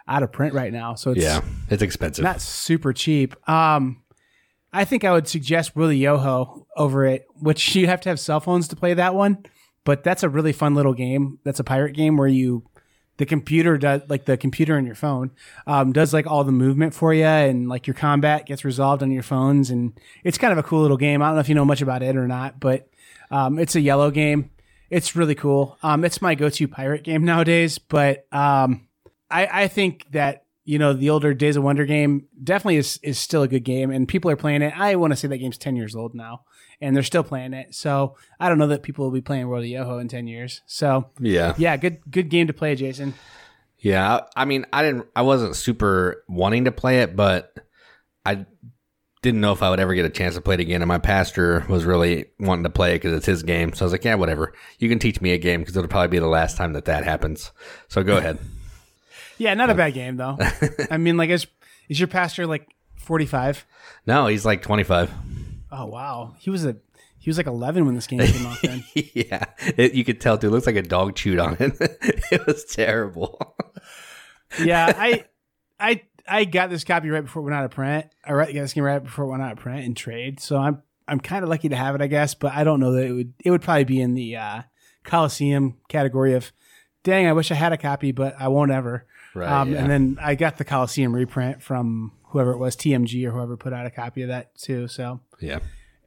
out 0.09 0.23
of 0.23 0.33
print 0.33 0.55
right 0.55 0.73
now, 0.73 0.95
so 0.95 1.13
it's 1.13 1.23
yeah, 1.23 1.41
it's 1.69 1.83
expensive. 1.83 2.25
not 2.25 2.41
super 2.41 2.93
cheap. 2.93 3.37
Um, 3.49 4.03
I 4.73 4.85
think 4.85 5.05
I 5.05 5.13
would 5.13 5.29
suggest 5.29 5.77
World 5.77 5.91
of 5.91 5.97
Yoho 5.97 6.67
over 6.77 7.05
it, 7.07 7.27
which 7.41 7.75
you 7.77 7.87
have 7.87 8.01
to 8.03 8.09
have 8.09 8.21
cell 8.21 8.41
phones 8.41 8.69
to 8.69 8.77
play 8.77 8.95
that 8.95 9.15
one. 9.15 9.45
But 9.85 10.05
that's 10.05 10.23
a 10.23 10.29
really 10.29 10.53
fun 10.53 10.75
little 10.75 10.93
game. 10.93 11.39
That's 11.43 11.59
a 11.59 11.65
pirate 11.65 11.95
game 11.95 12.19
where 12.19 12.29
you, 12.29 12.65
the 13.21 13.27
computer 13.27 13.77
does 13.77 14.01
like 14.09 14.25
the 14.25 14.39
computer 14.39 14.79
in 14.79 14.87
your 14.87 14.95
phone 14.95 15.31
um, 15.67 15.93
does 15.93 16.15
like 16.15 16.27
all 16.27 16.43
the 16.43 16.53
movement 16.53 16.95
for 16.95 17.13
you, 17.13 17.27
and 17.27 17.69
like 17.69 17.87
your 17.87 17.93
combat 17.93 18.47
gets 18.47 18.65
resolved 18.65 19.03
on 19.03 19.11
your 19.11 19.23
phones, 19.23 19.69
and 19.69 19.93
it's 20.25 20.39
kind 20.39 20.53
of 20.53 20.59
a 20.59 20.63
cool 20.63 20.81
little 20.81 20.97
game. 20.97 21.21
I 21.21 21.27
don't 21.27 21.35
know 21.35 21.41
if 21.41 21.49
you 21.51 21.55
know 21.55 21.67
much 21.67 21.83
about 21.83 22.03
it 22.03 22.17
or 22.17 22.27
not, 22.27 22.59
but 22.59 22.89
um, 23.31 23.59
it's 23.59 23.77
a 23.77 23.81
IELLO 23.81 24.15
game. 24.15 24.49
It's 24.89 25.15
really 25.15 25.35
cool. 25.35 25.77
Um, 25.83 26.03
it's 26.03 26.23
my 26.23 26.35
go-to 26.35 26.67
pirate 26.67 27.05
game 27.05 27.23
nowadays, 27.23 27.77
but 27.77 28.27
um, 28.33 28.89
I, 29.31 29.65
I 29.65 29.69
think 29.69 30.07
that 30.13 30.47
you 30.71 30.79
know 30.79 30.93
the 30.93 31.11
older 31.11 31.35
Days 31.35 31.57
of 31.57 31.65
Wonder 31.65 31.85
game 31.85 32.29
definitely 32.45 32.77
is 32.77 33.01
is 33.03 33.19
still 33.19 33.43
a 33.43 33.49
good 33.49 33.65
game, 33.65 33.91
and 33.91 34.07
people 34.07 34.31
are 34.31 34.37
playing 34.37 34.63
it. 34.63 34.73
I 34.77 34.95
want 34.95 35.13
to 35.13 35.17
say 35.17 35.27
that 35.27 35.39
game's 35.39 35.59
ten 35.59 35.75
years 35.75 35.97
old 35.97 36.15
now, 36.15 36.43
and 36.81 36.95
they're 36.95 37.03
still 37.03 37.25
playing 37.25 37.55
it. 37.55 37.75
So 37.75 38.15
I 38.39 38.49
don't 38.49 38.57
know 38.57 38.69
that 38.69 38.85
people 38.85 39.05
will 39.05 39.11
be 39.11 39.21
playing 39.21 39.49
World 39.49 39.65
of 39.65 39.69
Yoho 39.69 39.99
in 39.99 40.07
ten 40.07 40.29
years. 40.29 40.63
So 40.67 41.11
yeah, 41.19 41.55
yeah, 41.59 41.77
good 41.77 41.99
good 42.09 42.29
game 42.29 42.47
to 42.47 42.53
play, 42.53 42.77
Jason. 42.77 43.15
yeah. 43.81 44.21
I 44.37 44.45
mean, 44.45 44.65
I 44.73 44.83
didn't. 44.83 45.09
I 45.17 45.23
wasn't 45.23 45.57
super 45.57 46.23
wanting 46.29 46.67
to 46.67 46.73
play 46.73 47.01
it, 47.01 47.17
but 47.17 47.53
I 48.25 48.47
didn't 49.23 49.41
know 49.41 49.51
if 49.51 49.65
I 49.65 49.71
would 49.71 49.81
ever 49.81 49.95
get 49.95 50.05
a 50.05 50.11
chance 50.11 50.37
to 50.37 50.41
play 50.41 50.55
it 50.55 50.61
again. 50.61 50.83
And 50.83 50.89
my 50.89 50.99
pastor 50.99 51.67
was 51.69 51.85
really 51.85 52.27
wanting 52.39 52.63
to 52.63 52.71
play 52.71 52.93
it 52.93 53.03
because 53.03 53.15
it's 53.15 53.27
his 53.27 53.43
game. 53.43 53.73
So 53.73 53.85
I 53.85 53.87
was 53.87 53.93
like, 53.93 54.05
yeah, 54.05 54.15
whatever. 54.15 54.55
You 54.79 54.89
can 54.89 55.01
teach 55.01 55.21
me 55.21 55.33
a 55.33 55.39
game 55.39 55.63
because 55.63 55.77
it'll 55.77 55.89
probably 55.89 56.09
be 56.09 56.21
the 56.21 56.29
last 56.29 56.57
time 56.57 56.75
that 56.75 56.85
that 56.85 57.03
happens. 57.03 57.51
So 57.89 58.05
go 58.05 58.19
ahead. 58.19 58.39
Yeah, 59.41 59.55
not 59.55 59.71
a 59.71 59.75
bad 59.75 59.95
game 59.95 60.17
though. 60.17 60.37
I 60.91 60.99
mean, 60.99 61.17
like, 61.17 61.31
is 61.31 61.47
is 61.89 61.99
your 61.99 62.09
pastor 62.09 62.47
like 62.47 62.69
forty 62.97 63.25
five? 63.25 63.65
No, 64.07 64.27
he's 64.27 64.45
like 64.45 64.61
25. 64.61 65.11
Oh 65.73 65.87
wow, 65.87 66.35
he 66.39 66.51
was 66.51 66.67
a 66.67 66.77
he 67.19 67.31
was 67.31 67.39
like 67.39 67.47
eleven 67.47 67.87
when 67.87 67.95
this 67.95 68.07
game 68.07 68.21
came 68.21 68.47
out. 68.47 68.59
Then 68.63 68.85
yeah, 68.95 69.47
it, 69.79 69.95
you 69.95 70.05
could 70.05 70.21
tell 70.21 70.37
too. 70.37 70.49
It 70.49 70.51
looks 70.51 70.67
like 70.67 70.77
a 70.77 70.83
dog 70.83 71.17
chewed 71.17 71.39
on 71.39 71.57
it. 71.59 71.75
it 72.31 72.47
was 72.47 72.67
terrible. 72.67 73.57
yeah, 74.63 74.93
I 74.99 75.25
I 75.81 76.03
I 76.29 76.45
got 76.45 76.69
this 76.69 76.85
copy 76.85 77.09
right 77.09 77.25
before 77.25 77.41
it 77.41 77.45
went 77.45 77.55
out 77.55 77.65
of 77.65 77.71
print. 77.71 78.09
I 78.23 78.33
got 78.33 78.53
this 78.53 78.75
game 78.75 78.85
right 78.85 79.03
before 79.03 79.25
it 79.25 79.29
went 79.29 79.43
out 79.43 79.53
of 79.53 79.59
print 79.59 79.87
in 79.87 79.95
trade. 79.95 80.39
So 80.41 80.59
I'm 80.59 80.83
I'm 81.09 81.19
kind 81.19 81.43
of 81.43 81.49
lucky 81.49 81.71
to 81.71 81.77
have 81.77 81.95
it, 81.95 82.03
I 82.03 82.09
guess. 82.09 82.35
But 82.35 82.53
I 82.53 82.63
don't 82.63 82.79
know 82.79 82.93
that 82.93 83.07
it 83.07 83.13
would 83.13 83.33
it 83.43 83.51
would 83.51 83.63
probably 83.63 83.85
be 83.85 84.03
in 84.03 84.13
the 84.13 84.37
uh, 84.37 84.63
Colosseum 85.03 85.79
category 85.89 86.35
of, 86.35 86.53
dang, 87.05 87.27
I 87.27 87.33
wish 87.33 87.51
I 87.51 87.55
had 87.55 87.73
a 87.73 87.79
copy, 87.79 88.13
but 88.13 88.35
I 88.39 88.49
won't 88.49 88.71
ever. 88.71 89.07
Right, 89.35 89.49
Um, 89.51 89.73
yeah. 89.73 89.81
And 89.81 89.91
then 89.91 90.19
I 90.21 90.35
got 90.35 90.59
the 90.59 90.65
Colosseum 90.65 91.15
reprint 91.15 91.63
from 91.63 92.13
whoever 92.29 92.53
it 92.53 92.59
was, 92.59 92.77
TMG 92.77 93.25
or 93.27 93.31
whoever 93.33 93.57
put 93.57 93.73
out 93.73 93.87
a 93.87 93.91
copy 93.91 94.23
of 94.23 94.29
that 94.29 94.55
too. 94.57 94.89
So 94.89 95.21
Yeah. 95.41 95.61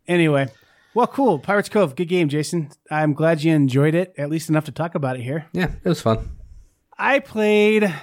anyway, 0.07 0.49
well, 0.93 1.07
cool. 1.07 1.39
Pirates 1.39 1.69
Cove, 1.69 1.95
good 1.95 2.07
game, 2.09 2.29
Jason. 2.29 2.69
I'm 2.91 3.13
glad 3.13 3.43
you 3.43 3.53
enjoyed 3.53 3.95
it, 3.95 4.13
at 4.17 4.29
least 4.29 4.49
enough 4.49 4.65
to 4.65 4.71
talk 4.71 4.95
about 4.95 5.15
it 5.17 5.23
here. 5.23 5.45
Yeah, 5.53 5.71
it 5.83 5.89
was 5.89 6.01
fun. 6.01 6.29
I 6.97 7.19
played 7.19 7.93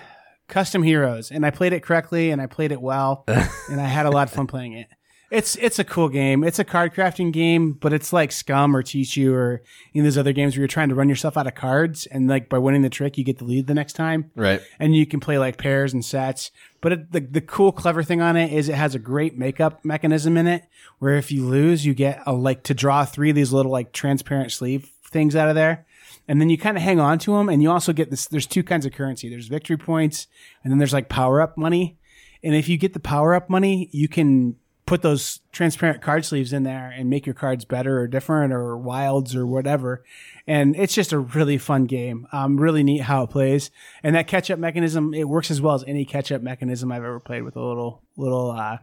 Custom 0.49 0.83
Heroes 0.83 1.31
and 1.31 1.47
I 1.47 1.51
played 1.51 1.73
it 1.73 1.83
correctly 1.83 2.31
and 2.31 2.41
I 2.43 2.47
played 2.47 2.73
it 2.73 2.81
well 2.81 3.25
and 3.29 3.81
I 3.81 3.85
had 3.87 4.07
a 4.07 4.11
lot 4.11 4.27
of 4.29 4.35
fun 4.35 4.47
playing 4.47 4.73
it. 4.73 4.89
It's 5.31 5.55
it's 5.57 5.79
a 5.79 5.85
cool 5.85 6.09
game. 6.09 6.43
It's 6.43 6.59
a 6.59 6.65
card 6.65 6.93
crafting 6.93 7.33
game, 7.33 7.73
but 7.73 7.93
it's 7.93 8.13
like 8.13 8.33
Scum 8.33 8.75
or 8.75 8.83
Tichu 8.83 9.33
or 9.33 9.63
of 9.95 10.05
those 10.05 10.19
other 10.19 10.33
games 10.33 10.55
where 10.55 10.63
you're 10.63 10.69
trying 10.69 10.89
to 10.89 10.95
run 10.97 11.09
yourself 11.09 11.37
out 11.37 11.47
of 11.47 11.55
cards 11.55 12.07
and 12.07 12.29
like 12.29 12.49
by 12.49 12.59
winning 12.59 12.83
the 12.83 12.91
trick 12.91 13.17
you 13.17 13.23
get 13.23 13.39
the 13.39 13.45
lead 13.45 13.69
the 13.69 13.75
next 13.75 13.93
time. 13.93 14.33
Right. 14.35 14.61
And 14.81 14.95
you 14.95 15.07
can 15.07 15.21
play 15.21 15.39
like 15.39 15.57
pairs 15.57 15.93
and 15.93 16.05
sets. 16.05 16.51
But 16.81 16.93
it, 16.93 17.13
the 17.13 17.21
the 17.21 17.41
cool 17.41 17.71
clever 17.71 18.03
thing 18.03 18.21
on 18.21 18.37
it 18.37 18.53
is 18.53 18.69
it 18.69 18.75
has 18.75 18.97
a 18.97 18.99
great 18.99 19.39
makeup 19.39 19.85
mechanism 19.85 20.37
in 20.37 20.49
it 20.49 20.65
where 20.99 21.17
if 21.17 21.31
you 21.31 21.47
lose 21.47 21.87
you 21.87 21.95
get 21.95 22.23
a 22.27 22.33
like 22.33 22.65
to 22.65 22.75
draw 22.75 23.05
three 23.05 23.31
of 23.31 23.37
these 23.37 23.53
little 23.53 23.71
like 23.71 23.93
transparent 23.93 24.51
sleeve 24.51 24.91
things 25.05 25.37
out 25.37 25.49
of 25.49 25.55
there 25.55 25.87
and 26.29 26.41
then 26.41 26.49
you 26.49 26.57
kind 26.57 26.77
of 26.77 26.83
hang 26.83 27.01
on 27.01 27.19
to 27.19 27.37
them 27.37 27.49
and 27.49 27.63
you 27.63 27.71
also 27.71 27.93
get 27.93 28.11
this 28.11 28.27
there's 28.27 28.47
two 28.47 28.63
kinds 28.63 28.87
of 28.87 28.93
currency 28.93 29.29
there's 29.29 29.49
victory 29.49 29.77
points 29.77 30.29
and 30.63 30.71
then 30.71 30.79
there's 30.79 30.93
like 30.93 31.09
power 31.09 31.41
up 31.41 31.59
money 31.59 31.99
and 32.43 32.55
if 32.55 32.69
you 32.69 32.79
get 32.79 32.93
the 32.93 33.01
power 33.01 33.35
up 33.35 33.51
money 33.51 33.89
you 33.93 34.07
can 34.07 34.55
put 34.91 35.03
those 35.03 35.41
transparent 35.53 36.03
card 36.03 36.25
sleeves 36.25 36.53
in 36.53 36.65
there 36.65 36.93
and 36.97 37.09
make 37.09 37.25
your 37.25 37.35
cards 37.35 37.65
better 37.65 38.01
or 38.01 38.07
different 38.09 38.53
or 38.53 38.77
wilds 38.77 39.37
or 39.37 39.47
whatever 39.47 40.03
and 40.47 40.75
it's 40.75 40.95
just 40.95 41.13
a 41.13 41.19
really 41.19 41.57
fun 41.57 41.87
game 41.87 42.27
um, 42.33 42.59
really 42.59 42.83
neat 42.83 43.03
how 43.03 43.23
it 43.23 43.31
plays 43.31 43.71
and 44.03 44.17
that 44.17 44.27
catch 44.27 44.51
up 44.51 44.59
mechanism 44.59 45.15
it 45.15 45.29
works 45.29 45.51
as 45.51 45.61
well 45.61 45.75
as 45.75 45.85
any 45.87 46.05
catch 46.05 46.33
up 46.33 46.43
mechanism 46.43 46.91
i've 46.91 47.05
ever 47.05 47.21
played 47.21 47.43
with 47.43 47.55
a 47.55 47.63
little 47.63 48.03
little 48.17 48.51
uh, 48.51 48.79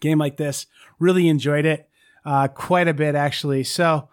game 0.00 0.18
like 0.18 0.36
this 0.36 0.66
really 0.98 1.26
enjoyed 1.26 1.64
it 1.64 1.88
uh, 2.24 2.46
quite 2.46 2.86
a 2.86 2.94
bit 2.94 3.14
actually 3.14 3.64
so 3.64 4.08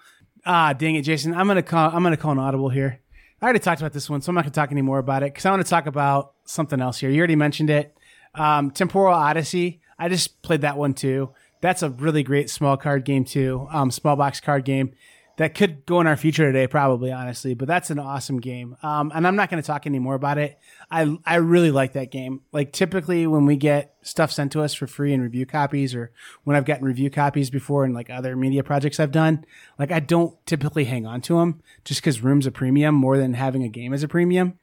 Ah, 0.46 0.74
dang 0.74 0.94
it, 0.94 1.02
Jason. 1.02 1.34
I'm 1.34 1.48
gonna 1.48 1.64
call. 1.64 1.90
I'm 1.92 2.04
gonna 2.04 2.18
call 2.18 2.32
an 2.32 2.40
audible 2.40 2.70
here. 2.70 3.02
I 3.42 3.46
already 3.46 3.60
talked 3.60 3.82
about 3.82 3.94
this 3.94 4.10
one, 4.10 4.22
so 4.22 4.30
I'm 4.30 4.36
not 4.36 4.44
gonna 4.44 4.54
talk 4.54 4.72
anymore 4.72 5.00
about 5.00 5.24
it 5.24 5.34
because 5.34 5.46
I 5.46 5.50
want 5.50 5.64
to 5.66 5.70
talk 5.70 5.88
about 5.88 6.34
something 6.46 6.80
else 6.80 7.00
here. 7.00 7.10
You 7.10 7.18
already 7.18 7.36
mentioned 7.36 7.72
it. 7.72 7.98
Um, 8.36 8.70
Temporal 8.70 9.14
Odyssey. 9.16 9.82
I 9.98 10.10
just 10.10 10.42
played 10.42 10.62
that 10.62 10.78
one 10.78 10.94
too. 10.94 11.32
That's 11.62 11.84
a 11.84 11.90
really 11.90 12.24
great 12.24 12.50
small 12.50 12.78
card 12.78 13.06
game 13.06 13.26
too. 13.26 13.68
Um, 13.72 13.92
small 13.92 14.16
box 14.16 14.40
card 14.40 14.66
game 14.66 14.94
that 15.38 15.54
could 15.54 15.86
go 15.86 16.00
in 16.00 16.08
our 16.08 16.16
future 16.16 16.46
today, 16.46 16.68
probably 16.68 17.12
honestly. 17.12 17.54
But 17.54 17.68
that's 17.68 17.90
an 17.90 18.00
awesome 18.00 18.40
game. 18.40 18.78
Um, 18.82 19.12
and 19.14 19.28
I'm 19.28 19.36
not 19.36 19.50
going 19.50 19.62
to 19.62 19.68
talk 19.68 19.86
anymore 19.86 20.16
about 20.16 20.38
it. 20.38 20.58
I 20.90 21.18
I 21.26 21.36
really 21.36 21.72
like 21.72 21.94
that 21.94 22.12
game. 22.12 22.42
Like 22.52 22.72
typically 22.72 23.28
when 23.28 23.46
we 23.46 23.56
get 23.58 23.96
stuff 24.02 24.32
sent 24.32 24.52
to 24.54 24.62
us 24.62 24.74
for 24.74 24.88
free 24.88 25.14
and 25.14 25.22
review 25.22 25.46
copies, 25.46 25.94
or 25.94 26.12
when 26.44 26.56
I've 26.56 26.66
gotten 26.66 26.86
review 26.86 27.10
copies 27.10 27.50
before 27.50 27.86
in 27.86 27.94
like 27.94 28.10
other 28.10 28.36
media 28.36 28.64
projects 28.64 29.00
I've 29.00 29.12
done, 29.12 29.46
like 29.78 29.92
I 29.92 30.00
don't 30.00 30.34
typically 30.46 30.86
hang 30.86 31.06
on 31.06 31.22
to 31.22 31.40
them 31.40 31.62
just 31.84 32.02
because 32.02 32.22
room's 32.22 32.46
a 32.46 32.52
premium 32.52 32.96
more 32.96 33.18
than 33.18 33.34
having 33.34 33.64
a 33.64 33.70
game 33.70 33.94
as 33.94 34.04
a 34.04 34.08
premium. 34.08 34.60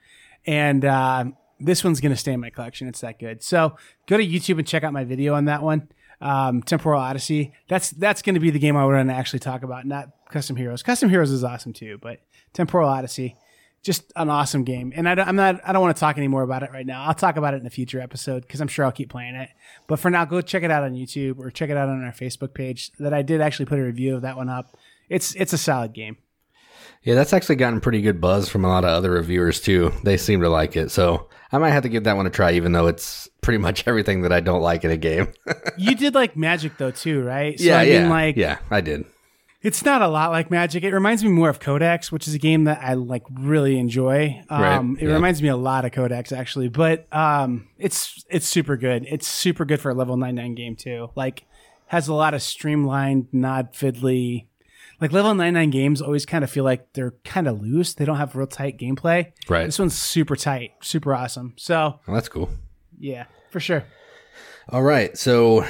And 0.47 0.85
uh, 0.85 1.27
this 1.65 1.85
one's 1.85 2.01
going 2.01 2.13
to 2.13 2.19
stay 2.19 2.33
in 2.33 2.41
my 2.41 2.51
collection. 2.51 2.89
It's 2.89 3.01
that 3.01 3.19
good. 3.19 3.43
So 3.43 3.77
go 4.07 4.17
to 4.17 4.27
YouTube 4.27 4.59
and 4.59 4.67
check 4.67 4.85
out 4.85 4.93
my 4.93 5.05
video 5.05 5.35
on 5.35 5.47
that 5.47 5.63
one. 5.63 5.89
Um, 6.21 6.63
Temporal 6.63 7.01
Odyssey. 7.01 7.53
That's 7.69 7.91
that's 7.91 8.23
going 8.23 8.35
to 8.35 8.41
be 8.41 8.51
the 8.51 8.59
game 8.59 8.77
I 8.77 8.85
want 8.85 9.09
to 9.09 9.15
actually 9.15 9.41
talk 9.41 9.63
about, 9.63 9.87
not 9.87 10.11
Custom 10.31 10.57
Heroes. 10.57 10.83
Custom 10.83 11.09
Heroes 11.09 11.31
is 11.31 11.43
awesome 11.43 11.73
too, 11.73 11.99
but 12.01 12.21
Temporal 12.53 12.89
Odyssey, 12.89 13.37
just 13.83 14.13
an 14.15 14.31
awesome 14.31 14.63
game. 14.63 14.93
And 14.95 15.09
I 15.09 15.17
don't, 15.17 15.27
I'm 15.27 15.35
not. 15.35 15.61
I 15.67 15.73
don't 15.73 15.83
want 15.83 15.97
to 15.97 16.01
talk 16.01 16.17
anymore 16.19 16.43
about 16.43 16.63
it 16.63 16.71
right 16.73 16.87
now. 16.87 17.03
I'll 17.05 17.15
talk 17.15 17.37
about 17.37 17.55
it 17.55 17.61
in 17.61 17.67
a 17.67 17.71
future 17.71 18.01
episode 18.01 18.43
because 18.43 18.61
I'm 18.61 18.69
sure 18.69 18.85
I'll 18.85 18.93
keep 18.93 19.11
playing 19.11 19.35
it. 19.35 19.51
But 19.89 19.99
for 19.99 20.11
now, 20.11 20.25
go 20.25 20.41
check 20.41 20.63
it 20.63 20.71
out 20.71 20.85
on 20.85 20.95
YouTube 20.95 21.41
or 21.41 21.51
check 21.51 21.71
it 21.71 21.77
out 21.77 21.89
on 21.89 22.05
our 22.05 22.13
Facebook 22.13 22.55
page. 22.55 22.93
That 23.01 23.13
I 23.13 23.23
did 23.23 23.41
actually 23.41 23.67
put 23.67 23.81
a 23.81 23.83
review 23.83 24.15
of 24.15 24.23
that 24.23 24.37
one 24.37 24.49
up. 24.49 24.77
it's 25.09 25.35
it's 25.35 25.53
a 25.53 25.59
solid 25.59 25.93
game. 25.93 26.17
Yeah, 27.05 27.15
that's 27.15 27.33
actually 27.33 27.57
gotten 27.57 27.81
pretty 27.81 28.01
good 28.01 28.21
buzz 28.21 28.49
from 28.49 28.65
a 28.65 28.69
lot 28.69 28.85
of 28.85 28.91
other 28.91 29.11
reviewers 29.11 29.61
too. 29.61 29.93
They 30.05 30.17
seem 30.17 30.41
to 30.43 30.49
like 30.49 30.77
it. 30.77 30.91
So 30.91 31.29
I 31.51 31.59
might 31.59 31.71
have 31.71 31.83
to 31.83 31.89
give 31.89 32.05
that 32.05 32.17
one 32.17 32.27
a 32.27 32.31
try, 32.31 32.53
even 32.53 32.73
though 32.73 32.87
it's 32.87 33.29
pretty 33.41 33.59
much 33.59 33.85
everything 33.87 34.23
that 34.23 34.33
I 34.33 34.41
don't 34.41 34.63
like 34.63 34.85
in 34.85 34.91
a 34.91 34.97
game. 34.97 35.33
you 35.77 35.95
did 35.95 36.15
like 36.15 36.37
Magic 36.37 36.77
though 36.79 36.93
too, 36.93 37.23
right? 37.23 37.59
So, 37.59 37.65
yeah, 37.67 37.79
I 37.79 37.83
yeah, 37.85 38.01
mean, 38.03 38.11
like 38.11 38.37
yeah, 38.37 38.59
I 38.71 38.81
did. 38.81 39.05
It's 39.63 39.85
not 39.85 40.03
a 40.03 40.09
lot 40.09 40.33
like 40.33 40.51
Magic. 40.51 40.83
It 40.83 40.93
reminds 40.93 41.23
me 41.23 41.31
more 41.31 41.49
of 41.49 41.61
Codex, 41.61 42.11
which 42.11 42.27
is 42.27 42.35
a 42.35 42.39
game 42.39 42.65
that 42.65 42.81
I 42.83 42.95
like 42.95 43.23
really 43.33 43.79
enjoy. 43.79 44.43
Um, 44.51 44.61
Right, 44.95 45.03
It 45.03 45.07
yeah. 45.09 45.15
reminds 45.15 45.41
me 45.41 45.49
a 45.49 45.57
lot 45.57 45.85
of 45.85 45.93
Codex 45.93 46.33
actually, 46.33 46.69
but 46.69 47.07
um, 47.15 47.69
it's 47.79 48.25
it's 48.29 48.47
super 48.47 48.77
good. 48.77 49.07
It's 49.09 49.27
super 49.27 49.65
good 49.65 49.81
for 49.81 49.91
a 49.91 49.95
level 49.95 50.17
99 50.17 50.55
game 50.57 50.75
too. 50.77 51.11
Like 51.15 51.45
has 51.87 52.09
a 52.09 52.15
lot 52.15 52.35
of 52.35 52.43
streamlined, 52.43 53.27
not 53.33 53.75
fiddly. 53.75 54.47
Like 55.03 55.11
level 55.11 55.35
99 55.35 55.71
games 55.71 56.01
always 56.01 56.25
kind 56.25 56.45
of 56.45 56.51
feel 56.51 56.63
like 56.63 56.93
they're 56.93 57.17
kind 57.25 57.49
of 57.49 57.61
loose. 57.61 57.95
They 57.95 58.05
don't 58.05 58.19
have 58.19 58.37
real 58.37 58.47
tight 58.47 58.79
gameplay. 58.79 59.33
Right. 59.49 59.67
This 59.67 59.81
one's 59.81 59.99
super 59.99 60.37
tight, 60.37 60.75
super 60.81 61.13
awesome. 61.13 61.55
So 61.57 61.99
Well, 62.07 62.15
that's 62.15 62.29
cool. 62.29 62.49
yeah, 63.01 63.25
for 63.51 63.59
sure. 63.59 63.83
All 64.69 64.85
right, 64.85 65.19
so 65.19 65.67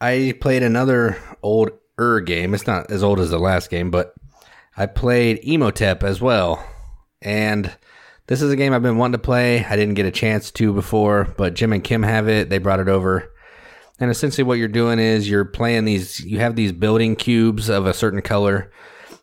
I 0.00 0.34
played 0.40 0.62
another 0.62 1.18
old 1.42 1.72
er 1.98 2.20
game. 2.20 2.54
It's 2.54 2.68
not 2.68 2.92
as 2.92 3.02
old 3.02 3.18
as 3.18 3.30
the 3.30 3.40
last 3.40 3.70
game, 3.70 3.90
but 3.90 4.14
I 4.76 4.86
played 4.86 5.40
Imhotep 5.42 6.04
as 6.04 6.20
well. 6.20 6.64
And 7.20 7.76
this 8.28 8.40
is 8.40 8.52
a 8.52 8.56
game 8.56 8.72
I've 8.72 8.82
been 8.82 8.98
wanting 8.98 9.18
to 9.18 9.18
play. 9.18 9.64
I 9.64 9.74
didn't 9.74 9.94
get 9.94 10.06
a 10.06 10.12
chance 10.12 10.52
to 10.52 10.72
before, 10.72 11.34
but 11.36 11.54
Jim 11.54 11.72
and 11.72 11.82
Kim 11.82 12.04
have 12.04 12.28
it. 12.28 12.50
They 12.50 12.58
brought 12.58 12.78
it 12.78 12.88
over. 12.88 13.32
And 14.00 14.10
essentially 14.10 14.44
what 14.44 14.58
you're 14.58 14.68
doing 14.68 14.98
is 14.98 15.28
you're 15.28 15.44
playing 15.44 15.84
these 15.84 16.20
you 16.20 16.40
have 16.40 16.56
these 16.56 16.72
building 16.72 17.16
cubes 17.16 17.68
of 17.68 17.86
a 17.86 17.94
certain 17.94 18.22
color 18.22 18.72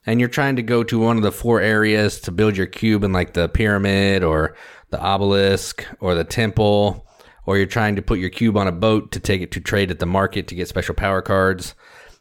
and 0.06 0.20
you're 0.20 0.30
trying 0.30 0.56
to 0.56 0.62
go 0.62 0.84
to 0.84 1.00
one 1.00 1.18
of 1.18 1.24
the 1.24 1.32
four 1.32 1.60
areas 1.60 2.22
to 2.22 2.32
build 2.32 2.56
your 2.56 2.68
cube 2.68 3.04
in 3.04 3.12
like 3.12 3.34
the 3.34 3.50
pyramid 3.50 4.24
or 4.24 4.56
the 4.92 5.00
obelisk 5.02 5.86
or 6.00 6.16
the 6.16 6.24
temple 6.24 7.08
or 7.48 7.58
you're 7.58 7.66
trying 7.66 7.96
to 7.96 8.02
put 8.02 8.20
your 8.20 8.30
cube 8.30 8.58
on 8.58 8.68
a 8.68 8.72
boat 8.72 9.12
to 9.14 9.20
take 9.20 9.42
it 9.42 9.52
to 9.52 9.60
trade 9.60 9.90
at 9.90 10.00
the 10.00 10.06
market 10.06 10.48
to 10.50 10.56
get 10.56 10.68
special 10.68 10.94
power 10.94 11.22
cards. 11.22 11.74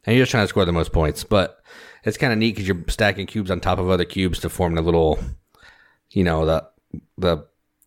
And 0.06 0.16
you're 0.16 0.22
just 0.22 0.30
trying 0.30 0.44
to 0.44 0.48
score 0.48 0.64
the 0.64 0.72
most 0.72 0.92
points. 0.92 1.24
But 1.24 1.58
it's 2.04 2.16
kind 2.16 2.32
of 2.32 2.38
neat 2.38 2.54
because 2.54 2.68
you're 2.68 2.84
stacking 2.86 3.26
cubes 3.26 3.50
on 3.50 3.60
top 3.60 3.80
of 3.80 3.90
other 3.90 4.04
cubes 4.04 4.38
to 4.40 4.48
form 4.48 4.76
the 4.76 4.82
little 4.82 5.18
you 6.10 6.22
know 6.22 6.46
the 6.46 6.64
the 7.18 7.44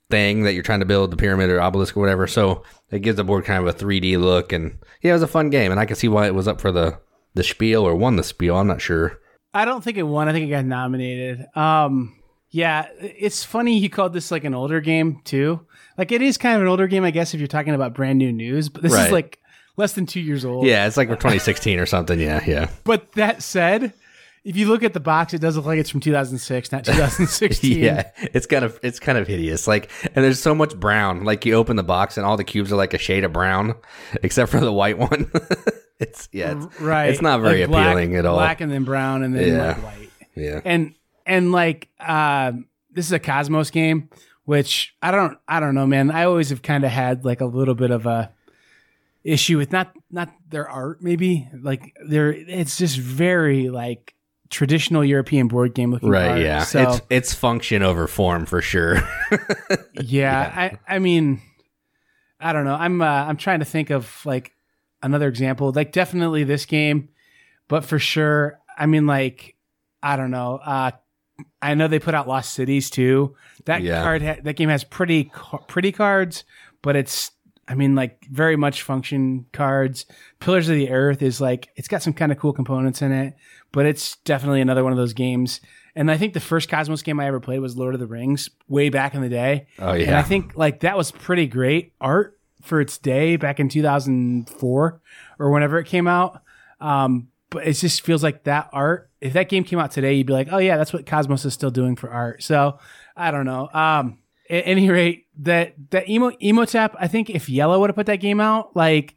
thing 0.09 0.43
that 0.43 0.53
you're 0.53 0.63
trying 0.63 0.79
to 0.79 0.85
build 0.85 1.11
the 1.11 1.17
pyramid 1.17 1.49
or 1.49 1.61
obelisk 1.61 1.95
or 1.95 1.99
whatever 1.99 2.25
so 2.27 2.63
it 2.91 2.99
gives 2.99 3.17
the 3.17 3.23
board 3.23 3.45
kind 3.45 3.61
of 3.61 3.67
a 3.67 3.77
3d 3.77 4.19
look 4.19 4.51
and 4.51 4.77
yeah 5.01 5.11
it 5.11 5.13
was 5.13 5.21
a 5.21 5.27
fun 5.27 5.49
game 5.51 5.69
and 5.71 5.79
i 5.79 5.85
can 5.85 5.95
see 5.95 6.07
why 6.07 6.25
it 6.25 6.33
was 6.33 6.47
up 6.47 6.59
for 6.59 6.71
the 6.71 6.97
the 7.35 7.43
spiel 7.43 7.83
or 7.83 7.93
won 7.95 8.15
the 8.15 8.23
spiel 8.23 8.55
i'm 8.55 8.67
not 8.67 8.81
sure 8.81 9.19
I 9.51 9.65
don't 9.65 9.83
think 9.83 9.97
it 9.97 10.03
won. 10.03 10.29
I 10.29 10.31
think 10.31 10.45
it 10.45 10.51
got 10.51 10.63
nominated. 10.65 11.43
Um, 11.55 12.15
yeah, 12.51 12.85
it's 13.01 13.43
funny 13.43 13.79
you 13.79 13.89
called 13.89 14.13
this 14.13 14.29
like 14.29 14.43
an 14.43 14.53
older 14.53 14.79
game 14.79 15.21
too. 15.23 15.65
Like 15.97 16.11
it 16.11 16.21
is 16.21 16.37
kind 16.37 16.55
of 16.55 16.61
an 16.61 16.67
older 16.67 16.85
game, 16.85 17.03
I 17.03 17.09
guess, 17.09 17.33
if 17.33 17.39
you're 17.39 17.47
talking 17.47 17.73
about 17.73 17.95
brand 17.95 18.19
new 18.19 18.31
news. 18.31 18.69
But 18.69 18.83
this 18.83 18.93
Right. 18.93 19.07
is 19.07 19.11
like 19.11 19.39
less 19.75 19.93
than 19.93 20.05
two 20.05 20.19
years 20.19 20.45
old. 20.45 20.67
yeah 20.67 20.85
it's 20.85 20.97
like 20.97 21.09
we're 21.09 21.15
2016 21.15 21.79
or 21.79 21.87
something 21.87 22.19
yeah 22.19 22.43
yeah 22.45 22.69
But 22.83 23.11
that 23.13 23.41
said, 23.41 23.91
if 24.49 24.57
you 24.57 24.67
look 24.67 24.83
at 24.83 24.93
the 24.93 24.99
box, 24.99 25.33
it 25.33 25.39
does 25.41 25.55
look 25.55 25.65
like 25.67 25.77
it's 25.79 25.89
from 25.91 25.99
2006, 25.99 26.71
not 26.71 26.83
2016. 26.85 27.77
yeah 27.77 28.09
it's 28.33 28.45
kind 28.47 28.65
of 28.65 28.79
it's 28.81 28.99
kind 28.99 29.17
of 29.17 29.27
hideous 29.27 29.67
like 29.67 29.91
and 30.15 30.25
there's 30.25 30.41
so 30.41 30.55
much 30.55 30.75
brown 30.75 31.23
like 31.23 31.45
you 31.45 31.53
open 31.53 31.75
the 31.75 31.83
box 31.83 32.17
and 32.17 32.25
all 32.25 32.35
the 32.35 32.43
cubes 32.43 32.71
are 32.71 32.75
like 32.75 32.93
a 32.93 32.97
shade 32.97 33.23
of 33.23 33.31
brown 33.31 33.75
except 34.23 34.49
for 34.51 34.59
the 34.59 34.73
white 34.73 34.97
one 34.97 35.31
it's 35.99 36.27
yeah 36.31 36.55
it's, 36.57 36.81
right. 36.81 37.09
it's 37.11 37.21
not 37.21 37.41
very 37.41 37.61
Like 37.61 37.69
black- 37.69 37.85
appealing 37.87 38.15
at 38.15 38.25
all 38.25 38.37
Black 38.37 38.59
and 38.61 38.71
then 38.71 38.83
brown 38.85 39.21
and 39.23 39.35
then 39.35 39.47
Yeah. 39.55 39.67
like 39.67 39.83
white. 39.83 40.09
yeah 40.35 40.61
and 40.65 40.95
and 41.25 41.51
like 41.51 41.89
um 41.99 42.65
this 42.91 43.05
is 43.05 43.11
a 43.11 43.19
Kosmos 43.19 43.71
game 43.71 44.09
which 44.45 44.95
i 45.03 45.11
don't 45.11 45.37
i 45.47 45.59
don't 45.59 45.75
know 45.75 45.85
man 45.85 46.09
i 46.11 46.23
always 46.25 46.49
have 46.49 46.61
kind 46.63 46.83
of 46.83 46.89
had 46.91 47.23
like 47.23 47.39
a 47.41 47.45
little 47.45 47.75
bit 47.75 47.91
of 47.91 48.05
a 48.07 48.31
issue 49.23 49.57
with 49.57 49.71
not 49.71 49.93
not 50.09 50.29
their 50.49 50.67
art 50.67 51.03
maybe 51.03 51.47
like 51.61 51.95
they're 52.07 52.31
it's 52.31 52.77
just 52.77 52.97
very 52.97 53.69
like 53.69 54.15
traditional 54.49 55.03
european 55.05 55.47
board 55.47 55.73
game 55.75 55.91
looking 55.91 56.09
right 56.09 56.31
art. 56.31 56.41
yeah. 56.41 56.63
so 56.63 56.81
it's 56.81 57.01
it's 57.09 57.33
function 57.33 57.83
over 57.83 58.07
form 58.07 58.45
for 58.45 58.61
sure. 58.61 58.97
Yeah, 60.01 60.51
i 60.87 60.95
i 60.95 60.99
mean 60.99 61.41
i 62.39 62.53
don't 62.53 62.65
know. 62.65 62.73
I'm 62.75 63.01
uh, 63.01 63.05
i'm 63.05 63.37
trying 63.37 63.59
to 63.59 63.65
think 63.65 63.89
of 63.89 64.25
like 64.25 64.53
another 65.03 65.27
example. 65.27 65.71
Like 65.71 65.91
definitely 65.91 66.43
this 66.43 66.65
game 66.65 67.09
but 67.67 67.85
for 67.85 67.99
sure 67.99 68.59
i 68.77 68.85
mean 68.85 69.05
like 69.05 69.55
i 70.01 70.15
don't 70.15 70.31
know 70.31 70.55
uh 70.63 70.91
i 71.61 71.73
know 71.75 71.87
they 71.87 71.99
put 71.99 72.15
out 72.15 72.27
lost 72.27 72.53
cities 72.53 72.89
too. 72.89 73.35
That 73.65 73.81
Yeah. 73.81 74.03
card 74.03 74.21
ha- 74.21 74.37
that 74.43 74.53
game 74.55 74.69
has 74.69 74.83
pretty 74.83 75.31
pretty 75.67 75.91
cards 75.91 76.43
but 76.81 76.95
it's 76.95 77.31
i 77.67 77.75
mean 77.75 77.93
like 77.93 78.25
very 78.31 78.55
much 78.55 78.81
function 78.83 79.45
cards. 79.53 80.05
Pillars 80.39 80.69
of 80.69 80.75
the 80.75 80.89
earth 80.89 81.21
is 81.21 81.39
like 81.41 81.69
it's 81.75 81.87
got 81.87 82.01
some 82.01 82.13
kind 82.13 82.31
of 82.31 82.39
cool 82.39 82.53
components 82.53 83.01
in 83.01 83.11
it 83.11 83.35
but 83.71 83.85
it's 83.85 84.17
definitely 84.17 84.61
another 84.61 84.83
one 84.83 84.91
of 84.91 84.97
those 84.97 85.13
games 85.13 85.61
and 85.95 86.09
i 86.11 86.17
think 86.17 86.33
the 86.33 86.39
first 86.39 86.69
Kosmos 86.69 87.03
game 87.03 87.19
i 87.19 87.27
ever 87.27 87.39
played 87.39 87.59
was 87.59 87.77
lord 87.77 87.93
of 87.93 87.99
the 87.99 88.07
rings 88.07 88.49
way 88.67 88.89
back 88.89 89.13
in 89.13 89.21
the 89.21 89.29
day 89.29 89.67
oh 89.79 89.93
yeah. 89.93 90.07
and 90.07 90.15
I 90.15 90.23
think 90.23 90.55
like 90.55 90.81
that 90.81 90.97
was 90.97 91.11
pretty 91.11 91.47
great 91.47 91.93
art 91.99 92.39
for 92.61 92.81
its 92.81 92.97
day 92.97 93.35
back 93.35 93.59
in 93.59 93.69
2004 93.69 95.01
or 95.39 95.51
whenever 95.51 95.79
it 95.79 95.85
came 95.85 96.07
out. 96.07 96.41
Um, 96.79 97.29
but 97.49 97.67
it 97.67 97.73
just 97.73 98.01
feels 98.01 98.23
like 98.23 98.43
that 98.43 98.69
art. 98.73 99.09
If 99.21 99.33
that 99.33 99.49
game 99.49 99.63
came 99.63 99.79
out 99.79 99.91
today, 99.91 100.13
you'd 100.13 100.27
be 100.27 100.33
like, 100.33 100.49
oh 100.51 100.59
yeah, 100.59 100.77
that's 100.77 100.93
what 100.93 101.05
Kosmos 101.05 101.45
is 101.45 101.53
still 101.53 101.71
doing 101.71 101.95
for 101.95 102.09
art. 102.09 102.43
So 102.43 102.79
I 103.15 103.31
don't 103.31 103.45
know. 103.45 103.69
Um, 103.73 104.19
at 104.49 104.63
any 104.67 104.89
rate, 104.89 105.25
that 105.39 105.73
that 105.91 106.09
emo 106.09 106.31
Imhotep, 106.39 106.95
I 106.99 107.07
think 107.07 107.29
if 107.29 107.47
IELLO 107.47 107.79
would 107.79 107.89
have 107.89 107.95
put 107.95 108.05
that 108.07 108.17
game 108.17 108.39
out, 108.39 108.75
like 108.75 109.15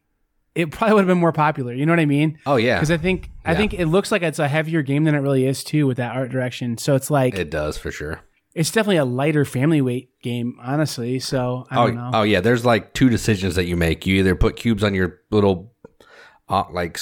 it 0.55 0.71
probably 0.71 0.95
would 0.95 1.01
have 1.03 1.09
been 1.09 1.19
more 1.19 1.33
popular. 1.33 1.73
You 1.73 1.87
know 1.87 1.93
what 1.93 2.01
I 2.01 2.07
mean? 2.07 2.38
oh 2.47 2.57
yeah 2.57 2.77
Because 2.77 2.91
I 2.91 2.97
think 2.99 3.31
I 3.45 3.53
Yeah. 3.53 3.59
think 3.59 3.75
it 3.75 3.87
looks 3.87 4.12
like 4.12 4.23
it's 4.23 4.38
a 4.38 4.49
heavier 4.49 4.83
game 4.83 5.05
than 5.05 5.15
it 5.15 5.19
really 5.19 5.47
is 5.47 5.65
too 5.65 5.87
with 5.87 5.97
that 5.97 6.15
art 6.15 6.31
direction. 6.31 6.79
So 6.79 6.95
it's 6.95 7.11
like 7.11 7.35
it 7.35 7.51
does 7.51 7.79
for 7.79 7.91
sure 7.91 8.21
it's 8.55 8.71
definitely 8.71 8.99
a 8.99 9.05
lighter 9.07 9.47
family 9.47 9.81
weight 9.81 10.11
game, 10.21 10.59
honestly. 10.62 11.19
So 11.19 11.67
I 11.71 11.83
oh, 11.83 11.87
don't 11.87 11.97
know. 11.97 12.11
oh 12.15 12.23
yeah 12.23 12.41
there's 12.41 12.65
like 12.65 12.93
two 12.93 13.09
decisions 13.09 13.55
that 13.55 13.65
you 13.65 13.77
make 13.77 14.07
you 14.07 14.17
either 14.17 14.35
put 14.35 14.57
cubes 14.57 14.85
on 14.85 14.95
your 14.95 15.21
little 15.31 15.73
uh, 16.49 16.65
like 16.71 16.99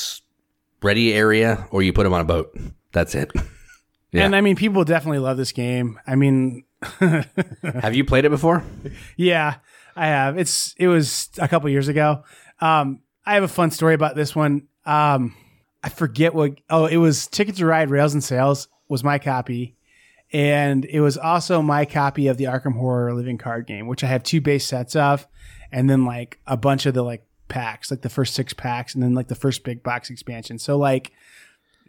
ready 0.82 1.12
area 1.12 1.66
or 1.70 1.82
you 1.82 1.92
put 1.92 2.04
them 2.04 2.12
on 2.14 2.20
a 2.20 2.24
boat 2.24 2.56
that's 2.92 3.14
it 3.14 3.30
yeah. 4.12 4.24
And 4.24 4.34
I 4.34 4.40
mean, 4.40 4.56
people 4.56 4.84
definitely 4.84 5.18
love 5.18 5.36
this 5.36 5.52
game. 5.52 5.98
I 6.06 6.14
mean, 6.16 6.64
have 7.00 7.94
you 7.94 8.04
played 8.04 8.24
it 8.24 8.30
before 8.30 8.64
yeah, 9.16 9.56
I 9.96 10.06
have. 10.06 10.38
It's 10.38 10.74
it 10.78 10.88
was 10.88 11.28
a 11.38 11.48
couple 11.48 11.68
years 11.68 11.88
ago. 11.88 12.22
Um, 12.60 13.00
I 13.24 13.34
have 13.34 13.42
a 13.42 13.48
fun 13.48 13.70
story 13.70 13.94
about 13.94 14.16
this 14.16 14.34
one. 14.34 14.68
Um, 14.86 15.34
I 15.82 15.88
forget 15.88 16.34
what. 16.34 16.52
Oh, 16.68 16.86
it 16.86 16.96
was 16.96 17.26
Ticket 17.26 17.56
to 17.56 17.66
Ride 17.66 17.90
Rails 17.90 18.14
and 18.14 18.24
Sails 18.24 18.68
was 18.88 19.04
my 19.04 19.18
copy, 19.18 19.76
and 20.32 20.84
it 20.84 21.00
was 21.00 21.16
also 21.16 21.62
my 21.62 21.84
copy 21.84 22.26
of 22.26 22.36
the 22.36 22.44
Arkham 22.44 22.74
Horror 22.74 23.14
Living 23.14 23.38
Card 23.38 23.66
Game, 23.66 23.86
which 23.86 24.04
I 24.04 24.08
have 24.08 24.22
two 24.22 24.40
base 24.40 24.66
sets 24.66 24.96
of, 24.96 25.26
and 25.70 25.88
then 25.88 26.04
like 26.04 26.40
a 26.46 26.56
bunch 26.56 26.86
of 26.86 26.94
the 26.94 27.02
like 27.02 27.24
packs, 27.48 27.90
like 27.90 28.02
the 28.02 28.08
first 28.08 28.34
six 28.34 28.52
packs, 28.52 28.94
and 28.94 29.02
then 29.02 29.14
like 29.14 29.28
the 29.28 29.34
first 29.34 29.64
big 29.64 29.82
box 29.82 30.10
expansion. 30.10 30.58
So 30.58 30.76
like 30.76 31.12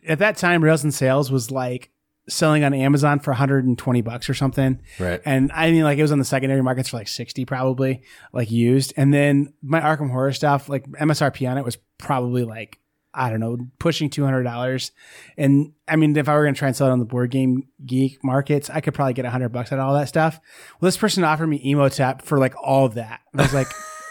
at 0.07 0.19
that 0.19 0.37
time, 0.37 0.63
Rails 0.63 0.83
and 0.83 0.93
Sails 0.93 1.31
was 1.31 1.51
like 1.51 1.91
selling 2.31 2.63
on 2.63 2.73
Amazon 2.73 3.19
for 3.19 3.31
120 3.31 4.01
bucks 4.01 4.29
or 4.29 4.33
something. 4.33 4.81
right 4.99 5.21
And 5.25 5.51
I 5.51 5.71
mean, 5.71 5.83
like 5.83 5.97
it 5.97 6.01
was 6.01 6.11
on 6.11 6.19
the 6.19 6.25
secondary 6.25 6.61
markets 6.63 6.89
for 6.89 6.97
like 6.97 7.07
60 7.07 7.45
probably, 7.45 8.03
like 8.33 8.49
used. 8.49 8.93
And 8.97 9.13
then 9.13 9.53
my 9.61 9.81
Arkham 9.81 10.09
Horror 10.09 10.31
stuff, 10.31 10.69
like 10.69 10.87
MSRP 10.89 11.49
on 11.49 11.57
it 11.57 11.65
was 11.65 11.77
probably 11.97 12.43
like, 12.43 12.79
I 13.13 13.29
don't 13.29 13.41
know, 13.41 13.57
pushing 13.77 14.09
$200. 14.09 14.91
And 15.37 15.73
I 15.87 15.97
mean, 15.97 16.15
if 16.15 16.29
I 16.29 16.35
were 16.35 16.43
going 16.43 16.53
to 16.53 16.59
try 16.59 16.69
and 16.69 16.77
sell 16.77 16.87
it 16.87 16.91
on 16.91 16.99
the 16.99 17.05
board 17.05 17.29
game 17.29 17.67
geek 17.85 18.23
markets, 18.23 18.69
I 18.69 18.79
could 18.79 18.93
probably 18.93 19.13
get 19.13 19.25
100 19.25 19.49
bucks 19.49 19.71
out 19.73 19.79
of 19.79 19.85
all 19.85 19.93
that 19.95 20.07
stuff. 20.07 20.39
Well, 20.79 20.87
this 20.87 20.97
person 20.97 21.23
offered 21.23 21.47
me 21.47 21.57
Imhotep 21.57 22.21
for 22.21 22.37
like 22.37 22.55
all 22.61 22.85
of 22.85 22.93
that. 22.93 23.19
And 23.33 23.41
I 23.41 23.43
was 23.43 23.53
like, 23.53 23.67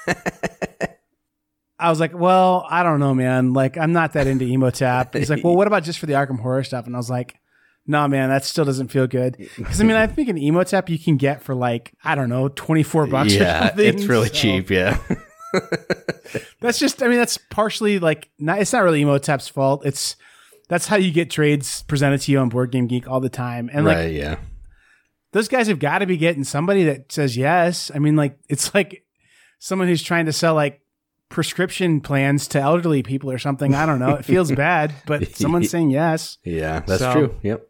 I 1.78 1.88
was 1.88 1.98
like, 1.98 2.12
well, 2.14 2.66
I 2.68 2.82
don't 2.82 3.00
know, 3.00 3.14
man. 3.14 3.54
Like, 3.54 3.78
I'm 3.78 3.94
not 3.94 4.12
that 4.12 4.26
into 4.26 4.44
Imhotep. 4.44 5.14
He's 5.14 5.30
like, 5.30 5.42
well, 5.42 5.56
what 5.56 5.66
about 5.66 5.82
just 5.82 5.98
for 5.98 6.04
the 6.04 6.12
Arkham 6.12 6.38
Horror 6.38 6.62
stuff? 6.62 6.86
And 6.86 6.94
I 6.94 6.98
was 6.98 7.08
like, 7.08 7.39
no, 7.90 8.08
man, 8.08 8.28
that 8.30 8.44
still 8.44 8.64
doesn't 8.64 8.88
feel 8.88 9.06
good. 9.06 9.36
Because 9.56 9.80
I 9.80 9.84
mean, 9.84 9.96
I 9.96 10.06
think 10.06 10.28
an 10.28 10.38
Imhotep 10.38 10.88
you 10.88 10.98
can 10.98 11.16
get 11.16 11.42
for 11.42 11.54
like 11.54 11.92
I 12.04 12.14
don't 12.14 12.28
know, 12.28 12.48
24 12.48 13.06
bucks. 13.08 13.34
or 13.34 13.38
yeah 13.38 13.68
something. 13.68 13.86
it's 13.86 14.04
really 14.04 14.28
So 14.28 14.34
cheap 14.34 14.70
yeah 14.70 14.98
That's 16.60 16.78
just, 16.78 17.02
I 17.02 17.08
mean, 17.08 17.18
that's 17.18 17.38
partially 17.38 17.98
like 17.98 18.30
not. 18.38 18.60
It's 18.60 18.72
not 18.72 18.84
really 18.84 19.02
Imhotep's 19.02 19.48
fault. 19.48 19.84
It's 19.84 20.14
that's 20.68 20.86
how 20.86 20.96
you 20.96 21.10
get 21.10 21.28
trades 21.30 21.82
presented 21.84 22.20
to 22.22 22.32
you 22.32 22.38
on 22.38 22.48
Board 22.48 22.70
Game 22.70 22.86
Geek 22.86 23.08
all 23.08 23.18
the 23.20 23.28
time. 23.28 23.68
And 23.72 23.84
like 23.84 23.96
right 23.96 24.12
yeah 24.12 24.36
those 25.32 25.48
guys 25.48 25.66
have 25.68 25.78
got 25.78 25.98
to 26.00 26.06
be 26.06 26.16
getting 26.16 26.44
somebody 26.44 26.84
that 26.84 27.10
says 27.12 27.36
yes. 27.36 27.90
I 27.94 27.98
mean, 27.98 28.14
like 28.16 28.38
it's 28.48 28.74
like 28.74 29.04
someone 29.58 29.88
who's 29.88 30.02
trying 30.02 30.26
to 30.26 30.32
sell 30.32 30.54
like 30.54 30.80
prescription 31.30 32.00
plans 32.00 32.46
to 32.48 32.60
elderly 32.60 33.02
people 33.02 33.30
or 33.30 33.38
something. 33.38 33.74
I 33.74 33.86
don't 33.86 33.98
know. 33.98 34.14
It 34.16 34.24
feels 34.24 34.50
bad, 34.66 34.92
but 35.06 35.34
someone's 35.36 35.70
saying 35.74 35.90
yes. 35.90 36.38
Yeah, 36.44 36.80
that's 36.80 37.00
So- 37.00 37.12
true. 37.12 37.34
Yep. 37.42 37.66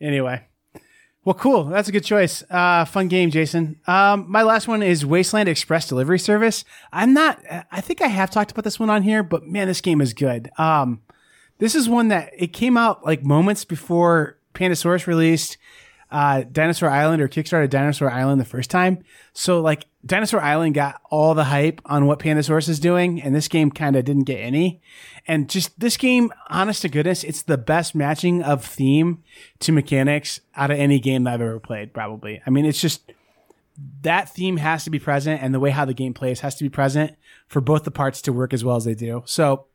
Anyway. 0.00 0.44
Well, 1.24 1.34
cool. 1.34 1.64
That's 1.64 1.88
a 1.88 1.92
good 1.92 2.04
choice. 2.04 2.42
Uh, 2.48 2.86
fun 2.86 3.08
game, 3.08 3.30
Jason. 3.30 3.78
Um, 3.86 4.24
my 4.28 4.42
last 4.42 4.66
one 4.66 4.82
is 4.82 5.04
Wasteland 5.04 5.48
Express 5.48 5.86
Delivery 5.86 6.18
Service. 6.18 6.64
I'm 6.90 7.12
not, 7.12 7.38
I 7.70 7.82
think 7.82 8.00
I 8.00 8.06
have 8.06 8.30
talked 8.30 8.50
about 8.50 8.64
this 8.64 8.80
one 8.80 8.88
on 8.88 9.02
here, 9.02 9.22
but 9.22 9.44
man, 9.44 9.68
this 9.68 9.82
game 9.82 10.00
is 10.00 10.14
good. 10.14 10.50
Um, 10.56 11.02
this 11.58 11.74
is 11.74 11.88
one 11.88 12.08
that 12.08 12.30
it 12.34 12.54
came 12.54 12.78
out 12.78 13.04
like 13.04 13.24
moments 13.24 13.64
before 13.64 14.38
Pandasaurus 14.54 15.06
released 15.06 15.58
uh, 16.10 16.44
Dinosaur 16.50 16.88
Island 16.88 17.20
or 17.20 17.28
kickstarted 17.28 17.68
Dinosaur 17.68 18.10
Island 18.10 18.40
the 18.40 18.46
first 18.46 18.70
time. 18.70 19.04
So 19.34 19.60
like 19.60 19.84
Dinosaur 20.08 20.40
Island 20.40 20.74
got 20.74 21.00
all 21.10 21.34
the 21.34 21.44
hype 21.44 21.82
on 21.84 22.06
what 22.06 22.18
Pandasaurus 22.18 22.68
is 22.68 22.80
doing, 22.80 23.20
and 23.20 23.34
this 23.34 23.46
game 23.46 23.70
kind 23.70 23.94
of 23.94 24.06
didn't 24.06 24.24
get 24.24 24.38
any. 24.38 24.80
And 25.26 25.50
just 25.50 25.78
this 25.78 25.98
game, 25.98 26.32
honest 26.48 26.82
to 26.82 26.88
goodness, 26.88 27.22
it's 27.22 27.42
the 27.42 27.58
best 27.58 27.94
matching 27.94 28.42
of 28.42 28.64
theme 28.64 29.22
to 29.60 29.70
mechanics 29.70 30.40
out 30.56 30.70
of 30.70 30.78
any 30.78 30.98
game 30.98 31.24
that 31.24 31.34
I've 31.34 31.42
ever 31.42 31.60
played. 31.60 31.92
Probably. 31.92 32.40
I 32.46 32.50
mean, 32.50 32.64
it's 32.64 32.80
just 32.80 33.12
that 34.00 34.30
theme 34.30 34.56
has 34.56 34.84
to 34.84 34.90
be 34.90 34.98
present, 34.98 35.42
and 35.42 35.54
the 35.54 35.60
way 35.60 35.70
how 35.70 35.84
the 35.84 35.94
game 35.94 36.14
plays 36.14 36.40
has 36.40 36.54
to 36.56 36.64
be 36.64 36.70
present 36.70 37.14
for 37.46 37.60
both 37.60 37.84
the 37.84 37.90
parts 37.90 38.22
to 38.22 38.32
work 38.32 38.54
as 38.54 38.64
well 38.64 38.76
as 38.76 38.86
they 38.86 38.94
do. 38.94 39.22
So 39.26 39.66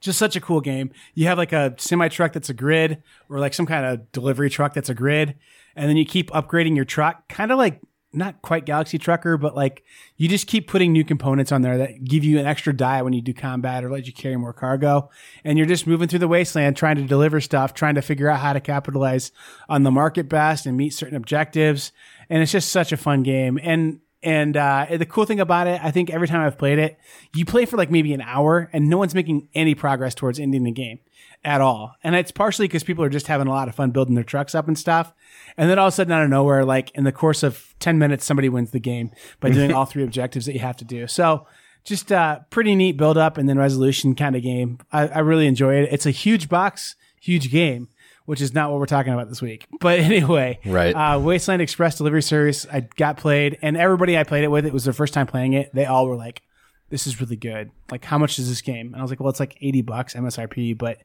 just 0.00 0.18
such 0.18 0.36
a 0.36 0.40
cool 0.40 0.60
game. 0.60 0.90
You 1.14 1.28
have 1.28 1.38
like 1.38 1.54
a 1.54 1.74
semi 1.78 2.08
truck 2.08 2.34
that's 2.34 2.50
a 2.50 2.54
grid 2.54 3.02
or 3.30 3.40
like 3.40 3.54
some 3.54 3.66
kind 3.66 3.86
of 3.86 4.12
delivery 4.12 4.50
truck 4.50 4.74
that's 4.74 4.90
a 4.90 4.94
grid. 4.94 5.34
And 5.74 5.88
then 5.88 5.96
you 5.96 6.04
keep 6.04 6.30
upgrading 6.30 6.76
your 6.76 6.84
truck, 6.84 7.26
kind 7.28 7.50
of 7.50 7.58
like 7.58 7.80
not 8.16 8.42
quite 8.42 8.66
Galaxy 8.66 8.98
Trucker, 8.98 9.36
but 9.36 9.54
like 9.54 9.84
you 10.16 10.28
just 10.28 10.46
keep 10.46 10.66
putting 10.68 10.92
new 10.92 11.04
components 11.04 11.52
on 11.52 11.62
there 11.62 11.78
that 11.78 12.04
give 12.04 12.24
you 12.24 12.38
an 12.38 12.46
extra 12.46 12.74
die 12.74 13.02
when 13.02 13.12
you 13.12 13.20
do 13.20 13.34
combat 13.34 13.84
or 13.84 13.90
let 13.90 14.06
you 14.06 14.12
carry 14.12 14.36
more 14.36 14.52
cargo. 14.52 15.10
And 15.44 15.58
you're 15.58 15.66
just 15.66 15.86
moving 15.86 16.08
through 16.08 16.20
the 16.20 16.28
wasteland 16.28 16.76
trying 16.76 16.96
to 16.96 17.02
deliver 17.02 17.40
stuff, 17.40 17.74
trying 17.74 17.94
to 17.96 18.02
figure 18.02 18.28
out 18.28 18.40
how 18.40 18.52
to 18.52 18.60
capitalize 18.60 19.32
on 19.68 19.82
the 19.82 19.90
market 19.90 20.28
best 20.28 20.66
and 20.66 20.76
meet 20.76 20.94
certain 20.94 21.16
objectives. 21.16 21.92
And 22.30 22.42
it's 22.42 22.52
just 22.52 22.70
such 22.70 22.92
a 22.92 22.96
fun 22.96 23.22
game. 23.22 23.58
And 23.62 24.00
and 24.26 24.56
uh, 24.56 24.86
the 24.90 25.06
cool 25.06 25.24
thing 25.24 25.38
about 25.38 25.68
it, 25.68 25.80
I 25.84 25.92
think 25.92 26.10
every 26.10 26.26
time 26.26 26.40
I've 26.40 26.58
played 26.58 26.80
it, 26.80 26.98
you 27.32 27.44
play 27.44 27.64
for 27.64 27.76
like 27.76 27.92
maybe 27.92 28.12
an 28.12 28.20
hour 28.20 28.68
and 28.72 28.90
no 28.90 28.98
one's 28.98 29.14
making 29.14 29.48
any 29.54 29.76
progress 29.76 30.16
towards 30.16 30.40
ending 30.40 30.64
the 30.64 30.72
game 30.72 30.98
at 31.44 31.60
all. 31.60 31.94
And 32.02 32.16
it's 32.16 32.32
partially 32.32 32.66
because 32.66 32.82
people 32.82 33.04
are 33.04 33.08
just 33.08 33.28
having 33.28 33.46
a 33.46 33.50
lot 33.50 33.68
of 33.68 33.76
fun 33.76 33.92
building 33.92 34.16
their 34.16 34.24
trucks 34.24 34.52
up 34.52 34.66
and 34.66 34.76
stuff. 34.76 35.14
And 35.56 35.70
then 35.70 35.78
all 35.78 35.86
of 35.86 35.92
a 35.92 35.94
sudden, 35.94 36.12
out 36.12 36.24
of 36.24 36.28
nowhere, 36.28 36.64
like 36.64 36.90
in 36.96 37.04
the 37.04 37.12
course 37.12 37.44
of 37.44 37.72
10 37.78 38.00
minutes, 38.00 38.24
somebody 38.24 38.48
wins 38.48 38.72
the 38.72 38.80
game 38.80 39.12
by 39.38 39.48
doing 39.50 39.72
all 39.72 39.84
three 39.84 40.02
objectives 40.02 40.46
that 40.46 40.54
you 40.54 40.60
have 40.60 40.76
to 40.78 40.84
do. 40.84 41.06
So 41.06 41.46
just 41.84 42.10
uh, 42.10 42.40
pretty 42.50 42.74
neat 42.74 42.96
build 42.96 43.16
up 43.16 43.38
and 43.38 43.48
then 43.48 43.58
resolution 43.58 44.16
kind 44.16 44.34
of 44.34 44.42
game. 44.42 44.80
I, 44.90 45.06
I 45.06 45.18
really 45.20 45.46
enjoy 45.46 45.76
it. 45.76 45.88
It's 45.92 46.04
a 46.04 46.10
huge 46.10 46.48
box, 46.48 46.96
huge 47.20 47.52
game. 47.52 47.90
Which 48.26 48.40
is 48.40 48.52
not 48.52 48.70
what 48.70 48.78
we're 48.80 48.86
talking 48.86 49.12
about 49.12 49.28
this 49.28 49.40
week. 49.40 49.66
But 49.80 50.00
anyway, 50.00 50.58
Right. 50.64 50.92
uh, 50.94 51.18
Wasteland 51.18 51.62
Express 51.62 51.96
Delivery 51.96 52.22
Service, 52.22 52.66
I 52.72 52.80
got 52.80 53.16
played, 53.16 53.56
and 53.62 53.76
everybody 53.76 54.18
I 54.18 54.24
played 54.24 54.44
it 54.44 54.48
with, 54.50 54.66
it 54.66 54.72
was 54.72 54.84
their 54.84 54.92
first 54.92 55.14
time 55.14 55.26
playing 55.26 55.52
it. 55.54 55.70
They 55.72 55.84
all 55.86 56.06
were 56.08 56.16
like, 56.16 56.42
"This 56.90 57.06
is 57.06 57.20
really 57.20 57.36
good. 57.36 57.70
Like, 57.90 58.04
how 58.04 58.18
much 58.18 58.38
is 58.38 58.48
this 58.48 58.60
game?" 58.62 58.88
And 58.88 58.96
I 58.96 59.02
was 59.02 59.10
like, 59.10 59.20
"Well, 59.20 59.30
it's 59.30 59.40
like 59.40 59.56
eighty 59.60 59.80
bucks 59.82 60.14
MSRP, 60.14 60.76
but 60.76 60.98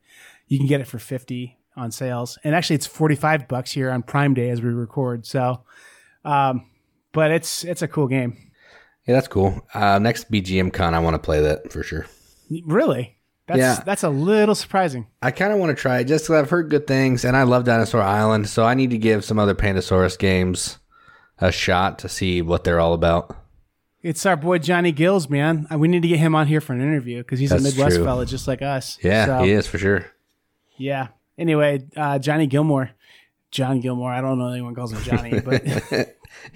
you 0.47 0.57
can 0.57 0.67
get 0.67 0.81
it 0.81 0.87
for 0.87 0.97
fifty 0.99 1.57
on 1.77 1.89
sales, 1.91 2.37
and 2.43 2.53
actually, 2.55 2.75
it's 2.75 2.87
forty 2.87 3.15
five 3.15 3.47
bucks 3.47 3.71
here 3.71 3.91
on 3.91 4.01
Prime 4.03 4.33
Day 4.33 4.49
as 4.49 4.61
we 4.61 4.69
record. 4.69 5.25
So, 5.25 5.61
um, 6.25 6.65
but 7.13 7.31
it's 7.31 7.63
it's 7.63 7.81
a 7.83 7.87
cool 7.87 8.07
game, 8.07 8.35
Yeah, 9.07 9.13
that's 9.15 9.27
cool. 9.27 9.61
Uh, 9.73 9.99
next 9.99 10.31
BGM 10.31 10.73
Con, 10.73 10.93
I 10.95 10.99
want 10.99 11.13
to 11.13 11.19
play 11.19 11.39
that 11.41 11.71
for 11.71 11.83
sure. 11.83 12.07
really. 12.65 13.17
That's 13.55 13.79
Yeah. 13.79 13.83
that's 13.85 14.03
a 14.03 14.09
little 14.09 14.55
surprising. 14.55 15.07
I 15.21 15.31
kind 15.31 15.51
of 15.53 15.59
want 15.59 15.75
to 15.75 15.81
try 15.81 15.99
it 15.99 16.05
just 16.05 16.27
'cause 16.27 16.35
I've 16.35 16.49
heard 16.49 16.69
good 16.69 16.87
things, 16.87 17.23
and 17.25 17.35
I 17.37 17.43
love 17.43 17.63
Dinosaur 17.65 18.01
Island, 18.01 18.47
so 18.49 18.65
I 18.65 18.73
need 18.73 18.89
to 18.91 18.97
give 18.97 19.23
some 19.25 19.37
other 19.39 19.55
Pandasaurus 19.55 20.17
games 20.17 20.77
a 21.39 21.51
shot 21.51 21.99
to 21.99 22.09
see 22.09 22.41
what 22.41 22.63
they're 22.63 22.79
all 22.79 22.93
about. 22.93 23.35
It's 24.03 24.25
our 24.25 24.35
boy 24.35 24.57
Johnny 24.57 24.91
Gills, 24.91 25.29
man. 25.29 25.67
Uh, 25.71 25.77
We 25.77 25.87
need 25.87 26.01
to 26.01 26.07
get 26.07 26.19
him 26.19 26.33
on 26.35 26.47
here 26.47 26.61
for 26.61 26.73
an 26.73 26.81
interview 26.81 27.19
because 27.19 27.39
he's 27.39 27.51
a 27.51 27.59
Midwest 27.59 27.95
true. 27.97 28.05
fella 28.05 28.25
just 28.25 28.47
like 28.47 28.61
us. 28.61 28.97
Yeah, 29.03 29.25
So- 29.25 29.43
he 29.43 29.51
is 29.51 29.67
for 29.67 29.77
sure. 29.77 30.05
Yeah. 30.77 31.07
Anyway, 31.37 31.83
uh, 31.95 32.17
Johnny 32.19 32.47
Gilmore, 32.47 32.91
John 33.51 33.79
Gilmore. 33.79 34.11
I 34.11 34.21
don't 34.21 34.39
know 34.39 34.47
anyone 34.49 34.73
calls 34.75 34.91
him 34.93 35.01
Johnny, 35.03 35.39
but 35.39 35.63
he 35.63 35.79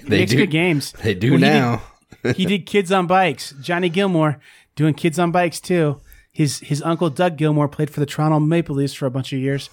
They 0.07 0.19
makes 0.19 0.31
do. 0.31 0.37
good 0.37 0.51
games. 0.51 0.93
They 1.03 1.13
do 1.13 1.31
Well, 1.31 1.39
he 1.39 1.45
did- 1.45 1.51
now. 1.53 1.81
He 2.35 2.45
did 2.45 2.65
Kids 2.65 2.91
on 2.91 3.05
Bikes. 3.05 3.53
Johnny 3.61 3.89
Gilmore 3.89 4.39
doing 4.75 4.93
Kids 4.95 5.19
on 5.19 5.31
Bikes 5.31 5.59
too. 5.59 5.99
His 6.35 6.59
his 6.59 6.81
uncle 6.81 7.09
Doug 7.09 7.37
Gilmour 7.37 7.71
played 7.71 7.89
for 7.89 8.01
the 8.01 8.05
Toronto 8.05 8.41
Maple 8.41 8.75
Leafs 8.75 8.93
for 8.93 9.05
a 9.05 9.09
bunch 9.09 9.31
of 9.31 9.39
years. 9.39 9.69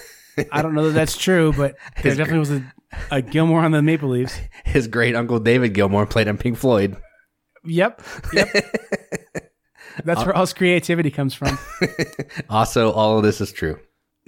I 0.50 0.60
don't 0.60 0.74
know 0.74 0.88
that 0.88 0.92
that's 0.92 1.16
true, 1.16 1.52
but 1.52 1.76
there 2.02 2.16
definitely 2.16 2.40
was 2.40 2.50
a, 2.50 2.72
a 3.12 3.22
Gilmour 3.22 3.60
on 3.60 3.70
the 3.70 3.80
Maple 3.80 4.08
Leafs. 4.08 4.36
His 4.64 4.88
great 4.88 5.14
uncle 5.14 5.38
David 5.38 5.72
Gilmour 5.72 6.10
played 6.10 6.26
on 6.26 6.36
Pink 6.36 6.58
Floyd. 6.58 6.96
Yep. 7.64 8.02
Yep. 8.32 8.48
That's 10.04 10.24
where 10.24 10.34
all 10.34 10.42
his 10.42 10.54
creativity 10.54 11.10
comes 11.10 11.34
from. 11.34 11.58
Also, 12.48 12.90
all 12.90 13.18
of 13.18 13.22
this 13.22 13.40
is 13.40 13.52
true. 13.52 13.78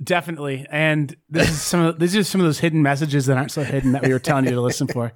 Definitely. 0.03 0.67
And 0.71 1.17
this 1.31 1.49
is 1.49 1.63
some 1.63 1.81
of 1.81 1.99
these 1.99 2.15
are 2.15 2.23
some 2.25 2.41
of 2.43 2.47
those 2.47 2.59
hidden 2.59 2.83
messages 2.83 3.27
that 3.27 3.39
aren't 3.39 3.53
so 3.53 3.63
hidden 3.63 3.93
that 3.93 4.03
we 4.03 4.13
were 4.13 4.19
telling 4.19 4.45
you 4.45 4.51
to 4.51 4.61
listen 4.61 4.87
for. 4.87 5.13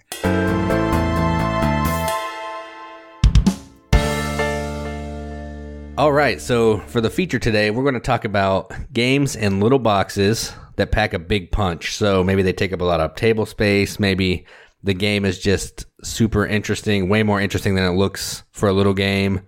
All 5.98 6.12
right, 6.12 6.42
so 6.42 6.80
for 6.80 7.00
the 7.00 7.08
feature 7.08 7.38
today, 7.38 7.70
we're 7.70 7.82
going 7.82 7.94
to 7.94 8.00
talk 8.00 8.26
about 8.26 8.70
games 8.92 9.34
in 9.34 9.60
little 9.60 9.78
boxes 9.78 10.52
that 10.76 10.92
pack 10.92 11.14
a 11.14 11.18
big 11.18 11.50
punch. 11.50 11.96
So 11.96 12.22
maybe 12.22 12.42
they 12.42 12.52
take 12.52 12.74
up 12.74 12.82
a 12.82 12.84
lot 12.84 13.00
of 13.00 13.14
table 13.14 13.46
space. 13.46 13.98
Maybe 13.98 14.44
the 14.82 14.92
game 14.92 15.24
is 15.24 15.38
just 15.38 15.86
super 16.02 16.44
interesting, 16.44 17.08
way 17.08 17.22
more 17.22 17.40
interesting 17.40 17.76
than 17.76 17.84
it 17.84 17.96
looks 17.96 18.42
for 18.52 18.68
a 18.68 18.74
little 18.74 18.92
game. 18.92 19.40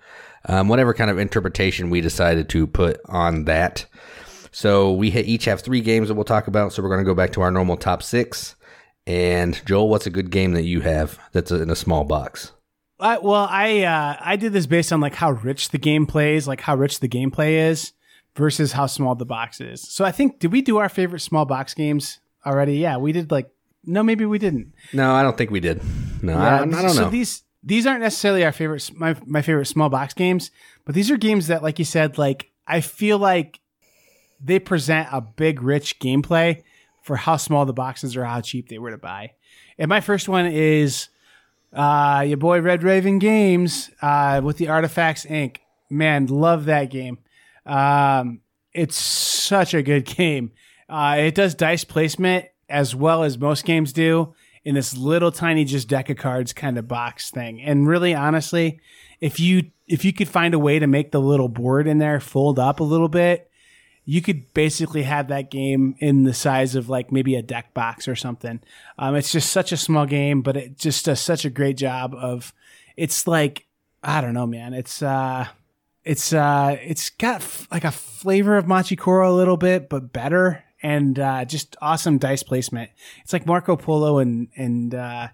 Um, 0.47 0.69
whatever 0.69 0.95
kind 0.95 1.11
of 1.11 1.19
interpretation 1.19 1.91
we 1.91 2.01
decided 2.01 2.49
to 2.49 2.67
put 2.67 2.99
on 3.05 3.45
that. 3.45 3.85
So 4.51 4.95
we 4.95 5.11
each 5.11 5.45
have 5.45 5.61
three 5.61 5.83
games 5.83 6.09
that 6.09 6.15
we'll 6.15 6.25
talk 6.25 6.47
about. 6.47 6.73
So 6.73 6.83
we're 6.83 6.89
going 6.89 7.05
to 7.05 7.11
go 7.11 7.15
back 7.15 7.33
to 7.33 7.43
our 7.43 7.51
normal 7.51 7.77
top 7.77 8.03
six. 8.03 8.57
And 9.07 9.61
Joel, 9.67 9.91
what's 9.91 10.07
a 10.07 10.11
good 10.11 10.31
game 10.31 10.53
that 10.53 10.65
you 10.65 10.81
have 10.81 11.19
that's 11.33 11.51
in 11.51 11.69
a 11.69 11.77
small 11.77 12.05
box? 12.05 12.53
I, 13.01 13.19
well, 13.19 13.47
I 13.49 13.83
uh, 13.83 14.17
I 14.21 14.37
did 14.37 14.53
this 14.53 14.67
based 14.67 14.93
on 14.93 15.01
like 15.01 15.15
how 15.15 15.31
rich 15.31 15.71
the 15.71 15.79
game 15.79 16.07
plays, 16.07 16.49
like 16.49 16.61
how 16.61 16.77
rich 16.77 17.01
the 17.01 17.09
gameplay 17.09 17.69
is, 17.71 17.93
versus 18.35 18.73
how 18.73 18.87
small 18.87 19.15
the 19.15 19.27
box 19.27 19.61
is. 19.61 19.81
So 19.81 20.05
I 20.05 20.13
think 20.13 20.39
did 20.41 20.53
we 20.53 20.63
do 20.63 20.79
our 20.79 20.89
favorite 20.89 21.21
small 21.21 21.45
box 21.45 21.75
games 21.75 22.21
already? 22.45 22.79
Yeah, 22.79 22.97
we 22.97 23.13
did. 23.13 23.31
Like 23.31 23.51
no, 23.85 24.03
maybe 24.03 24.25
we 24.25 24.39
didn't. 24.39 24.75
No, 24.93 25.13
I 25.13 25.23
don't 25.23 25.37
think 25.37 25.51
we 25.51 25.61
did. 25.61 25.81
No, 26.23 26.37
I, 26.37 26.57
I 26.57 26.59
don't 26.59 26.73
so 26.73 26.83
know. 26.83 26.89
So 26.89 27.11
these 27.11 27.43
these 27.63 27.87
aren't 27.87 28.01
necessarily 28.01 28.45
our 28.45 28.53
favorite 28.53 28.91
my 28.95 29.17
my 29.27 29.43
favorite 29.43 29.67
small 29.67 29.89
box 29.89 30.15
games, 30.15 30.51
but 30.85 30.95
these 30.95 31.11
are 31.11 31.17
games 31.17 31.47
that, 31.49 31.63
like 31.63 31.79
you 31.79 31.85
said, 31.85 32.19
like 32.19 32.51
I 32.67 32.81
feel 32.81 33.19
like 33.19 33.61
they 34.41 34.59
present 34.59 35.09
a 35.11 35.21
big, 35.21 35.63
rich 35.63 35.99
gameplay 35.99 36.63
for 37.03 37.17
how 37.17 37.37
small 37.37 37.67
the 37.67 37.73
boxes 37.73 38.17
are, 38.17 38.25
how 38.25 38.41
cheap 38.41 38.69
they 38.69 38.79
were 38.79 38.91
to 38.91 38.99
buy. 38.99 39.33
And 39.79 39.89
my 39.89 40.01
first 40.01 40.29
one 40.29 40.47
is 40.47 41.09
uh, 41.73 42.25
your 42.27 42.37
boy 42.37 42.61
Red 42.61 42.83
Raven 42.83 43.19
Games 43.19 43.91
uh, 44.03 44.41
with 44.43 44.57
the 44.57 44.69
Artifacts 44.69 45.25
Inc. 45.27 45.59
Man, 45.91 46.27
love 46.27 46.67
that 46.67 46.91
game. 46.91 47.19
Um, 47.67 48.41
it's 48.73 48.97
such 48.97 49.75
a 49.75 49.83
good 49.83 50.05
game. 50.17 50.53
Uh, 50.89 51.17
it 51.19 51.35
does 51.35 51.55
dice 51.55 51.85
placement 51.85 52.47
as 52.69 52.95
well 52.95 53.23
as 53.23 53.39
most 53.39 53.65
games 53.65 53.93
do 53.93 54.35
in 54.65 54.75
this 54.75 54.97
little 54.97 55.33
tiny 55.33 55.65
just 55.65 55.89
deck 55.89 56.11
of 56.11 56.17
cards 56.17 56.53
kind 56.53 56.79
of 56.79 56.89
box 56.89 57.31
thing. 57.31 57.61
And 57.63 57.87
really, 57.87 58.15
honestly, 58.15 58.81
if 59.21 59.41
you 59.41 59.71
if 59.87 60.05
you 60.05 60.13
could 60.13 60.29
find 60.29 60.53
a 60.53 60.59
way 60.59 60.79
to 60.79 60.87
make 60.87 61.13
the 61.13 61.21
little 61.21 61.49
board 61.49 61.87
in 61.87 61.99
there 61.99 62.21
fold 62.21 62.59
up 62.59 62.81
a 62.81 62.85
little 62.85 63.09
bit, 63.09 63.48
you 64.11 64.23
could 64.23 64.55
basically 64.55 65.03
have 65.03 65.29
that 65.29 65.51
game 65.51 65.95
in 65.99 66.25
the 66.25 66.33
size 66.33 66.75
of 66.75 66.89
like 66.89 67.13
maybe 67.13 67.35
a 67.35 67.43
deck 67.43 67.75
box 67.75 68.09
or 68.09 68.17
something. 68.17 68.59
Um, 68.99 69.15
it's 69.15 69.31
just 69.31 69.53
such 69.53 69.71
a 69.71 69.77
small 69.77 70.07
game, 70.07 70.41
but 70.41 70.57
it 70.57 70.79
just 70.79 71.05
does 71.05 71.21
such 71.21 71.45
a 71.45 71.51
great 71.51 71.77
job 71.77 72.15
of. 72.15 72.55
It's 72.97 73.27
like 73.27 73.67
I 74.03 74.23
don't 74.23 74.33
know, 74.33 74.47
man. 74.47 74.73
It's 74.73 75.03
uh, 75.03 75.49
it's 76.05 76.33
uh, 76.33 76.79
it's 76.81 77.11
got 77.11 77.43
f- 77.43 77.69
like 77.71 77.85
a 77.85 77.91
flavor 77.91 78.57
of 78.57 78.65
Machikoro 78.65 79.29
a 79.29 79.33
little 79.35 79.59
bit, 79.59 79.91
but 79.91 80.11
better 80.11 80.65
and 80.83 81.19
uh, 81.19 81.45
just 81.45 81.77
awesome 81.83 82.17
dice 82.17 82.43
placement. 82.43 82.91
It's 83.23 83.35
like 83.35 83.45
Marco 83.45 83.77
Polo 83.77 84.21
and 84.21 84.49
and 84.57 84.95
uh, 84.95 85.29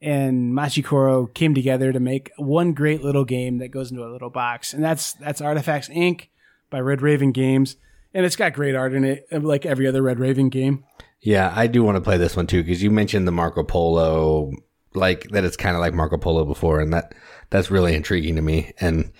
and 0.00 0.54
Machikoro 0.54 1.34
came 1.34 1.54
together 1.54 1.92
to 1.92 2.00
make 2.00 2.30
one 2.38 2.72
great 2.72 3.02
little 3.04 3.26
game 3.26 3.58
that 3.58 3.68
goes 3.68 3.90
into 3.90 4.06
a 4.06 4.08
little 4.08 4.30
box, 4.30 4.72
and 4.72 4.82
that's 4.82 5.12
that's 5.12 5.42
Artifacts 5.42 5.90
Inc. 5.90 6.28
by 6.70 6.80
Red 6.80 7.02
Raven 7.02 7.32
Games, 7.32 7.76
and 8.16 8.24
it's 8.24 8.34
got 8.34 8.54
great 8.54 8.74
art 8.74 8.94
in 8.94 9.04
it, 9.04 9.28
like 9.30 9.66
every 9.66 9.86
other 9.86 10.00
Red 10.00 10.18
Raven 10.18 10.48
game. 10.48 10.84
Yeah, 11.20 11.52
I 11.54 11.66
do 11.66 11.84
want 11.84 11.96
to 11.96 12.00
play 12.00 12.16
this 12.16 12.34
one 12.34 12.46
too 12.46 12.62
because 12.62 12.82
you 12.82 12.90
mentioned 12.90 13.28
the 13.28 13.32
Marco 13.32 13.62
Polo, 13.62 14.52
like 14.94 15.28
that. 15.32 15.44
It's 15.44 15.56
kind 15.56 15.76
of 15.76 15.80
like 15.80 15.92
Marco 15.92 16.16
Polo 16.16 16.46
before, 16.46 16.80
and 16.80 16.94
that 16.94 17.14
that's 17.50 17.70
really 17.70 17.94
intriguing 17.94 18.34
to 18.36 18.42
me. 18.42 18.72
And 18.80 19.12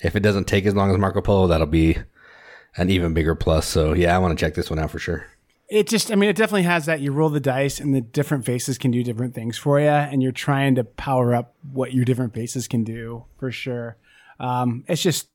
if 0.00 0.14
it 0.14 0.20
doesn't 0.20 0.46
take 0.46 0.66
as 0.66 0.74
long 0.74 0.92
as 0.92 0.98
Marco 0.98 1.20
Polo, 1.20 1.48
that'll 1.48 1.66
be 1.66 1.98
an 2.76 2.90
even 2.90 3.12
bigger 3.12 3.34
plus. 3.34 3.66
So 3.66 3.92
yeah, 3.92 4.14
I 4.14 4.18
want 4.18 4.38
to 4.38 4.44
check 4.44 4.54
this 4.54 4.70
one 4.70 4.78
out 4.78 4.92
for 4.92 5.00
sure. 5.00 5.26
It 5.68 5.88
just, 5.88 6.12
I 6.12 6.14
mean, 6.14 6.30
it 6.30 6.36
definitely 6.36 6.62
has 6.62 6.86
that. 6.86 7.00
You 7.00 7.10
roll 7.10 7.30
the 7.30 7.40
dice, 7.40 7.80
and 7.80 7.92
the 7.92 8.02
different 8.02 8.44
faces 8.44 8.78
can 8.78 8.92
do 8.92 9.02
different 9.02 9.34
things 9.34 9.58
for 9.58 9.80
you, 9.80 9.88
and 9.88 10.22
you're 10.22 10.30
trying 10.30 10.76
to 10.76 10.84
power 10.84 11.34
up 11.34 11.54
what 11.72 11.92
your 11.92 12.04
different 12.04 12.34
faces 12.34 12.68
can 12.68 12.84
do 12.84 13.24
for 13.40 13.50
sure. 13.50 13.96
Um, 14.38 14.84
it's 14.86 15.02
just 15.02 15.28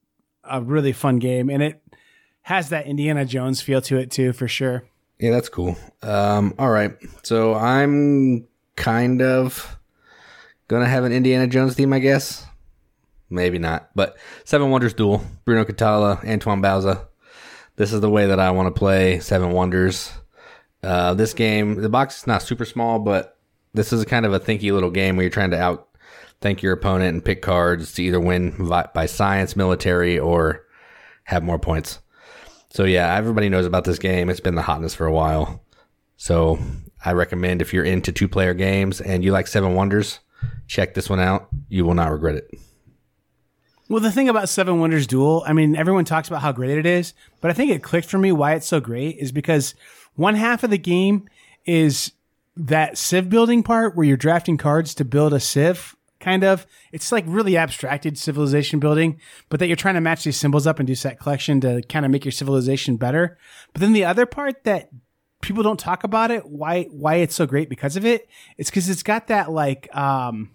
a 0.45 0.61
really 0.61 0.93
fun 0.93 1.17
game, 1.17 1.49
and 1.49 1.61
it 1.61 1.81
has 2.41 2.69
that 2.69 2.87
Indiana 2.87 3.25
Jones 3.25 3.61
feel 3.61 3.81
to 3.81 3.97
it 3.97 4.11
too, 4.11 4.33
for 4.33 4.47
sure. 4.47 4.83
Yeah, 5.19 5.31
that's 5.31 5.49
cool. 5.49 5.77
Um, 6.01 6.53
all 6.57 6.69
right, 6.69 6.95
so 7.23 7.53
I'm 7.53 8.47
kind 8.75 9.21
of 9.21 9.77
gonna 10.67 10.87
have 10.87 11.03
an 11.03 11.11
Indiana 11.11 11.47
Jones 11.47 11.75
theme, 11.75 11.93
I 11.93 11.99
guess. 11.99 12.45
Maybe 13.29 13.59
not, 13.59 13.89
but 13.95 14.17
Seven 14.43 14.71
Wonders 14.71 14.93
Duel, 14.93 15.23
Bruno 15.45 15.63
Cathala, 15.63 16.27
Antoine 16.27 16.61
Bauza. 16.61 17.05
This 17.75 17.93
is 17.93 18.01
the 18.01 18.09
way 18.09 18.27
that 18.27 18.39
I 18.39 18.51
want 18.51 18.73
to 18.73 18.77
play 18.77 19.19
Seven 19.19 19.51
Wonders. 19.51 20.11
Uh, 20.81 21.13
this 21.13 21.33
game, 21.33 21.75
the 21.75 21.89
box 21.89 22.19
is 22.19 22.27
not 22.27 22.41
super 22.41 22.65
small, 22.65 22.99
but 22.99 23.37
this 23.73 23.93
is 23.93 24.03
kind 24.05 24.25
of 24.25 24.33
a 24.33 24.39
thinky 24.39 24.71
little 24.71 24.89
game 24.89 25.15
where 25.15 25.23
you're 25.23 25.29
trying 25.29 25.51
to 25.51 25.59
out 25.59 25.89
think 26.41 26.61
your 26.61 26.73
opponent 26.73 27.13
and 27.13 27.25
pick 27.25 27.41
cards 27.41 27.93
to 27.93 28.03
either 28.03 28.19
win 28.19 28.69
by 28.93 29.05
science, 29.05 29.55
military, 29.55 30.17
or 30.17 30.65
have 31.25 31.43
more 31.43 31.59
points. 31.59 31.99
So 32.71 32.83
yeah, 32.83 33.15
everybody 33.15 33.49
knows 33.49 33.65
about 33.65 33.83
this 33.83 33.99
game. 33.99 34.29
It's 34.29 34.39
been 34.39 34.55
the 34.55 34.61
hotness 34.61 34.93
for 34.93 35.05
a 35.05 35.11
while. 35.11 35.63
So 36.17 36.59
I 37.03 37.13
recommend 37.13 37.61
if 37.61 37.73
you're 37.73 37.83
into 37.83 38.11
two 38.11 38.27
player 38.27 38.53
games 38.53 39.01
and 39.01 39.23
you 39.23 39.31
like 39.31 39.47
Seven 39.47 39.73
Wonders, 39.73 40.19
check 40.67 40.93
this 40.93 41.09
one 41.09 41.19
out. 41.19 41.47
You 41.69 41.85
will 41.85 41.93
not 41.93 42.11
regret 42.11 42.35
it. 42.35 42.51
Well, 43.89 44.01
the 44.01 44.11
thing 44.11 44.29
about 44.29 44.49
Seven 44.49 44.79
Wonders 44.79 45.07
Duel, 45.07 45.43
I 45.47 45.53
mean, 45.53 45.75
everyone 45.75 46.05
talks 46.05 46.27
about 46.27 46.43
how 46.43 46.51
great 46.51 46.77
it 46.77 46.85
is, 46.85 47.15
but 47.41 47.49
I 47.49 47.55
think 47.55 47.71
it 47.71 47.81
clicked 47.81 48.07
for 48.07 48.19
me 48.19 48.31
why 48.31 48.53
it's 48.53 48.67
so 48.67 48.79
great 48.79 49.17
is 49.17 49.31
because 49.31 49.73
one 50.15 50.35
half 50.35 50.63
of 50.63 50.69
the 50.69 50.77
game 50.77 51.27
is 51.65 52.11
that 52.55 52.99
civ 52.99 53.29
building 53.29 53.63
part 53.63 53.95
where 53.95 54.05
you're 54.05 54.17
drafting 54.17 54.57
cards 54.57 54.93
to 54.95 55.05
build 55.05 55.33
a 55.33 55.39
civ 55.39 55.95
kind 56.19 56.43
of. 56.43 56.65
It's 56.91 57.11
like 57.11 57.23
really 57.27 57.57
abstracted 57.57 58.17
civilization 58.17 58.79
building, 58.79 59.19
but 59.49 59.59
that 59.59 59.67
you're 59.67 59.75
trying 59.75 59.95
to 59.95 60.01
match 60.01 60.23
these 60.23 60.37
symbols 60.37 60.67
up 60.67 60.79
and 60.79 60.87
do 60.87 60.95
set 60.95 61.19
collection 61.19 61.61
to 61.61 61.81
kind 61.83 62.05
of 62.05 62.11
make 62.11 62.25
your 62.25 62.31
civilization 62.31 62.97
better. 62.97 63.37
But 63.73 63.81
then 63.81 63.93
the 63.93 64.05
other 64.05 64.25
part 64.25 64.63
that 64.63 64.89
people 65.41 65.63
don't 65.63 65.79
talk 65.79 66.03
about 66.03 66.31
it, 66.31 66.45
why 66.47 66.83
why 66.85 67.15
it's 67.15 67.35
so 67.35 67.45
great 67.45 67.69
because 67.69 67.95
of 67.95 68.05
it, 68.05 68.27
it's 68.57 68.69
because 68.69 68.89
it's 68.89 69.03
got 69.03 69.27
that 69.27 69.51
like 69.51 69.93
um 69.95 70.51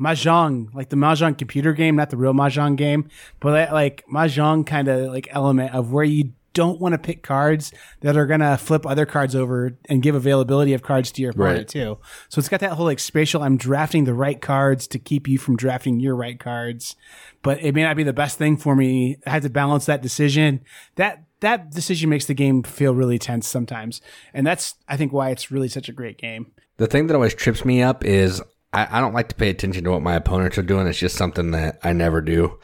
mahjong, 0.00 0.74
like 0.74 0.88
the 0.88 0.96
mahjong 0.96 1.36
computer 1.36 1.72
game, 1.72 1.96
not 1.96 2.10
the 2.10 2.16
real 2.16 2.32
mahjong 2.32 2.76
game, 2.76 3.08
but 3.38 3.52
that 3.52 3.72
like 3.72 4.04
mahjong 4.12 4.66
kind 4.66 4.88
of 4.88 5.12
like 5.12 5.28
element 5.30 5.74
of 5.74 5.92
where 5.92 6.04
you 6.04 6.32
don't 6.52 6.80
want 6.80 6.92
to 6.92 6.98
pick 6.98 7.22
cards 7.22 7.72
that 8.00 8.16
are 8.16 8.26
going 8.26 8.40
to 8.40 8.56
flip 8.56 8.84
other 8.86 9.06
cards 9.06 9.34
over 9.34 9.78
and 9.88 10.02
give 10.02 10.14
availability 10.14 10.72
of 10.72 10.82
cards 10.82 11.12
to 11.12 11.22
your 11.22 11.30
opponent 11.30 11.58
right. 11.58 11.68
too. 11.68 11.98
So 12.28 12.38
it's 12.38 12.48
got 12.48 12.60
that 12.60 12.72
whole 12.72 12.86
like 12.86 12.98
spatial, 12.98 13.42
I'm 13.42 13.56
drafting 13.56 14.04
the 14.04 14.14
right 14.14 14.40
cards 14.40 14.86
to 14.88 14.98
keep 14.98 15.28
you 15.28 15.38
from 15.38 15.56
drafting 15.56 16.00
your 16.00 16.16
right 16.16 16.38
cards, 16.38 16.96
but 17.42 17.62
it 17.62 17.74
may 17.74 17.82
not 17.82 17.96
be 17.96 18.02
the 18.02 18.12
best 18.12 18.38
thing 18.38 18.56
for 18.56 18.74
me. 18.74 19.18
I 19.26 19.30
had 19.30 19.42
to 19.42 19.50
balance 19.50 19.86
that 19.86 20.02
decision. 20.02 20.60
That, 20.96 21.24
that 21.40 21.70
decision 21.70 22.10
makes 22.10 22.26
the 22.26 22.34
game 22.34 22.62
feel 22.62 22.94
really 22.94 23.18
tense 23.18 23.46
sometimes. 23.46 24.00
And 24.34 24.46
that's, 24.46 24.74
I 24.88 24.96
think, 24.96 25.12
why 25.12 25.30
it's 25.30 25.50
really 25.50 25.68
such 25.68 25.88
a 25.88 25.92
great 25.92 26.18
game. 26.18 26.52
The 26.76 26.86
thing 26.86 27.06
that 27.06 27.14
always 27.14 27.34
trips 27.34 27.64
me 27.64 27.82
up 27.82 28.04
is 28.04 28.42
I, 28.72 28.98
I 28.98 29.00
don't 29.00 29.14
like 29.14 29.28
to 29.28 29.34
pay 29.34 29.50
attention 29.50 29.84
to 29.84 29.90
what 29.90 30.02
my 30.02 30.14
opponents 30.14 30.58
are 30.58 30.62
doing. 30.62 30.86
It's 30.86 30.98
just 30.98 31.16
something 31.16 31.50
that 31.52 31.78
I 31.82 31.92
never 31.92 32.20
do. 32.20 32.58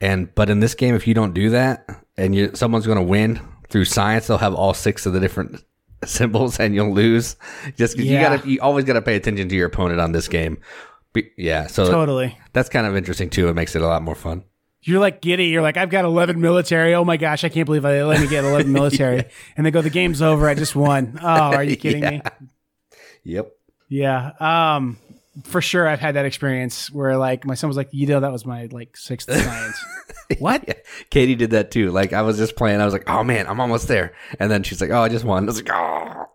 And 0.00 0.32
but 0.34 0.50
in 0.50 0.60
this 0.60 0.74
game, 0.74 0.94
if 0.94 1.06
you 1.06 1.14
don't 1.14 1.34
do 1.34 1.50
that, 1.50 1.86
and 2.16 2.34
you 2.34 2.54
someone's 2.54 2.86
going 2.86 2.98
to 2.98 3.04
win 3.04 3.40
through 3.68 3.84
science, 3.84 4.26
they'll 4.26 4.38
have 4.38 4.54
all 4.54 4.74
six 4.74 5.06
of 5.06 5.12
the 5.12 5.20
different 5.20 5.62
symbols, 6.04 6.60
and 6.60 6.74
you'll 6.74 6.94
lose. 6.94 7.36
Just 7.76 7.98
yeah. 7.98 8.12
you 8.12 8.20
got 8.20 8.42
to, 8.42 8.48
you 8.48 8.60
always 8.60 8.84
got 8.84 8.94
to 8.94 9.02
pay 9.02 9.16
attention 9.16 9.48
to 9.48 9.56
your 9.56 9.66
opponent 9.66 10.00
on 10.00 10.12
this 10.12 10.28
game. 10.28 10.58
yeah, 11.36 11.66
so 11.66 11.90
totally, 11.90 12.38
that's 12.52 12.68
kind 12.68 12.86
of 12.86 12.96
interesting 12.96 13.30
too. 13.30 13.48
It 13.48 13.54
makes 13.54 13.74
it 13.74 13.82
a 13.82 13.86
lot 13.86 14.02
more 14.02 14.14
fun. 14.14 14.44
You're 14.82 15.00
like 15.00 15.20
giddy. 15.20 15.46
You're 15.46 15.62
like, 15.62 15.76
I've 15.76 15.90
got 15.90 16.04
11 16.04 16.40
military. 16.40 16.94
Oh 16.94 17.04
my 17.04 17.16
gosh, 17.16 17.42
I 17.44 17.48
can't 17.48 17.66
believe 17.66 17.84
I 17.84 18.02
let 18.04 18.20
me 18.20 18.28
get 18.28 18.44
11 18.44 18.72
military. 18.72 19.16
yeah. 19.16 19.28
And 19.56 19.66
they 19.66 19.70
go, 19.70 19.82
the 19.82 19.90
game's 19.90 20.22
over. 20.22 20.48
I 20.48 20.54
just 20.54 20.76
won. 20.76 21.18
Oh, 21.20 21.26
are 21.26 21.64
you 21.64 21.76
kidding 21.76 22.02
yeah. 22.02 22.10
me? 22.10 22.22
Yep. 23.24 23.52
Yeah. 23.88 24.30
Um, 24.38 24.98
for 25.44 25.60
sure 25.60 25.86
I've 25.86 26.00
had 26.00 26.14
that 26.16 26.24
experience 26.24 26.90
where 26.90 27.16
like 27.16 27.44
my 27.44 27.54
son 27.54 27.68
was 27.68 27.76
like, 27.76 27.88
you 27.92 28.06
know, 28.06 28.20
that 28.20 28.32
was 28.32 28.44
my 28.46 28.66
like 28.70 28.96
sixth 28.96 29.32
science. 29.32 29.84
what? 30.38 30.64
Yeah. 30.66 30.74
Katie 31.10 31.34
did 31.34 31.50
that 31.50 31.70
too. 31.70 31.90
Like 31.90 32.12
I 32.12 32.22
was 32.22 32.36
just 32.36 32.56
playing. 32.56 32.80
I 32.80 32.84
was 32.84 32.94
like, 32.94 33.08
oh 33.08 33.24
man, 33.24 33.46
I'm 33.46 33.60
almost 33.60 33.88
there. 33.88 34.14
And 34.38 34.50
then 34.50 34.62
she's 34.62 34.80
like, 34.80 34.90
oh, 34.90 35.02
I 35.02 35.08
just 35.08 35.24
won. 35.24 35.44
I 35.44 35.46
was 35.46 35.62
like, 35.62 35.72
oh, 35.72 36.26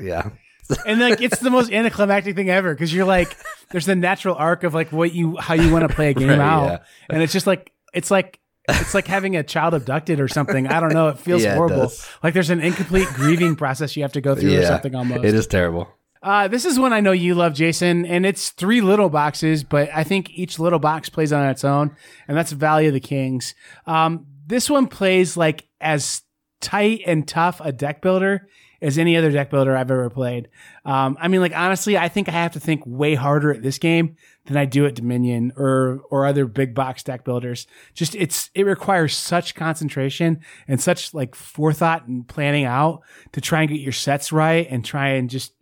yeah. 0.00 0.30
and 0.86 1.00
like 1.00 1.20
it's 1.20 1.38
the 1.38 1.50
most 1.50 1.72
anticlimactic 1.72 2.34
thing 2.34 2.50
ever 2.50 2.74
because 2.74 2.92
you're 2.92 3.06
like, 3.06 3.36
there's 3.70 3.86
the 3.86 3.94
natural 3.94 4.34
arc 4.34 4.64
of 4.64 4.74
like 4.74 4.90
what 4.90 5.14
you 5.14 5.36
how 5.36 5.54
you 5.54 5.72
want 5.72 5.88
to 5.88 5.94
play 5.94 6.10
a 6.10 6.14
game 6.14 6.28
right, 6.28 6.38
out, 6.40 6.66
yeah. 6.66 6.78
and 7.08 7.22
it's 7.22 7.32
just 7.32 7.46
like 7.46 7.72
it's 7.94 8.10
like 8.10 8.40
it's 8.68 8.94
like 8.94 9.06
having 9.06 9.36
a 9.36 9.44
child 9.44 9.74
abducted 9.74 10.18
or 10.18 10.26
something. 10.26 10.66
I 10.66 10.80
don't 10.80 10.92
know. 10.92 11.08
It 11.08 11.18
feels 11.18 11.44
yeah, 11.44 11.54
horrible. 11.54 11.84
It 11.84 12.10
like 12.22 12.34
there's 12.34 12.50
an 12.50 12.60
incomplete 12.60 13.06
grieving 13.14 13.54
process 13.54 13.96
you 13.96 14.02
have 14.02 14.12
to 14.14 14.20
go 14.20 14.34
through 14.34 14.58
or 14.58 14.64
something 14.64 14.94
almost. 14.94 15.24
It 15.24 15.34
is 15.34 15.46
terrible. 15.46 15.88
Uh, 16.22 16.48
this 16.48 16.64
is 16.64 16.78
one 16.78 16.92
I 16.92 17.00
know 17.00 17.12
you 17.12 17.34
love, 17.34 17.54
Jason, 17.54 18.04
and 18.06 18.26
it's 18.26 18.50
three 18.50 18.80
little 18.80 19.08
boxes, 19.08 19.62
but 19.62 19.88
I 19.94 20.04
think 20.04 20.30
each 20.30 20.58
little 20.58 20.78
box 20.78 21.08
plays 21.08 21.32
on 21.32 21.48
its 21.48 21.64
own, 21.64 21.94
and 22.26 22.36
that's 22.36 22.52
Valley 22.52 22.86
of 22.86 22.94
the 22.94 23.00
Kings. 23.00 23.54
Um, 23.86 24.26
this 24.46 24.70
one 24.70 24.86
plays 24.86 25.36
like 25.36 25.68
as 25.80 26.22
tight 26.60 27.02
and 27.06 27.26
tough 27.26 27.60
a 27.62 27.72
deck 27.72 28.00
builder 28.00 28.48
as 28.82 28.98
any 28.98 29.16
other 29.16 29.30
deck 29.30 29.50
builder 29.50 29.76
I've 29.76 29.90
ever 29.90 30.10
played. 30.10 30.48
Um, 30.84 31.16
I 31.20 31.28
mean, 31.28 31.40
like 31.40 31.56
honestly, 31.56 31.96
I 31.96 32.08
think 32.08 32.28
I 32.28 32.32
have 32.32 32.52
to 32.52 32.60
think 32.60 32.82
way 32.84 33.14
harder 33.14 33.52
at 33.52 33.62
this 33.62 33.78
game 33.78 34.16
than 34.46 34.56
I 34.56 34.64
do 34.64 34.86
at 34.86 34.94
Dominion 34.94 35.52
or 35.56 36.00
or 36.10 36.26
other 36.26 36.46
big 36.46 36.74
box 36.74 37.02
deck 37.02 37.24
builders. 37.24 37.66
Just 37.94 38.14
it's 38.14 38.50
it 38.54 38.64
requires 38.64 39.16
such 39.16 39.54
concentration 39.54 40.40
and 40.68 40.80
such 40.80 41.14
like 41.14 41.34
forethought 41.34 42.06
and 42.06 42.26
planning 42.26 42.64
out 42.64 43.02
to 43.32 43.40
try 43.40 43.62
and 43.62 43.70
get 43.70 43.80
your 43.80 43.92
sets 43.92 44.30
right 44.30 44.66
and 44.70 44.84
try 44.84 45.10
and 45.10 45.30
just 45.30 45.52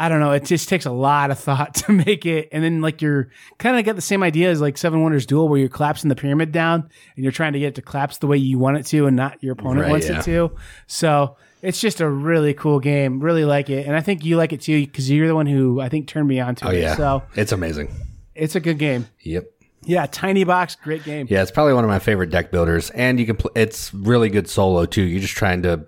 I 0.00 0.08
don't 0.08 0.20
know. 0.20 0.32
It 0.32 0.46
just 0.46 0.70
takes 0.70 0.86
a 0.86 0.90
lot 0.90 1.30
of 1.30 1.38
thought 1.38 1.74
to 1.86 1.92
make 1.92 2.24
it. 2.24 2.48
And 2.52 2.64
then 2.64 2.80
like 2.80 3.02
you're 3.02 3.28
kind 3.58 3.78
of 3.78 3.84
got 3.84 3.96
the 3.96 4.02
same 4.02 4.22
idea 4.22 4.50
as 4.50 4.58
like 4.58 4.78
Seven 4.78 5.02
Wonders 5.02 5.26
Duel 5.26 5.46
where 5.46 5.58
you're 5.58 5.68
collapsing 5.68 6.08
the 6.08 6.16
pyramid 6.16 6.52
down 6.52 6.88
and 7.16 7.22
you're 7.22 7.32
trying 7.32 7.52
to 7.52 7.58
get 7.58 7.68
it 7.68 7.74
to 7.74 7.82
collapse 7.82 8.16
the 8.16 8.26
way 8.26 8.38
you 8.38 8.58
want 8.58 8.78
it 8.78 8.86
to 8.86 9.06
and 9.06 9.14
not 9.14 9.42
your 9.42 9.52
opponent 9.52 9.82
right, 9.82 9.90
wants 9.90 10.08
yeah. 10.08 10.18
it 10.18 10.24
to. 10.24 10.52
So 10.86 11.36
it's 11.60 11.82
just 11.82 12.00
a 12.00 12.08
really 12.08 12.54
cool 12.54 12.80
game. 12.80 13.20
Really 13.20 13.44
like 13.44 13.68
it. 13.68 13.86
And 13.86 13.94
I 13.94 14.00
think 14.00 14.24
you 14.24 14.38
like 14.38 14.54
it 14.54 14.62
too 14.62 14.80
because 14.80 15.10
you're 15.10 15.28
the 15.28 15.34
one 15.34 15.46
who 15.46 15.82
I 15.82 15.90
think 15.90 16.08
turned 16.08 16.26
me 16.26 16.40
on 16.40 16.54
to 16.56 16.68
oh, 16.68 16.70
it. 16.70 16.80
Yeah. 16.80 16.96
So 16.96 17.22
it's 17.34 17.52
amazing. 17.52 17.94
It's 18.34 18.54
a 18.54 18.60
good 18.60 18.78
game. 18.78 19.06
Yep. 19.20 19.50
Yeah, 19.82 20.06
tiny 20.06 20.44
box, 20.44 20.76
great 20.76 21.04
game. 21.04 21.26
Yeah, 21.30 21.42
it's 21.42 21.50
probably 21.50 21.72
one 21.74 21.84
of 21.84 21.90
my 21.90 21.98
favorite 21.98 22.28
deck 22.28 22.50
builders, 22.50 22.90
and 22.90 23.18
you 23.18 23.24
can. 23.24 23.36
Pl- 23.36 23.52
it's 23.54 23.94
really 23.94 24.28
good 24.28 24.46
solo 24.46 24.84
too. 24.84 25.00
You're 25.00 25.22
just 25.22 25.36
trying 25.36 25.62
to 25.62 25.86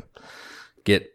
get 0.85 1.12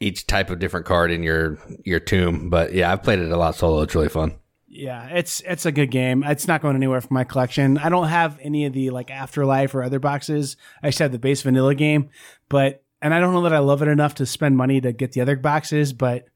each 0.00 0.26
type 0.26 0.50
of 0.50 0.58
different 0.58 0.86
card 0.86 1.10
in 1.10 1.22
your 1.22 1.58
your 1.84 2.00
tomb. 2.00 2.50
But 2.50 2.74
yeah, 2.74 2.92
I've 2.92 3.02
played 3.02 3.18
it 3.18 3.30
a 3.30 3.36
lot 3.36 3.54
solo. 3.54 3.82
It's 3.82 3.94
really 3.94 4.08
fun. 4.08 4.34
Yeah, 4.68 5.06
it's 5.06 5.40
it's 5.40 5.66
a 5.66 5.72
good 5.72 5.90
game. 5.90 6.24
It's 6.24 6.48
not 6.48 6.60
going 6.60 6.74
anywhere 6.74 7.00
from 7.00 7.14
my 7.14 7.24
collection. 7.24 7.78
I 7.78 7.88
don't 7.88 8.08
have 8.08 8.38
any 8.42 8.66
of 8.66 8.72
the 8.72 8.90
like 8.90 9.10
Afterlife 9.10 9.74
or 9.74 9.84
other 9.84 10.00
boxes. 10.00 10.56
I 10.82 10.88
just 10.88 10.98
have 10.98 11.12
the 11.12 11.18
base 11.18 11.42
vanilla 11.42 11.76
game, 11.76 12.10
but 12.48 12.82
and 13.00 13.14
I 13.14 13.20
don't 13.20 13.32
know 13.34 13.42
that 13.42 13.54
I 13.54 13.60
love 13.60 13.82
it 13.82 13.88
enough 13.88 14.16
to 14.16 14.26
spend 14.26 14.56
money 14.56 14.80
to 14.80 14.92
get 14.92 15.12
the 15.12 15.20
other 15.20 15.36
boxes. 15.36 15.92
But 15.92 16.26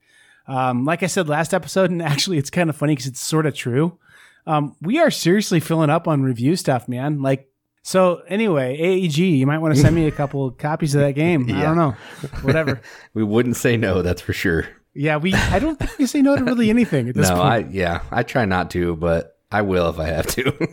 um, 0.47 0.85
like 0.85 1.03
I 1.03 1.07
said 1.07 1.27
last 1.27 1.53
episode, 1.53 1.91
and 1.91 2.01
actually 2.01 2.37
it's 2.37 2.49
kind 2.49 2.69
of 2.69 2.77
funny 2.77 2.93
because 2.93 3.07
it's 3.07 3.19
sort 3.19 3.45
of 3.45 3.53
true. 3.53 3.99
Um, 4.47 4.75
we 4.81 4.99
are 4.99 5.11
seriously 5.11 5.59
filling 5.59 5.89
up 5.89 6.07
on 6.07 6.23
review 6.23 6.55
stuff, 6.55 6.87
man. 6.87 7.21
Like 7.21 7.48
so 7.81 8.21
anyway, 8.27 8.77
AEG, 8.77 9.17
you 9.17 9.47
might 9.47 9.59
want 9.59 9.75
to 9.75 9.81
send 9.81 9.95
me 9.95 10.07
a 10.07 10.11
couple 10.11 10.51
copies 10.57 10.95
of 10.95 11.01
that 11.01 11.13
game. 11.13 11.47
yeah. 11.47 11.59
I 11.59 11.63
don't 11.63 11.77
know, 11.77 11.95
whatever. 12.41 12.81
we 13.13 13.23
wouldn't 13.23 13.55
say 13.55 13.77
no, 13.77 14.01
that's 14.01 14.21
for 14.21 14.33
sure. 14.33 14.67
Yeah, 14.93 15.17
we. 15.17 15.33
I 15.33 15.59
don't 15.59 15.77
think 15.77 15.97
we 15.97 16.05
say 16.05 16.21
no 16.21 16.35
to 16.35 16.43
really 16.43 16.69
anything 16.69 17.09
at 17.09 17.15
this 17.15 17.29
no, 17.29 17.35
point. 17.35 17.47
I 17.47 17.69
yeah, 17.69 18.01
I 18.11 18.23
try 18.23 18.45
not 18.45 18.71
to, 18.71 18.95
but 18.95 19.37
I 19.51 19.61
will 19.61 19.89
if 19.89 19.99
I 19.99 20.07
have 20.07 20.27
to. 20.27 20.67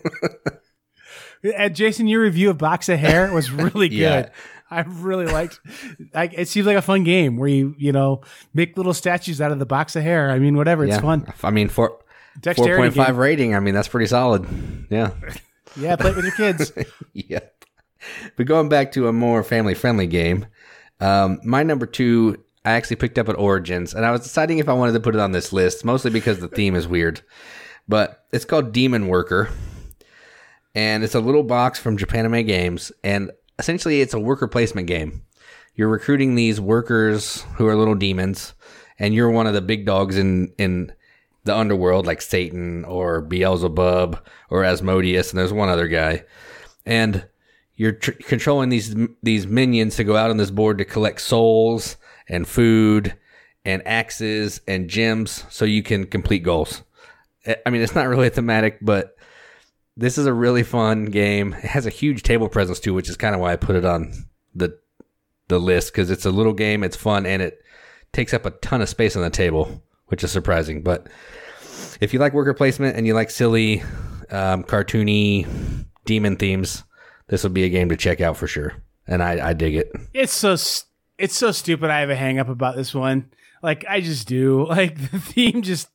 uh, 1.58 1.68
Jason, 1.68 2.08
your 2.08 2.22
review 2.22 2.50
of 2.50 2.58
Box 2.58 2.88
of 2.88 2.98
Hair 2.98 3.32
was 3.32 3.50
really 3.50 3.88
good. 3.88 3.98
yeah. 3.98 4.28
I 4.68 4.80
really 4.80 5.26
liked. 5.26 5.60
Like, 6.12 6.34
it 6.34 6.48
seems 6.48 6.66
like 6.66 6.76
a 6.76 6.82
fun 6.82 7.04
game 7.04 7.36
where 7.36 7.48
you 7.48 7.76
you 7.78 7.92
know 7.92 8.22
make 8.52 8.76
little 8.76 8.94
statues 8.94 9.40
out 9.40 9.52
of 9.52 9.60
the 9.60 9.66
box 9.66 9.94
of 9.94 10.02
hair. 10.02 10.30
I 10.30 10.40
mean, 10.40 10.56
whatever, 10.56 10.84
it's 10.84 10.96
yeah. 10.96 11.00
fun. 11.00 11.32
I 11.44 11.50
mean, 11.52 11.68
for 11.68 12.00
four 12.42 12.76
point 12.76 12.94
five 12.94 13.16
rating. 13.16 13.54
I 13.54 13.60
mean, 13.60 13.74
that's 13.74 13.88
pretty 13.88 14.06
solid. 14.06 14.46
Yeah. 14.90 15.12
Yeah, 15.76 15.96
play 15.96 16.10
it 16.10 16.16
with 16.16 16.24
your 16.24 16.34
kids. 16.34 16.72
yep. 17.12 17.64
But 18.36 18.46
going 18.46 18.68
back 18.68 18.92
to 18.92 19.08
a 19.08 19.12
more 19.12 19.42
family 19.42 19.74
friendly 19.74 20.06
game, 20.06 20.46
um, 21.00 21.40
my 21.44 21.62
number 21.62 21.86
two, 21.86 22.42
I 22.64 22.72
actually 22.72 22.96
picked 22.96 23.18
up 23.18 23.28
at 23.28 23.38
Origins, 23.38 23.94
and 23.94 24.04
I 24.04 24.10
was 24.10 24.22
deciding 24.22 24.58
if 24.58 24.68
I 24.68 24.72
wanted 24.72 24.92
to 24.92 25.00
put 25.00 25.14
it 25.14 25.20
on 25.20 25.32
this 25.32 25.52
list, 25.52 25.84
mostly 25.84 26.10
because 26.10 26.40
the 26.40 26.48
theme 26.48 26.74
is 26.74 26.88
weird. 26.88 27.20
But 27.88 28.24
it's 28.32 28.44
called 28.44 28.72
Demon 28.72 29.06
Worker. 29.08 29.50
and 30.74 31.02
it's 31.04 31.14
a 31.14 31.20
little 31.20 31.42
box 31.42 31.78
from 31.78 31.96
Japanime 31.96 32.46
Games, 32.46 32.92
and 33.02 33.30
essentially 33.58 34.00
it's 34.00 34.14
a 34.14 34.20
worker 34.20 34.46
placement 34.46 34.86
game. 34.86 35.22
You're 35.74 35.88
recruiting 35.88 36.34
these 36.34 36.60
workers 36.60 37.42
who 37.56 37.66
are 37.66 37.76
little 37.76 37.94
demons, 37.94 38.54
and 38.98 39.14
you're 39.14 39.30
one 39.30 39.46
of 39.46 39.54
the 39.54 39.60
big 39.60 39.86
dogs 39.86 40.16
in 40.18 40.52
in 40.58 40.92
the 41.46 41.56
underworld, 41.56 42.06
like 42.06 42.20
Satan 42.20 42.84
or 42.84 43.20
Beelzebub 43.20 44.24
or 44.50 44.64
Asmodeus, 44.64 45.30
and 45.30 45.38
there's 45.38 45.52
one 45.52 45.68
other 45.68 45.88
guy, 45.88 46.24
and 46.84 47.26
you're 47.76 47.92
tr- 47.92 48.12
controlling 48.12 48.68
these 48.68 48.94
these 49.22 49.46
minions 49.46 49.96
to 49.96 50.04
go 50.04 50.16
out 50.16 50.30
on 50.30 50.36
this 50.36 50.50
board 50.50 50.78
to 50.78 50.84
collect 50.84 51.20
souls 51.20 51.96
and 52.28 52.46
food 52.46 53.14
and 53.64 53.86
axes 53.86 54.60
and 54.66 54.88
gems 54.88 55.44
so 55.50 55.64
you 55.64 55.82
can 55.82 56.04
complete 56.04 56.42
goals. 56.42 56.82
I 57.64 57.70
mean, 57.70 57.82
it's 57.82 57.94
not 57.94 58.08
really 58.08 58.28
thematic, 58.28 58.78
but 58.80 59.16
this 59.96 60.18
is 60.18 60.26
a 60.26 60.32
really 60.32 60.62
fun 60.62 61.06
game. 61.06 61.54
It 61.54 61.70
has 61.70 61.86
a 61.86 61.90
huge 61.90 62.22
table 62.22 62.48
presence 62.48 62.80
too, 62.80 62.94
which 62.94 63.08
is 63.08 63.16
kind 63.16 63.34
of 63.34 63.40
why 63.40 63.52
I 63.52 63.56
put 63.56 63.76
it 63.76 63.84
on 63.84 64.12
the 64.54 64.78
the 65.48 65.60
list 65.60 65.92
because 65.92 66.10
it's 66.10 66.24
a 66.24 66.30
little 66.30 66.52
game, 66.52 66.82
it's 66.82 66.96
fun, 66.96 67.24
and 67.24 67.40
it 67.40 67.62
takes 68.12 68.34
up 68.34 68.46
a 68.46 68.50
ton 68.50 68.82
of 68.82 68.88
space 68.88 69.14
on 69.14 69.22
the 69.22 69.30
table, 69.30 69.82
which 70.06 70.22
is 70.24 70.30
surprising. 70.30 70.82
But 70.82 71.06
if 72.00 72.12
you 72.12 72.18
like 72.18 72.32
worker 72.32 72.54
placement 72.54 72.96
and 72.96 73.06
you 73.06 73.14
like 73.14 73.30
silly, 73.30 73.82
um, 74.30 74.64
cartoony 74.64 75.46
demon 76.04 76.36
themes, 76.36 76.84
this 77.28 77.42
would 77.42 77.54
be 77.54 77.64
a 77.64 77.68
game 77.68 77.88
to 77.88 77.96
check 77.96 78.20
out 78.20 78.36
for 78.36 78.46
sure. 78.46 78.74
And 79.06 79.22
I, 79.22 79.48
I 79.50 79.52
dig 79.52 79.74
it. 79.76 79.92
It's 80.12 80.32
so 80.32 80.52
it's 81.18 81.36
so 81.36 81.52
stupid. 81.52 81.90
I 81.90 82.00
have 82.00 82.10
a 82.10 82.16
hang 82.16 82.38
up 82.38 82.48
about 82.48 82.76
this 82.76 82.94
one. 82.94 83.30
Like 83.62 83.84
I 83.88 84.00
just 84.00 84.26
do. 84.28 84.66
Like 84.68 84.96
the 85.10 85.18
theme 85.20 85.62
just. 85.62 85.88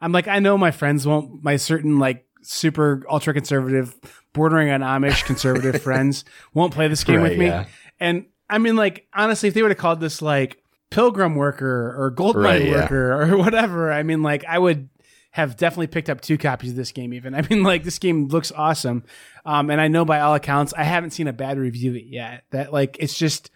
I'm 0.00 0.12
like 0.12 0.28
I 0.28 0.38
know 0.38 0.56
my 0.58 0.70
friends 0.70 1.06
won't. 1.06 1.42
My 1.42 1.56
certain 1.56 1.98
like 1.98 2.24
super 2.42 3.04
ultra 3.10 3.34
conservative, 3.34 3.96
bordering 4.32 4.70
on 4.70 4.80
Amish 4.80 5.24
conservative 5.24 5.82
friends 5.82 6.24
won't 6.54 6.72
play 6.72 6.88
this 6.88 7.04
game 7.04 7.20
Right, 7.20 7.30
with 7.30 7.38
me. 7.38 7.46
yeah. 7.46 7.64
And 7.98 8.26
I 8.48 8.58
mean, 8.58 8.76
like 8.76 9.06
honestly, 9.14 9.48
if 9.48 9.54
they 9.54 9.62
would 9.62 9.70
have 9.72 9.78
called 9.78 10.00
this 10.00 10.22
like 10.22 10.62
Pilgrim 10.90 11.34
Worker 11.36 11.94
or 11.98 12.10
Gold 12.10 12.36
Mine 12.36 12.44
Right, 12.44 12.62
yeah. 12.66 12.80
Worker 12.82 13.22
or 13.32 13.36
whatever, 13.38 13.92
I 13.92 14.02
mean, 14.02 14.22
like 14.22 14.44
I 14.46 14.58
would 14.58 14.88
have 15.32 15.56
definitely 15.56 15.86
picked 15.88 16.08
up 16.10 16.20
two 16.20 16.38
copies 16.38 16.70
of 16.70 16.76
this 16.76 16.90
game. 16.92 17.12
Even 17.12 17.34
I 17.36 17.42
mean, 17.42 17.62
like 17.62 17.84
this 17.84 17.98
game 17.98 18.28
looks 18.28 18.50
awesome, 18.52 19.04
um, 19.44 19.70
and 19.70 19.80
I 19.80 19.88
know 19.88 20.04
by 20.04 20.20
all 20.20 20.34
accounts, 20.34 20.72
I 20.76 20.84
haven't 20.84 21.10
seen 21.10 21.28
a 21.28 21.32
bad 21.32 21.58
review 21.58 21.90
of 21.90 21.96
it 21.96 22.06
yet. 22.06 22.44
That 22.50 22.72
like 22.72 22.96
it's 23.00 23.16
just. 23.16 23.50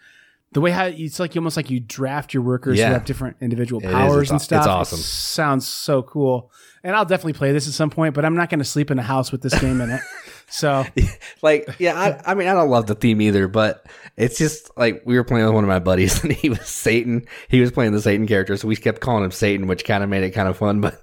The 0.51 0.61
way 0.61 0.69
how 0.69 0.85
it's 0.85 1.19
like 1.19 1.33
you 1.33 1.41
almost 1.41 1.57
like 1.57 1.71
you 1.71 1.79
draft 1.79 2.31
your 2.31 2.43
workers 2.43 2.77
Yeah. 2.77 2.89
who 2.89 2.93
have 2.93 3.05
different 3.05 3.37
individual 3.41 3.81
It 3.83 3.89
powers 3.91 4.29
and 4.29 4.39
stuff. 4.39 4.59
it's 4.59 4.67
It 4.67 4.69
awesome. 4.69 4.99
sounds 4.99 5.67
so 5.67 6.03
cool, 6.03 6.51
and 6.83 6.95
I'll 6.95 7.05
definitely 7.05 7.33
play 7.33 7.51
this 7.51 7.67
at 7.67 7.73
some 7.73 7.89
point. 7.89 8.13
But 8.13 8.23
I'm 8.23 8.35
not 8.35 8.51
going 8.51 8.59
to 8.59 8.63
sleep 8.63 8.91
in 8.91 8.99
a 8.99 9.01
house 9.01 9.31
with 9.31 9.41
this 9.41 9.59
game 9.59 9.81
in 9.81 9.89
it. 9.89 10.01
So 10.47 10.85
Like, 11.41 11.67
yeah, 11.79 11.99
I, 11.99 12.31
I 12.31 12.35
mean, 12.35 12.47
I 12.47 12.53
don't 12.53 12.69
love 12.69 12.87
the 12.87 12.95
theme 12.95 13.21
either, 13.21 13.47
but 13.47 13.85
it's 14.17 14.37
just 14.37 14.69
like 14.77 15.01
we 15.05 15.15
were 15.15 15.23
playing 15.23 15.45
with 15.45 15.53
one 15.55 15.63
of 15.63 15.67
my 15.67 15.79
buddies 15.79 16.23
and 16.23 16.31
he 16.31 16.49
was 16.49 16.67
Satan. 16.67 17.25
He 17.49 17.61
was 17.61 17.71
playing 17.71 17.91
the 17.93 18.01
Satan 18.01 18.27
character, 18.27 18.57
so 18.57 18.67
we 18.67 18.75
kept 18.75 19.01
calling 19.01 19.23
him 19.23 19.31
Satan, 19.31 19.67
which 19.67 19.85
kind 19.85 20.03
of 20.03 20.09
made 20.09 20.23
it 20.23 20.31
kind 20.31 20.47
of 20.47 20.57
fun. 20.57 20.81
But 20.81 21.01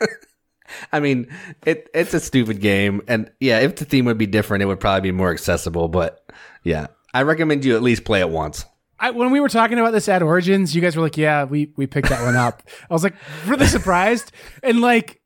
I 0.92 1.00
mean, 1.00 1.28
it 1.66 1.88
it's 1.94 2.14
a 2.14 2.20
stupid 2.20 2.60
game, 2.60 3.02
and 3.08 3.30
yeah, 3.40 3.60
if 3.60 3.76
the 3.76 3.84
theme 3.84 4.04
would 4.06 4.18
be 4.18 4.26
different, 4.26 4.62
it 4.62 4.66
would 4.66 4.80
probably 4.80 5.10
be 5.10 5.16
more 5.16 5.30
accessible. 5.30 5.88
But 5.88 6.24
yeah, 6.62 6.88
I 7.12 7.22
recommend 7.22 7.64
you 7.64 7.76
at 7.76 7.82
least 7.82 8.04
play 8.04 8.20
it 8.20 8.30
once. 8.30 8.64
I, 8.98 9.10
when 9.10 9.32
we 9.32 9.40
were 9.40 9.48
talking 9.48 9.80
about 9.80 9.90
this 9.90 10.08
at 10.08 10.22
Origins, 10.22 10.76
you 10.76 10.80
guys 10.80 10.96
were 10.96 11.02
like, 11.02 11.16
"Yeah, 11.16 11.44
we 11.44 11.72
we 11.76 11.86
picked 11.86 12.08
that 12.08 12.22
one 12.24 12.36
up." 12.36 12.62
I 12.88 12.94
was 12.94 13.02
like, 13.02 13.14
really 13.46 13.66
surprised, 13.66 14.30
and 14.62 14.80
like, 14.80 15.20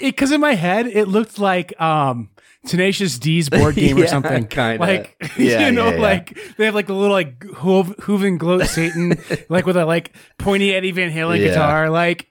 because 0.00 0.30
in 0.30 0.40
my 0.40 0.54
head 0.54 0.86
it 0.86 1.08
looked 1.08 1.38
like 1.38 1.78
um 1.80 2.30
Tenacious 2.68 3.18
D's 3.18 3.48
board 3.50 3.74
game 3.74 3.98
or 3.98 4.06
something. 4.06 4.46
kinda. 4.46 4.78
Like, 4.78 5.16
Yeah, 5.36 5.66
you 5.66 5.72
know, 5.72 5.88
yeah, 5.88 5.94
yeah. 5.96 6.00
like 6.00 6.38
they 6.56 6.64
have 6.66 6.74
like 6.74 6.86
the 6.86 6.94
little 6.94 7.14
like 7.14 7.38
Hoov, 7.40 7.98
Hooven 8.02 8.38
gloat 8.38 8.66
Satan, 8.66 9.18
like 9.48 9.66
with 9.66 9.76
a 9.76 9.84
like 9.84 10.14
pointy 10.38 10.74
Eddie 10.74 10.92
Van 10.92 11.10
Halen 11.10 11.38
Yeah. 11.40 11.48
guitar, 11.48 11.90
like 11.90 12.28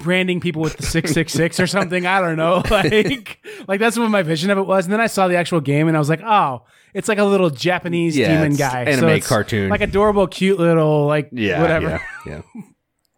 branding 0.00 0.38
people 0.40 0.62
with 0.62 0.76
the 0.76 0.82
six 0.84 1.12
six 1.12 1.32
six 1.32 1.58
or 1.58 1.66
something. 1.66 2.06
I 2.06 2.20
don't 2.20 2.36
know, 2.36 2.62
like 2.70 3.38
like 3.66 3.80
that's 3.80 3.98
what 3.98 4.10
my 4.10 4.22
vision 4.22 4.50
of 4.50 4.58
it 4.58 4.66
was. 4.66 4.84
And 4.86 4.92
then 4.92 5.00
I 5.00 5.06
saw 5.06 5.28
the 5.28 5.36
actual 5.36 5.60
game, 5.60 5.88
and 5.88 5.96
I 5.96 6.00
was 6.00 6.08
like, 6.08 6.22
oh. 6.22 6.64
It's 6.94 7.06
like 7.06 7.18
a 7.18 7.24
little 7.24 7.50
Japanese 7.50 8.16
Yeah, 8.16 8.28
demon 8.42 8.56
guy, 8.56 8.84
anime 8.84 9.10
it's 9.10 9.28
cartoon. 9.28 9.68
like 9.68 9.82
adorable, 9.82 10.26
cute 10.26 10.58
little 10.58 11.06
like 11.06 11.28
Yeah, 11.32 11.60
whatever. 11.60 12.00
Yeah, 12.26 12.40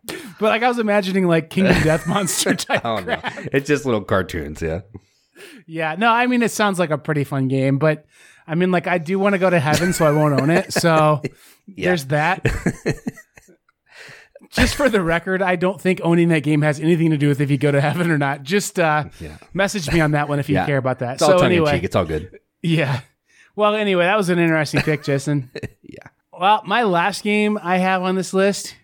yeah. 0.08 0.14
But 0.40 0.48
like 0.48 0.62
I 0.64 0.68
was 0.68 0.80
imagining 0.80 1.28
like 1.28 1.50
Kingdom 1.50 1.80
Death 1.84 2.04
Monster 2.06 2.54
type. 2.56 2.84
Oh 2.84 2.96
no, 2.96 3.04
crap. 3.04 3.32
it's 3.52 3.68
just 3.68 3.84
little 3.86 4.02
cartoons. 4.02 4.60
Yeah. 4.60 4.80
Yeah, 5.66 5.94
no, 5.98 6.08
I 6.10 6.26
mean 6.26 6.42
it 6.42 6.50
sounds 6.50 6.78
like 6.78 6.90
a 6.90 6.98
pretty 6.98 7.24
fun 7.24 7.48
game, 7.48 7.78
but 7.78 8.04
I 8.46 8.54
mean 8.54 8.70
like 8.70 8.86
I 8.86 8.98
do 8.98 9.18
want 9.18 9.34
to 9.34 9.38
go 9.38 9.50
to 9.50 9.60
heaven, 9.60 9.92
so 9.92 10.06
I 10.06 10.10
won't 10.12 10.40
own 10.40 10.50
it. 10.50 10.72
So 10.72 11.22
there's 11.68 12.06
that. 12.06 12.44
Just 14.50 14.74
for 14.74 14.88
the 14.88 15.00
record, 15.00 15.42
I 15.42 15.54
don't 15.54 15.80
think 15.80 16.00
owning 16.02 16.28
that 16.30 16.42
game 16.42 16.62
has 16.62 16.80
anything 16.80 17.10
to 17.10 17.16
do 17.16 17.28
with 17.28 17.40
if 17.40 17.50
you 17.52 17.58
go 17.58 17.70
to 17.70 17.80
heaven 17.80 18.10
or 18.10 18.18
not. 18.18 18.42
Just 18.42 18.80
uh, 18.80 19.04
Yeah. 19.20 19.36
message 19.54 19.92
me 19.92 20.00
on 20.00 20.10
that 20.12 20.28
one 20.28 20.40
if 20.40 20.48
you 20.48 20.54
Yeah. 20.56 20.66
care 20.66 20.78
about 20.78 20.98
that. 21.00 21.14
It's 21.14 21.22
all 21.22 21.38
so 21.38 21.44
in 21.44 21.52
anyway, 21.52 21.72
cheek. 21.74 21.84
It's 21.84 21.94
all 21.94 22.04
good. 22.06 22.40
yeah. 22.62 23.02
Well, 23.54 23.74
anyway, 23.74 24.04
that 24.04 24.16
was 24.16 24.28
an 24.28 24.38
interesting 24.40 24.80
pick, 24.80 25.04
Jason. 25.04 25.50
Yeah. 25.82 26.08
Well, 26.32 26.62
my 26.66 26.82
last 26.84 27.22
game 27.22 27.58
I 27.62 27.76
have 27.78 28.02
on 28.02 28.14
this 28.16 28.32
list 28.34 28.74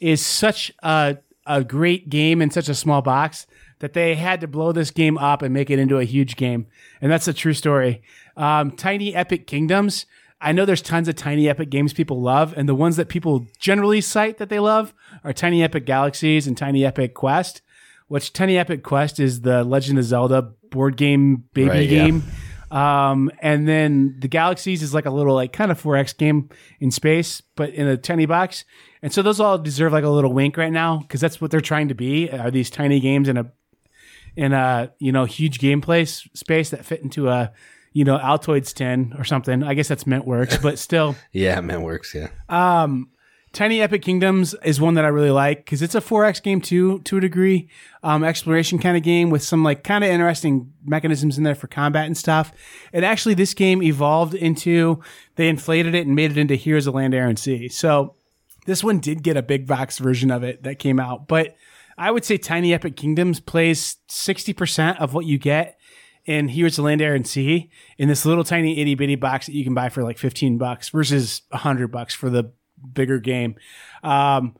is 0.00 0.24
such 0.24 0.72
a 0.82 1.18
a 1.44 1.64
great 1.64 2.08
game 2.08 2.40
in 2.40 2.50
such 2.50 2.68
a 2.68 2.74
small 2.74 3.02
box 3.02 3.46
that 3.80 3.92
they 3.92 4.14
had 4.14 4.40
to 4.40 4.48
blow 4.48 4.72
this 4.72 4.90
game 4.90 5.16
up 5.18 5.42
and 5.42 5.52
make 5.54 5.70
it 5.70 5.78
into 5.78 5.98
a 5.98 6.04
huge 6.04 6.36
game, 6.36 6.66
and 7.00 7.10
that's 7.10 7.28
a 7.28 7.32
true 7.32 7.54
story. 7.54 8.02
Um, 8.36 8.70
Tiny 8.70 9.14
Epic 9.14 9.46
Kingdoms. 9.46 10.06
I 10.40 10.52
know 10.52 10.64
there's 10.64 10.82
tons 10.82 11.08
of 11.08 11.16
Tiny 11.16 11.48
Epic 11.48 11.68
games 11.68 11.92
people 11.92 12.20
love, 12.20 12.54
and 12.56 12.68
the 12.68 12.74
ones 12.74 12.96
that 12.96 13.08
people 13.08 13.46
generally 13.58 14.00
cite 14.00 14.38
that 14.38 14.48
they 14.48 14.60
love 14.60 14.94
are 15.24 15.32
Tiny 15.32 15.62
Epic 15.64 15.84
Galaxies 15.84 16.46
and 16.46 16.56
Tiny 16.56 16.84
Epic 16.84 17.14
Quest. 17.14 17.62
Which 18.06 18.32
Tiny 18.32 18.56
Epic 18.56 18.82
Quest 18.82 19.20
is 19.20 19.42
the 19.42 19.64
Legend 19.64 19.98
of 19.98 20.04
Zelda 20.04 20.40
board 20.70 20.96
game 20.96 21.44
baby 21.52 21.68
Right, 21.68 21.88
yeah. 21.88 22.06
game. 22.06 22.22
Um, 22.70 23.30
and 23.40 23.66
then 23.68 24.16
the 24.18 24.28
Galaxies 24.28 24.82
is 24.82 24.94
like 24.94 25.06
a 25.06 25.10
little 25.10 25.34
like 25.34 25.52
kind 25.52 25.70
of 25.70 25.82
4X 25.82 26.16
game 26.16 26.48
in 26.80 26.90
space, 26.90 27.42
but 27.56 27.70
in 27.70 27.86
a 27.86 27.96
tiny 27.96 28.26
box. 28.26 28.64
And 29.02 29.12
so 29.12 29.22
those 29.22 29.40
all 29.40 29.58
deserve 29.58 29.92
like 29.92 30.04
a 30.04 30.08
little 30.08 30.32
wink 30.32 30.56
right 30.56 30.72
now 30.72 30.98
because 30.98 31.20
that's 31.20 31.40
what 31.40 31.50
they're 31.50 31.60
trying 31.60 31.88
to 31.88 31.94
be. 31.94 32.30
Are 32.30 32.50
these 32.50 32.70
tiny 32.70 33.00
games 33.00 33.28
in 33.28 33.36
a 33.36 33.50
in 34.36 34.52
a 34.52 34.92
you 34.98 35.12
know 35.12 35.24
huge 35.24 35.58
gameplay 35.58 36.02
s- 36.02 36.28
space 36.34 36.70
that 36.70 36.84
fit 36.84 37.00
into 37.02 37.28
a 37.28 37.52
you 37.92 38.04
know 38.04 38.18
Altoids 38.18 38.72
tin 38.74 39.14
or 39.18 39.24
something? 39.24 39.62
I 39.62 39.74
guess 39.74 39.88
that's 39.88 40.04
MintWorks, 40.04 40.62
but 40.62 40.78
still. 40.78 41.16
Yeah, 41.32 41.60
man 41.60 41.82
works. 41.82 42.14
Yeah. 42.14 42.28
Um, 42.48 43.10
Tiny 43.54 43.80
Epic 43.80 44.02
Kingdoms 44.02 44.54
is 44.62 44.78
one 44.78 44.92
that 44.94 45.06
I 45.06 45.08
really 45.08 45.30
like 45.30 45.64
because 45.64 45.80
it's 45.80 45.94
a 45.94 46.02
4X 46.02 46.42
game 46.42 46.60
too, 46.60 46.98
to 47.00 47.16
a 47.16 47.20
degree. 47.20 47.70
Um, 48.02 48.22
exploration 48.22 48.78
kind 48.78 48.94
of 48.96 49.02
game 49.02 49.30
with 49.30 49.42
some 49.42 49.64
like 49.64 49.82
kind 49.84 50.04
of 50.04 50.10
interesting 50.10 50.72
mechanisms 50.84 51.38
in 51.38 51.44
there 51.44 51.54
for 51.54 51.66
combat 51.66 52.04
and 52.04 52.16
stuff. 52.16 52.52
And 52.92 53.06
actually, 53.06 53.34
this 53.34 53.54
game 53.54 53.82
evolved 53.82 54.34
into 54.34 55.02
they 55.36 55.48
inflated 55.48 55.94
it 55.94 56.06
and 56.06 56.14
made 56.14 56.30
it 56.30 56.36
into 56.36 56.56
Heroes 56.56 56.86
of 56.86 56.94
Land, 56.94 57.14
Air, 57.14 57.26
and 57.26 57.38
Sea. 57.38 57.68
So 57.68 58.14
this 58.66 58.84
one 58.84 59.00
did 59.00 59.22
get 59.22 59.38
a 59.38 59.42
big 59.42 59.66
box 59.66 59.96
version 59.98 60.30
of 60.30 60.42
it 60.44 60.62
that 60.64 60.78
came 60.78 61.00
out, 61.00 61.26
but 61.26 61.56
I 61.98 62.10
would 62.10 62.24
say 62.24 62.38
Tiny 62.38 62.72
Epic 62.72 62.96
Kingdoms 62.96 63.40
plays 63.40 63.96
60% 64.08 65.00
of 65.00 65.14
what 65.14 65.26
you 65.26 65.38
get 65.38 65.78
in 66.24 66.48
Heroes 66.48 66.78
of 66.78 66.84
Land, 66.84 67.02
Air, 67.02 67.14
and 67.14 67.26
Sea 67.26 67.70
in 67.96 68.08
this 68.08 68.24
little 68.24 68.44
tiny 68.44 68.80
itty 68.80 68.94
bitty 68.94 69.16
box 69.16 69.46
that 69.46 69.54
you 69.54 69.64
can 69.64 69.74
buy 69.74 69.88
for 69.88 70.02
like 70.02 70.18
15 70.18 70.58
bucks 70.58 70.90
versus 70.90 71.42
100 71.50 71.88
bucks 71.88 72.14
for 72.14 72.30
the 72.30 72.52
bigger 72.92 73.18
game. 73.18 73.56
Um, 74.02 74.54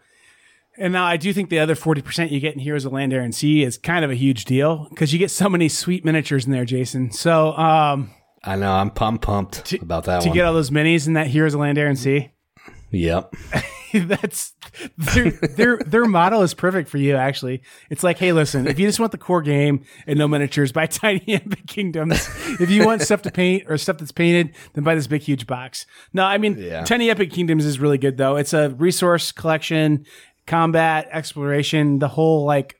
and 0.78 0.92
now 0.92 1.04
I 1.04 1.16
do 1.16 1.32
think 1.32 1.50
the 1.50 1.58
other 1.58 1.74
40% 1.74 2.30
you 2.30 2.40
get 2.40 2.54
in 2.54 2.60
Heroes 2.60 2.84
of 2.84 2.92
Land, 2.92 3.12
Air, 3.12 3.20
and 3.20 3.34
Sea 3.34 3.62
is 3.64 3.76
kind 3.76 4.04
of 4.04 4.10
a 4.10 4.14
huge 4.14 4.44
deal 4.44 4.86
because 4.90 5.12
you 5.12 5.18
get 5.18 5.30
so 5.30 5.48
many 5.48 5.68
sweet 5.68 6.04
miniatures 6.04 6.46
in 6.46 6.52
there, 6.52 6.64
Jason. 6.64 7.10
So 7.10 7.52
um, 7.56 8.10
I 8.44 8.56
know. 8.56 8.72
I'm, 8.72 8.92
I'm 9.00 9.18
pumped 9.18 9.72
about 9.74 10.04
that 10.04 10.22
to 10.22 10.28
one. 10.28 10.36
get 10.36 10.44
all 10.46 10.54
those 10.54 10.70
minis 10.70 11.06
in 11.06 11.14
that 11.14 11.26
Heroes 11.26 11.54
of 11.54 11.60
Land, 11.60 11.78
Air, 11.78 11.88
and 11.88 11.98
Sea. 11.98 12.30
Yep. 12.90 13.32
that's 13.92 14.52
their 14.98 15.30
their 15.30 15.78
their 15.78 16.04
motto 16.04 16.42
is 16.42 16.52
perfect 16.52 16.90
for 16.90 16.98
you 16.98 17.16
actually 17.16 17.62
it's 17.88 18.02
like 18.02 18.18
hey 18.18 18.32
listen 18.32 18.66
if 18.66 18.78
you 18.78 18.86
just 18.86 19.00
want 19.00 19.12
the 19.12 19.18
core 19.18 19.40
game 19.40 19.82
and 20.06 20.18
no 20.18 20.28
miniatures 20.28 20.72
buy 20.72 20.84
tiny 20.84 21.22
epic 21.28 21.66
kingdoms 21.66 22.28
if 22.60 22.68
you 22.70 22.84
want 22.84 23.00
stuff 23.00 23.22
to 23.22 23.30
paint 23.30 23.64
or 23.66 23.78
stuff 23.78 23.96
that's 23.96 24.12
painted 24.12 24.54
then 24.74 24.84
buy 24.84 24.94
this 24.94 25.06
big 25.06 25.22
huge 25.22 25.46
box 25.46 25.86
no 26.12 26.22
i 26.22 26.36
mean 26.36 26.58
Yeah. 26.58 26.84
tiny 26.84 27.08
epic 27.08 27.30
kingdoms 27.32 27.64
is 27.64 27.78
really 27.80 27.96
good 27.96 28.18
though 28.18 28.36
it's 28.36 28.52
a 28.52 28.68
resource 28.70 29.32
collection 29.32 30.04
combat 30.46 31.08
exploration 31.10 31.98
the 31.98 32.08
whole 32.08 32.44
like 32.44 32.78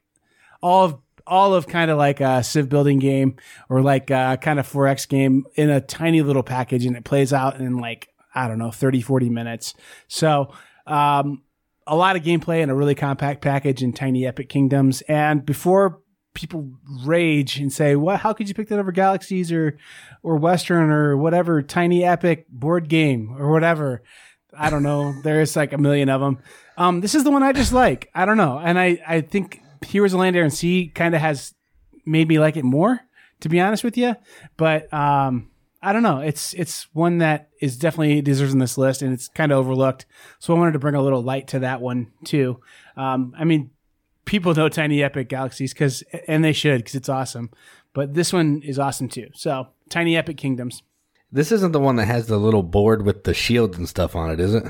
all 0.63 0.85
of 0.85 0.99
all 1.27 1.55
of 1.55 1.67
kind 1.67 1.91
of 1.91 1.97
like 1.99 2.21
a 2.21 2.43
civ 2.43 2.69
building 2.69 2.99
game 2.99 3.37
or 3.71 3.81
like 3.83 4.11
a 4.11 4.39
kind 4.41 4.59
of 4.59 4.67
4x 4.71 5.09
game 5.09 5.45
in 5.55 5.69
a 5.71 5.81
tiny 5.81 6.21
little 6.23 6.43
package 6.43 6.85
and 6.87 6.97
it 6.97 7.05
plays 7.05 7.33
out 7.33 7.57
in 7.61 7.79
like 7.79 8.09
i 8.45 8.49
don't 8.49 8.59
know 8.59 8.71
30 8.71 9.01
40 9.01 9.31
minutes 9.31 9.75
so 10.07 10.53
um, 10.87 11.43
a 11.87 11.95
lot 11.95 12.17
of 12.17 12.23
gameplay 12.23 12.63
in 12.63 12.71
a 12.71 12.75
really 12.75 12.95
compact 12.95 13.43
package 13.43 13.83
in 13.83 13.93
tiny 13.93 14.27
epic 14.27 14.49
kingdoms 14.49 15.03
and 15.03 15.45
before 15.45 16.01
people 16.39 16.71
rage 17.05 17.59
and 17.59 17.73
say, 17.73 17.97
"What? 17.97 18.21
How 18.21 18.33
could 18.33 18.49
you 18.49 18.55
pick 18.55 18.69
that 18.69 18.79
over 18.79 18.93
Galaxies 18.93 19.51
or 19.51 19.77
or 20.23 20.37
Western 20.37 20.91
or 20.91 21.17
whatever 21.17 21.63
tiny 21.63 22.05
epic 22.05 22.47
board 22.49 22.89
game 22.89 23.35
or 23.39 23.51
whatever?" 23.51 24.03
I 24.57 24.71
don't 24.71 24.83
know. 24.83 25.15
There's 25.23 25.57
like 25.57 25.73
a 25.73 25.79
million 25.79 26.09
of 26.09 26.21
them. 26.21 26.39
Um, 26.77 27.01
this 27.01 27.15
is 27.15 27.25
the 27.25 27.31
one 27.31 27.43
I 27.43 27.53
just 27.53 27.73
like. 27.73 28.11
I 28.15 28.25
don't 28.25 28.37
know, 28.37 28.59
and 28.59 28.79
I 28.79 28.99
I 29.07 29.21
think 29.21 29.61
Heroes 29.87 30.15
of 30.15 30.21
Land, 30.21 30.37
Air, 30.37 30.45
and 30.45 30.55
Sea 30.55 30.93
kind 30.95 31.15
of 31.15 31.21
has 31.21 31.55
made 32.07 32.29
me 32.29 32.39
like 32.39 32.57
it 32.57 32.65
more, 32.65 33.01
to 33.41 33.49
be 33.49 33.61
honest 33.61 33.85
with 33.85 33.97
you. 33.97 34.15
But 34.57 34.93
um, 34.93 35.48
I 35.81 35.93
don't 35.93 36.03
know. 36.03 36.19
It's 36.19 36.55
it's 36.55 36.89
one 36.93 37.19
that 37.19 37.51
is 37.61 37.77
definitely 37.77 38.21
deserves 38.21 38.53
in 38.53 38.59
this 38.59 38.77
list, 38.77 39.01
and 39.01 39.13
it's 39.13 39.29
kind 39.29 39.53
of 39.53 39.59
overlooked. 39.59 40.07
So 40.39 40.55
I 40.55 40.59
wanted 40.59 40.73
to 40.73 40.79
bring 40.79 40.97
a 40.97 41.03
little 41.03 41.23
light 41.23 41.49
to 41.49 41.61
that 41.61 41.81
one 41.81 42.13
too. 42.25 42.61
Um, 42.97 43.33
I 43.39 43.45
mean, 43.45 43.71
people 44.25 44.55
know 44.55 44.69
Tiny 44.69 45.03
Epic 45.03 45.29
Galaxies 45.29 45.73
because, 45.73 46.03
and 46.27 46.45
they 46.45 46.53
should 46.53 46.79
because 46.79 46.97
it's 46.97 47.09
awesome. 47.09 47.51
But 47.95 48.15
this 48.15 48.33
one 48.33 48.63
is 48.65 48.79
awesome 48.79 49.09
too. 49.09 49.29
So 49.35 49.69
Tiny 49.89 50.17
Epic 50.17 50.37
Kingdoms. 50.37 50.83
This 51.31 51.53
isn't 51.53 51.73
the 51.73 51.81
one 51.81 51.97
that 51.97 52.07
has 52.07 52.27
the 52.27 52.39
little 52.39 52.63
board 52.63 53.05
with 53.05 53.25
the 53.25 53.35
shields 53.35 53.79
and 53.79 53.89
stuff 53.89 54.17
on 54.17 54.31
it, 54.31 54.41
is 54.41 54.55
it? 54.55 54.65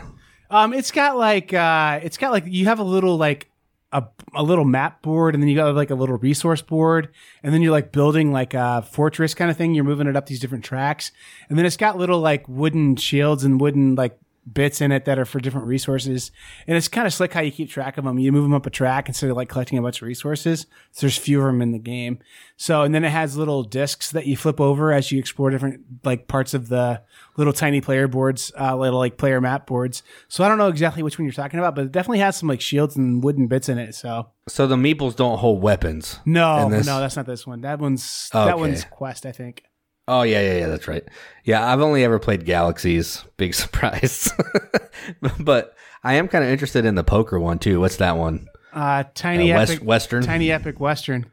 Um, 0.51 0.73
it's 0.73 0.91
got 0.91 1.17
like 1.17 1.55
uh, 1.55 2.01
it's 2.03 2.19
got 2.19 2.33
like 2.33 2.45
you 2.47 2.67
have 2.67 2.79
a 2.81 2.85
little 2.85 3.17
like 3.17 3.51
a, 3.93 4.05
a 4.35 4.43
little 4.43 4.65
map 4.65 5.03
board 5.03 5.35
and 5.35 5.43
then 5.43 5.49
you 5.49 5.57
got 5.57 5.75
like 5.75 5.91
a 5.91 5.95
little 5.95 6.17
resource 6.19 6.61
board 6.61 7.09
and 7.43 7.55
then 7.55 7.63
you're 7.63 7.73
like 7.73 7.93
building 7.93 8.33
like 8.33 8.55
a 8.55 8.83
fortress 8.83 9.35
kind 9.35 9.51
of 9.51 9.57
thing. 9.57 9.75
You're 9.75 9.85
moving 9.85 10.07
it 10.07 10.17
up 10.17 10.27
these 10.27 10.41
different 10.41 10.65
tracks 10.65 11.11
and 11.49 11.59
then 11.59 11.65
it's 11.65 11.77
got 11.77 11.97
little 11.97 12.21
like 12.21 12.47
wooden 12.49 12.97
shields 12.97 13.45
and 13.45 13.61
wooden 13.61 13.95
like 13.95 14.19
bits 14.53 14.81
in 14.81 14.93
it 14.93 15.05
that 15.05 15.19
are 15.19 15.25
for 15.25 15.41
different 15.41 15.67
resources. 15.67 16.31
And 16.67 16.77
it's 16.77 16.89
kind 16.89 17.07
of 17.07 17.13
slick 17.13 17.33
how 17.33 17.41
you 17.41 17.51
keep 17.51 17.71
track 17.71 17.99
of 17.99 18.05
them. 18.05 18.19
You 18.19 18.33
move 18.33 18.45
them 18.45 18.55
up 18.55 18.67
a 18.67 18.71
track 18.71 19.09
instead 19.09 19.31
of 19.31 19.37
like 19.37 19.49
collecting 19.49 19.79
a 19.79 19.83
bunch 19.83 20.01
of 20.01 20.09
resources. 20.09 20.67
So 20.93 21.03
there's 21.03 21.19
fewer 21.19 21.49
of 21.49 21.55
them 21.55 21.63
in 21.63 21.73
the 21.73 21.79
game. 21.79 22.19
So, 22.57 22.83
and 22.83 22.95
then 22.95 23.05
it 23.05 23.11
has 23.11 23.37
little 23.37 23.63
discs 23.63 24.11
that 24.13 24.27
you 24.27 24.37
flip 24.37 24.61
over 24.61 24.93
as 24.93 25.13
you 25.13 25.19
explore 25.19 25.51
different 25.51 25.81
like 26.05 26.29
parts 26.29 26.55
of 26.55 26.69
the 26.69 27.03
little 27.37 27.53
tiny 27.53 27.81
player 27.81 28.09
boards, 28.09 28.53
uh, 28.59 28.77
little 28.77 28.99
like 28.99 29.17
player 29.17 29.41
map 29.41 29.67
boards. 29.67 30.03
So 30.29 30.45
I 30.45 30.49
don't 30.49 30.59
know 30.59 30.69
exactly 30.69 31.03
which 31.03 31.19
one 31.19 31.25
you're 31.25 31.33
talking 31.33 31.59
about, 31.59 31.75
but 31.75 31.87
it 31.87 31.93
definitely 31.93 32.21
has 32.21 32.37
some 32.37 32.49
like 32.49 32.61
shields 32.61 32.97
and 32.97 33.23
wooden 33.23 33.47
bits 33.47 33.69
in 33.69 33.79
it. 33.79 33.95
So, 33.95 34.31
so 34.49 34.67
the 34.67 34.77
meeples 34.77 35.15
don't 35.15 35.39
hold 35.39 35.63
weapons. 35.63 36.21
No, 36.25 36.69
no, 36.69 36.81
that's 36.81 37.17
not 37.17 37.27
this 37.27 37.47
one. 37.47 37.61
That 37.61 37.79
one's, 37.79 38.31
okay. 38.35 38.47
that 38.47 38.59
one's 38.59 38.85
quest, 38.85 39.27
I 39.27 39.33
think. 39.33 39.65
Oh 40.09 40.23
yeah, 40.23 40.41
yeah, 40.41 40.59
yeah. 40.61 40.67
That's 40.69 40.89
right. 40.89 41.05
Yeah, 41.45 41.71
I've 41.71 41.81
only 41.81 42.03
ever 42.03 42.19
played 42.19 42.47
Galaxies. 42.47 43.25
Big 43.37 43.55
surprise. 43.63 44.33
but 45.39 45.77
I 46.03 46.15
am 46.15 46.29
kind 46.29 46.43
of 46.43 46.51
interested 46.51 46.85
in 46.87 46.95
the 46.95 47.05
poker 47.05 47.39
one 47.39 47.59
too. 47.59 47.79
What's 47.79 47.97
that 47.97 48.17
one? 48.17 48.49
Uh, 48.73 49.05
tiny 49.15 49.53
uh, 49.53 49.59
West, 49.59 49.73
epic 49.73 49.85
Western. 49.85 50.23
Tiny 50.23 50.51
epic 50.51 50.81
Western. 50.81 51.27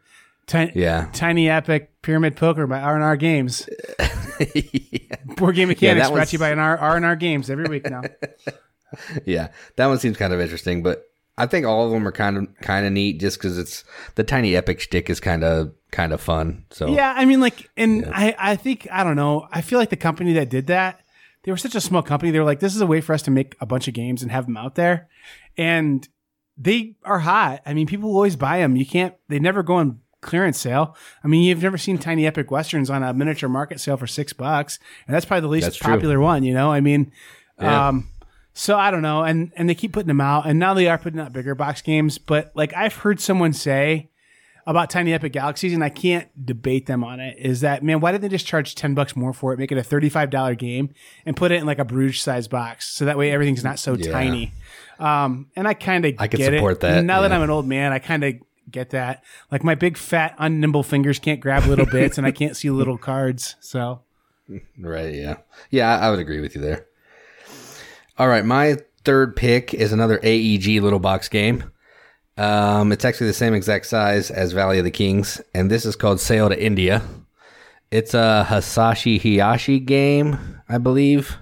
Ti- 0.47 0.71
yeah. 0.76 1.09
Tiny 1.13 1.49
epic 1.49 2.01
pyramid 2.01 2.36
poker 2.36 2.67
by 2.67 2.80
R 2.80 2.95
and 2.95 3.03
R 3.03 3.15
Games. 3.15 3.67
yeah. 3.97 4.09
Board 5.38 5.55
game 5.55 5.69
mechanics 5.69 6.07
yeah, 6.07 6.13
brought 6.13 6.28
to 6.28 6.34
you 6.34 6.39
by 6.39 6.53
R 6.53 6.95
and 6.97 7.05
R 7.05 7.15
Games 7.15 7.49
every 7.49 7.65
week 7.65 7.89
now. 7.89 8.01
yeah, 9.26 9.49
that 9.78 9.88
one 9.88 9.99
seems 9.99 10.17
kind 10.17 10.34
of 10.34 10.41
interesting, 10.41 10.84
but 10.84 11.05
I 11.38 11.45
think 11.45 11.65
all 11.65 11.86
of 11.86 11.91
them 11.91 12.07
are 12.07 12.11
kind 12.11 12.38
of 12.38 12.47
kind 12.61 12.86
of 12.86 12.91
neat 12.91 13.19
just 13.19 13.38
because 13.38 13.57
it's 13.57 13.84
the 14.15 14.23
tiny 14.23 14.55
epic 14.55 14.82
stick 14.82 15.09
is 15.09 15.19
kind 15.19 15.43
of 15.43 15.73
kind 15.96 16.12
of 16.12 16.20
fun. 16.20 16.66
So 16.72 16.88
yeah, 16.88 17.14
I 17.16 17.26
mean, 17.26 17.39
like, 17.39 17.70
and 17.78 18.02
yeah. 18.02 18.12
I 18.14 18.36
I 18.38 18.56
think 18.58 18.88
I 18.91 19.04
don't 19.04 19.16
know. 19.16 19.48
I 19.52 19.62
feel 19.62 19.80
like 19.80 19.89
the 19.89 19.96
company 19.96 20.34
that 20.34 20.50
did 20.50 20.68
that, 20.68 21.00
they 21.43 21.52
were 21.52 21.58
such 21.58 21.74
a 21.74 21.82
small 21.82 22.04
company. 22.04 22.32
They 22.32 22.39
were 22.39 22.46
like, 22.46 22.60
this 22.60 22.76
is 22.76 22.82
a 22.82 22.88
way 22.88 23.00
for 23.02 23.14
us 23.14 23.22
to 23.24 23.32
make 23.32 23.56
a 23.62 23.66
bunch 23.66 23.88
of 23.88 23.93
games 23.93 24.22
and 24.22 24.32
have 24.32 24.46
them 24.46 24.58
out 24.58 24.76
there, 24.76 25.08
and 25.58 26.08
they 26.58 26.96
are 27.06 27.20
hot. 27.20 27.62
I 27.66 27.74
mean, 27.74 27.88
people 27.88 28.10
always 28.10 28.36
buy 28.36 28.58
them. 28.60 28.76
You 28.76 28.86
can't. 28.86 29.16
They 29.30 29.39
never 29.39 29.64
go 29.64 29.76
on 29.76 30.02
clearance 30.22 30.60
sale. 30.60 30.98
I 31.24 31.28
mean, 31.28 31.43
you've 31.43 31.64
never 31.64 31.78
seen 31.78 31.98
Tiny 31.98 32.28
Epic 32.28 32.52
Westerns 32.52 32.89
on 32.89 33.02
a 33.02 33.14
miniature 33.14 33.50
market 33.50 33.80
sale 33.80 33.96
for 33.96 34.08
six 34.08 34.34
bucks, 34.34 34.80
and 35.08 35.16
that's 35.16 35.26
probably 35.26 35.41
the 35.41 35.48
least 35.48 35.66
that's 35.66 35.80
popular 35.80 36.16
true. 36.16 36.24
one. 36.24 36.43
You 36.43 36.54
know, 36.54 36.72
I 36.72 36.82
mean, 36.82 37.12
yeah. 37.60 37.88
um 37.88 38.10
so 38.54 38.78
I 38.78 38.91
don't 38.91 39.02
know, 39.02 39.24
and 39.24 39.52
and 39.56 39.70
they 39.70 39.76
keep 39.76 39.93
putting 39.93 40.08
them 40.08 40.22
out, 40.22 40.46
and 40.46 40.60
now 40.60 40.74
they 40.74 40.88
are 40.88 40.98
putting 40.98 41.20
out 41.20 41.32
bigger 41.32 41.56
box 41.56 41.82
games. 41.82 42.18
But 42.18 42.52
like 42.54 42.74
I've 42.74 42.96
heard 42.96 43.20
someone 43.20 43.54
say 43.54 44.10
about 44.68 44.89
Tiny 44.89 45.13
Epic 45.13 45.34
Galaxies, 45.34 45.74
and 45.74 45.84
I 45.84 45.89
can't 45.89 46.28
debate 46.45 46.88
them 46.88 47.03
on 47.03 47.20
it. 47.20 47.38
Is 47.38 47.61
that 47.61 47.84
man? 47.84 47.99
Why 47.99 48.11
didn't 48.11 48.24
they 48.24 48.30
just 48.30 48.47
charge 48.47 48.76
ten 48.76 48.95
bucks 48.95 49.16
more 49.16 49.34
for 49.34 49.53
it, 49.53 49.59
make 49.59 49.72
it 49.72 49.78
a 49.78 49.84
thirty 49.84 50.09
five 50.09 50.30
dollar 50.30 50.55
game, 50.55 50.89
and 51.26 51.36
put 51.36 51.51
it 51.51 51.55
in 51.55 51.66
like 51.66 51.80
a 51.80 51.86
Bruges 51.86 52.22
size 52.22 52.47
box, 52.47 52.88
so 52.88 53.05
that 53.05 53.18
way 53.18 53.32
everything's 53.32 53.63
not 53.63 53.80
so 53.80 53.93
yeah. 53.93 54.11
tiny. 54.11 54.53
Um, 54.99 55.47
and 55.55 55.68
I 55.68 55.74
kind 55.74 56.05
of 56.05 56.16
I 56.20 56.28
can 56.28 56.41
support 56.41 56.74
it. 56.74 56.80
that. 56.82 57.03
Now 57.03 57.22
yeah. 57.22 57.28
that 57.28 57.36
I'm 57.36 57.41
an 57.41 57.49
old 57.49 57.68
man, 57.68 57.91
I 57.91 57.99
kind 57.99 58.24
of 58.24 58.36
get 58.70 58.91
that. 58.91 59.24
Like 59.51 59.63
my 59.63 59.76
big 59.76 59.97
fat 59.97 60.36
unnimble 60.39 60.84
fingers 60.84 61.20
can't 61.20 61.39
grab 61.39 61.66
little 61.66 61.86
bits, 61.86 62.18
and 62.18 62.26
I 62.26 62.32
can't 62.32 62.57
see 62.57 62.70
little 62.70 62.97
cards. 62.97 63.55
So, 63.59 64.01
right, 64.80 65.13
yeah, 65.13 65.38
yeah, 65.70 65.97
I 65.97 66.09
would 66.09 66.20
agree 66.20 66.41
with 66.41 66.55
you 66.55 66.61
there. 66.61 66.88
All 68.18 68.28
right, 68.28 68.45
my 68.45 68.78
third 69.03 69.36
pick 69.36 69.74
is 69.74 69.91
another 69.91 70.20
AEG 70.24 70.82
little 70.82 70.99
box 70.99 71.30
game. 71.30 71.72
Um, 72.38 72.92
it's 72.92 73.06
actually 73.06 73.28
the 73.28 73.34
same 73.34 73.54
exact 73.54 73.86
size 73.86 74.30
as 74.30 74.52
Valley 74.52 74.78
of 74.78 74.84
the 74.84 74.92
Kings, 74.92 75.42
and 75.54 75.72
this 75.72 75.86
is 75.86 75.96
called 75.96 76.20
Sail 76.20 76.50
to 76.50 76.62
India. 76.62 77.02
It's 77.92 78.14
a 78.14 78.46
Hisashi 78.50 79.22
Hayashi 79.22 79.80
game, 79.80 80.62
I 80.68 80.78
believe. 80.78 81.38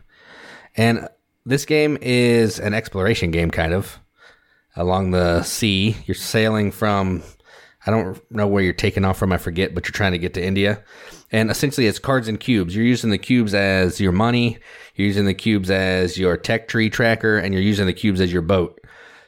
And 0.75 1.07
this 1.45 1.65
game 1.65 1.97
is 2.01 2.59
an 2.59 2.75
exploration 2.75 3.31
game, 3.31 3.49
kind 3.49 3.73
of, 3.73 3.99
along 4.75 5.11
the 5.11 5.41
sea. 5.41 5.97
You're 6.05 6.15
sailing 6.15 6.71
from, 6.71 7.23
I 7.87 7.91
don't 7.91 8.19
know 8.31 8.47
where 8.47 8.61
you're 8.61 8.73
taking 8.73 9.03
off 9.03 9.17
from, 9.17 9.31
I 9.31 9.37
forget, 9.37 9.73
but 9.73 9.85
you're 9.85 9.93
trying 9.93 10.11
to 10.11 10.19
get 10.19 10.35
to 10.35 10.45
India. 10.45 10.83
And 11.31 11.49
essentially, 11.49 11.87
it's 11.87 11.97
cards 11.97 12.27
and 12.27 12.39
cubes. 12.39 12.75
You're 12.75 12.85
using 12.85 13.09
the 13.09 13.17
cubes 13.17 13.55
as 13.55 13.99
your 13.99 14.11
money, 14.11 14.59
you're 14.93 15.07
using 15.07 15.25
the 15.25 15.33
cubes 15.33 15.71
as 15.71 16.19
your 16.19 16.37
tech 16.37 16.67
tree 16.67 16.91
tracker, 16.91 17.39
and 17.39 17.51
you're 17.51 17.63
using 17.63 17.87
the 17.87 17.93
cubes 17.93 18.21
as 18.21 18.31
your 18.31 18.43
boat. 18.43 18.79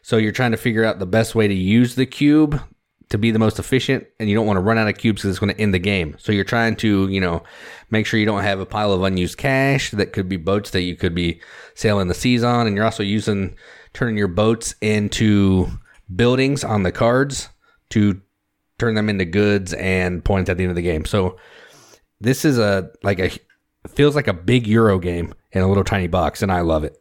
So 0.05 0.17
you're 0.17 0.31
trying 0.31 0.51
to 0.51 0.57
figure 0.57 0.85
out 0.85 0.99
the 0.99 1.07
best 1.07 1.33
way 1.33 1.47
to 1.47 1.53
use 1.55 1.95
the 1.95 2.05
cube 2.05 2.61
to 3.09 3.17
be 3.17 3.31
the 3.31 3.39
most 3.39 3.57
efficient, 3.57 4.05
and 4.19 4.29
you 4.29 4.35
don't 4.35 4.45
want 4.45 4.57
to 4.57 4.61
run 4.61 4.77
out 4.77 4.87
of 4.87 4.99
cubes 4.99 5.23
because 5.23 5.31
it's 5.31 5.39
going 5.39 5.51
to 5.51 5.59
end 5.59 5.73
the 5.73 5.79
game. 5.79 6.15
So 6.19 6.31
you're 6.31 6.43
trying 6.43 6.75
to, 6.75 7.07
you 7.07 7.19
know, 7.19 7.41
make 7.89 8.05
sure 8.05 8.19
you 8.19 8.25
don't 8.27 8.43
have 8.43 8.59
a 8.59 8.67
pile 8.67 8.93
of 8.93 9.01
unused 9.01 9.39
cash 9.39 9.89
that 9.89 10.13
could 10.13 10.29
be 10.29 10.37
boats 10.37 10.69
that 10.69 10.83
you 10.83 10.95
could 10.95 11.15
be 11.15 11.41
sailing 11.73 12.07
the 12.07 12.13
seas 12.13 12.43
on, 12.43 12.67
and 12.67 12.75
you're 12.75 12.85
also 12.85 13.01
using 13.01 13.55
turning 13.93 14.15
your 14.15 14.27
boats 14.27 14.75
into 14.79 15.65
buildings 16.15 16.63
on 16.63 16.83
the 16.83 16.91
cards 16.91 17.49
to 17.89 18.21
turn 18.77 18.93
them 18.93 19.09
into 19.09 19.25
goods 19.25 19.73
and 19.73 20.23
points 20.23 20.51
at 20.51 20.57
the 20.57 20.65
end 20.65 20.69
of 20.69 20.75
the 20.75 20.83
game. 20.83 21.05
So 21.05 21.39
this 22.21 22.45
is 22.45 22.59
a 22.59 22.91
like 23.01 23.17
a 23.17 23.31
feels 23.87 24.15
like 24.15 24.27
a 24.27 24.33
big 24.33 24.67
Euro 24.67 24.99
game 24.99 25.33
in 25.51 25.63
a 25.63 25.67
little 25.67 25.83
tiny 25.83 26.05
box, 26.05 26.43
and 26.43 26.51
I 26.51 26.61
love 26.61 26.83
it. 26.83 26.95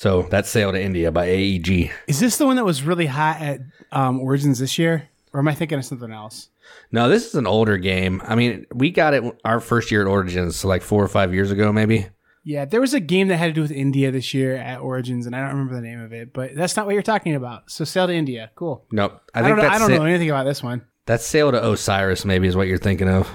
So 0.00 0.22
that's 0.22 0.48
Sail 0.48 0.72
to 0.72 0.82
India 0.82 1.12
by 1.12 1.26
AEG. 1.26 1.90
Is 2.06 2.20
this 2.20 2.38
the 2.38 2.46
one 2.46 2.56
that 2.56 2.64
was 2.64 2.82
really 2.82 3.04
hot 3.04 3.38
at 3.42 3.60
um, 3.92 4.18
Origins 4.18 4.58
this 4.58 4.78
year, 4.78 5.10
or 5.34 5.40
am 5.40 5.48
I 5.48 5.54
thinking 5.54 5.76
of 5.76 5.84
something 5.84 6.10
else? 6.10 6.48
No, 6.90 7.10
this 7.10 7.26
is 7.26 7.34
an 7.34 7.46
older 7.46 7.76
game. 7.76 8.22
I 8.24 8.34
mean, 8.34 8.64
we 8.72 8.92
got 8.92 9.12
it 9.12 9.22
our 9.44 9.60
first 9.60 9.90
year 9.90 10.00
at 10.00 10.06
Origins, 10.06 10.56
so 10.56 10.68
like 10.68 10.80
four 10.80 11.04
or 11.04 11.08
five 11.08 11.34
years 11.34 11.50
ago, 11.50 11.70
maybe. 11.70 12.06
Yeah, 12.44 12.64
there 12.64 12.80
was 12.80 12.94
a 12.94 13.00
game 13.00 13.28
that 13.28 13.36
had 13.36 13.48
to 13.48 13.52
do 13.52 13.60
with 13.60 13.72
India 13.72 14.10
this 14.10 14.32
year 14.32 14.56
at 14.56 14.80
Origins, 14.80 15.26
and 15.26 15.36
I 15.36 15.40
don't 15.40 15.50
remember 15.50 15.74
the 15.74 15.82
name 15.82 16.00
of 16.00 16.14
it, 16.14 16.32
but 16.32 16.54
that's 16.54 16.78
not 16.78 16.86
what 16.86 16.94
you're 16.94 17.02
talking 17.02 17.34
about. 17.34 17.70
So 17.70 17.84
Sail 17.84 18.06
to 18.06 18.14
India, 18.14 18.52
cool. 18.54 18.86
Nope, 18.90 19.20
I, 19.34 19.40
I 19.40 19.48
don't 19.50 19.58
know. 19.58 19.68
I 19.68 19.78
don't 19.78 19.90
know 19.90 20.04
anything 20.04 20.30
about 20.30 20.44
this 20.44 20.62
one. 20.62 20.86
That's 21.10 21.26
Sail 21.26 21.50
to 21.50 21.68
Osiris, 21.68 22.24
maybe 22.24 22.46
is 22.46 22.54
what 22.54 22.68
you're 22.68 22.78
thinking 22.78 23.08
of. 23.08 23.28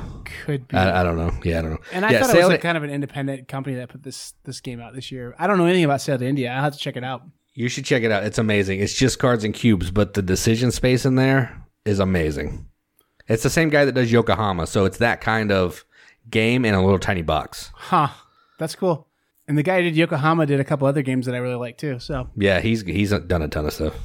Could 0.46 0.66
be. 0.70 0.78
I, 0.78 1.02
I 1.02 1.04
don't 1.04 1.18
know. 1.18 1.30
Yeah, 1.44 1.60
I 1.60 1.62
don't 1.62 1.72
know. 1.72 1.80
And 1.92 2.06
I 2.06 2.12
yeah, 2.12 2.22
thought 2.22 2.34
it 2.34 2.38
was 2.38 2.48
like 2.48 2.62
kind 2.62 2.78
of 2.78 2.84
an 2.84 2.90
independent 2.90 3.50
company 3.50 3.76
that 3.76 3.90
put 3.90 4.02
this 4.02 4.34
this 4.46 4.62
game 4.62 4.80
out 4.80 4.96
this 4.96 5.12
year. 5.12 5.36
I 5.38 5.46
don't 5.46 5.58
know 5.58 5.66
anything 5.66 5.84
about 5.84 6.00
Sail 6.00 6.18
to 6.18 6.26
India. 6.26 6.52
I'll 6.52 6.62
have 6.62 6.72
to 6.72 6.80
check 6.80 6.96
it 6.96 7.04
out. 7.04 7.24
You 7.54 7.68
should 7.68 7.84
check 7.84 8.04
it 8.04 8.12
out. 8.12 8.24
It's 8.24 8.38
amazing. 8.38 8.80
It's 8.80 8.94
just 8.94 9.20
cards 9.20 9.44
and 9.44 9.54
cubes, 9.54 9.92
but 9.92 10.14
the 10.14 10.22
decision 10.22 10.72
space 10.72 11.06
in 11.06 11.16
there 11.16 11.68
is 11.84 12.00
amazing. 12.00 12.66
It's 13.28 13.44
the 13.44 13.50
same 13.50 13.68
guy 13.68 13.84
that 13.84 13.92
does 13.92 14.10
Yokohama, 14.10 14.68
so 14.68 14.86
it's 14.86 15.00
that 15.00 15.20
kind 15.20 15.52
of 15.52 15.84
game 16.30 16.64
in 16.64 16.76
a 16.76 16.82
little 16.82 16.98
tiny 16.98 17.24
box. 17.24 17.72
Huh. 17.76 18.08
That's 18.58 18.76
cool. 18.76 19.10
And 19.50 19.58
the 19.58 19.64
guy 19.64 19.80
who 19.80 19.84
did 19.84 19.98
Yokohama 19.98 20.46
did 20.46 20.62
a 20.62 20.64
couple 20.64 20.88
other 20.88 21.02
games 21.02 21.26
that 21.26 21.36
I 21.36 21.40
really 21.40 21.56
like 21.56 21.78
too. 21.78 22.00
So 22.00 22.30
yeah, 22.38 22.62
he's 22.62 22.84
he's 22.84 23.10
done 23.10 23.42
a 23.42 23.50
ton 23.50 23.66
of 23.66 23.74
stuff. 23.74 23.96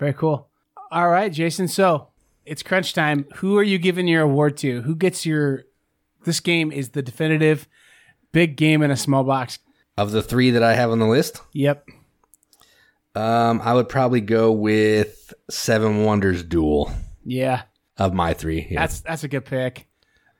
Very 0.00 0.12
cool. 0.12 0.48
All 0.90 1.08
right, 1.08 1.32
Jason. 1.32 1.68
So 1.68 2.09
it's 2.50 2.64
crunch 2.64 2.92
time. 2.92 3.26
Who 3.36 3.56
are 3.58 3.62
you 3.62 3.78
giving 3.78 4.08
your 4.08 4.22
award 4.22 4.56
to? 4.58 4.82
Who 4.82 4.96
gets 4.96 5.24
your? 5.24 5.64
This 6.24 6.40
game 6.40 6.72
is 6.72 6.90
the 6.90 7.00
definitive 7.00 7.68
big 8.32 8.56
game 8.56 8.82
in 8.82 8.90
a 8.90 8.96
small 8.96 9.22
box. 9.22 9.60
Of 9.96 10.10
the 10.10 10.22
three 10.22 10.50
that 10.50 10.62
I 10.62 10.74
have 10.74 10.90
on 10.90 10.98
the 10.98 11.06
list, 11.06 11.40
yep. 11.52 11.86
Um, 13.14 13.60
I 13.62 13.74
would 13.74 13.88
probably 13.88 14.20
go 14.20 14.50
with 14.50 15.32
Seven 15.48 16.04
Wonders 16.04 16.42
Duel. 16.42 16.92
Yeah. 17.24 17.62
Of 17.96 18.14
my 18.14 18.34
three, 18.34 18.66
yeah. 18.70 18.80
that's 18.80 19.00
that's 19.00 19.24
a 19.24 19.28
good 19.28 19.44
pick. 19.44 19.86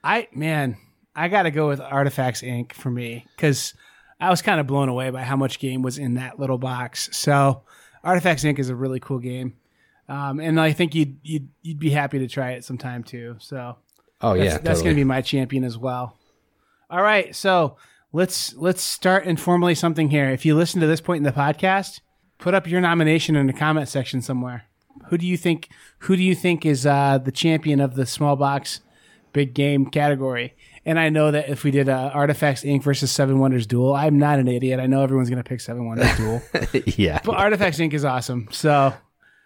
I 0.03 0.29
man, 0.33 0.79
I 1.15 1.29
got 1.29 1.43
to 1.43 1.51
go 1.51 1.69
with 1.69 1.81
Artifacts 1.81 2.43
Inc. 2.43 2.73
for 2.73 2.91
me 2.91 3.27
because 3.37 3.75
I 4.19 4.31
was 4.31 4.43
kind 4.43 4.61
of 4.61 4.67
blown 4.67 4.89
away 4.89 5.11
by 5.11 5.23
how 5.23 5.37
much 5.37 5.59
game 5.59 5.83
was 5.83 5.99
in 5.99 6.15
that 6.15 6.41
little 6.41 6.59
box. 6.59 7.11
So 7.13 7.63
Artifacts 8.03 8.45
Inc. 8.45 8.59
is 8.59 8.71
a 8.71 8.75
really 8.75 8.99
cool 8.99 9.19
game. 9.19 9.55
Um, 10.11 10.41
and 10.41 10.61
I 10.61 10.73
think 10.73 10.95
you'd, 10.95 11.19
you'd 11.23 11.49
you'd 11.63 11.79
be 11.79 11.91
happy 11.91 12.19
to 12.19 12.27
try 12.27 12.53
it 12.53 12.65
sometime 12.65 13.05
too. 13.05 13.37
So 13.39 13.77
Oh 14.21 14.37
that's, 14.37 14.45
yeah, 14.45 14.51
that's 14.59 14.65
totally. 14.81 14.83
going 14.85 14.97
to 14.97 15.01
be 15.01 15.05
my 15.05 15.23
champion 15.23 15.65
as 15.65 15.79
well. 15.79 16.17
All 16.91 17.03
right, 17.03 17.35
so 17.35 17.77
let's 18.13 18.53
let's 18.57 18.83
start 18.83 19.25
informally 19.25 19.75
something 19.75 20.11
here. 20.11 20.29
If 20.31 20.45
you 20.45 20.57
listen 20.57 20.81
to 20.81 20.87
this 20.87 21.01
point 21.01 21.19
in 21.19 21.23
the 21.23 21.33
podcast, 21.33 22.01
put 22.39 22.53
up 22.55 22.67
your 22.67 22.81
nomination 22.81 23.37
in 23.37 23.47
the 23.47 23.53
comment 23.53 23.89
section 23.89 24.21
somewhere. 24.21 24.65
Who 25.09 25.17
do 25.17 25.27
you 25.27 25.37
think? 25.37 25.69
Who 26.01 26.17
do 26.17 26.23
you 26.23 26.35
think 26.35 26.67
is 26.67 26.85
uh, 26.85 27.19
the 27.19 27.31
champion 27.33 27.81
of 27.81 27.95
the 27.95 28.05
small 28.07 28.35
box 28.37 28.81
big 29.33 29.55
game 29.55 29.87
category? 29.87 30.55
And 30.85 30.99
I 30.99 31.11
know 31.11 31.31
that 31.31 31.49
if 31.49 31.63
we 31.63 31.71
did 31.71 31.89
uh, 31.89 32.11
Artifacts 32.13 32.65
Inc. 32.65 32.83
versus 32.83 33.13
Seven 33.13 33.39
Wonders 33.39 33.67
Duel, 33.67 33.95
I'm 33.95 34.19
not 34.19 34.39
an 34.39 34.49
idiot. 34.49 34.81
I 34.81 34.87
know 34.87 35.03
everyone's 35.03 35.31
going 35.31 35.43
to 35.43 35.49
pick 35.49 35.61
Seven 35.61 35.87
Wonders 35.87 36.17
Duel, 36.17 36.43
yeah. 36.87 37.21
but 37.25 37.37
Artifacts 37.37 37.79
Inc. 37.79 37.93
is 37.95 38.05
awesome. 38.05 38.49
So, 38.51 38.93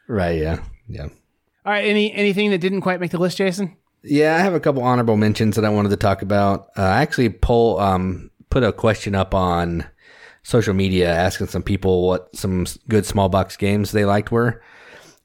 Right. 0.09 0.40
Yeah. 0.40 0.62
Yeah. 0.88 1.09
all 1.64 1.72
right, 1.72 1.84
any 1.84 2.12
anything 2.12 2.50
that 2.50 2.59
didn't 2.59 2.82
quite 2.82 3.00
make 3.00 3.11
the 3.11 3.18
list, 3.18 3.38
Jason? 3.38 3.76
Yeah, 4.02 4.36
I 4.36 4.40
have 4.40 4.52
a 4.52 4.61
couple 4.61 4.82
honorable 4.82 5.16
mentions 5.16 5.57
that 5.57 5.64
I 5.64 5.70
wanted 5.70 5.88
to 5.90 5.96
talk 5.96 6.20
about. 6.20 6.68
Uh, 6.76 6.82
I 6.82 7.00
actually 7.02 7.30
poll 7.30 7.80
um, 7.80 8.30
put 8.50 8.62
a 8.62 8.72
question 8.72 9.14
up 9.14 9.34
on 9.34 9.86
social 10.42 10.74
media 10.74 11.11
asking 11.11 11.46
some 11.46 11.62
people 11.62 12.07
what 12.07 12.34
some 12.36 12.66
good 12.88 13.07
small 13.07 13.30
box 13.30 13.57
games 13.57 13.92
they 13.92 14.05
liked 14.05 14.30
were, 14.30 14.62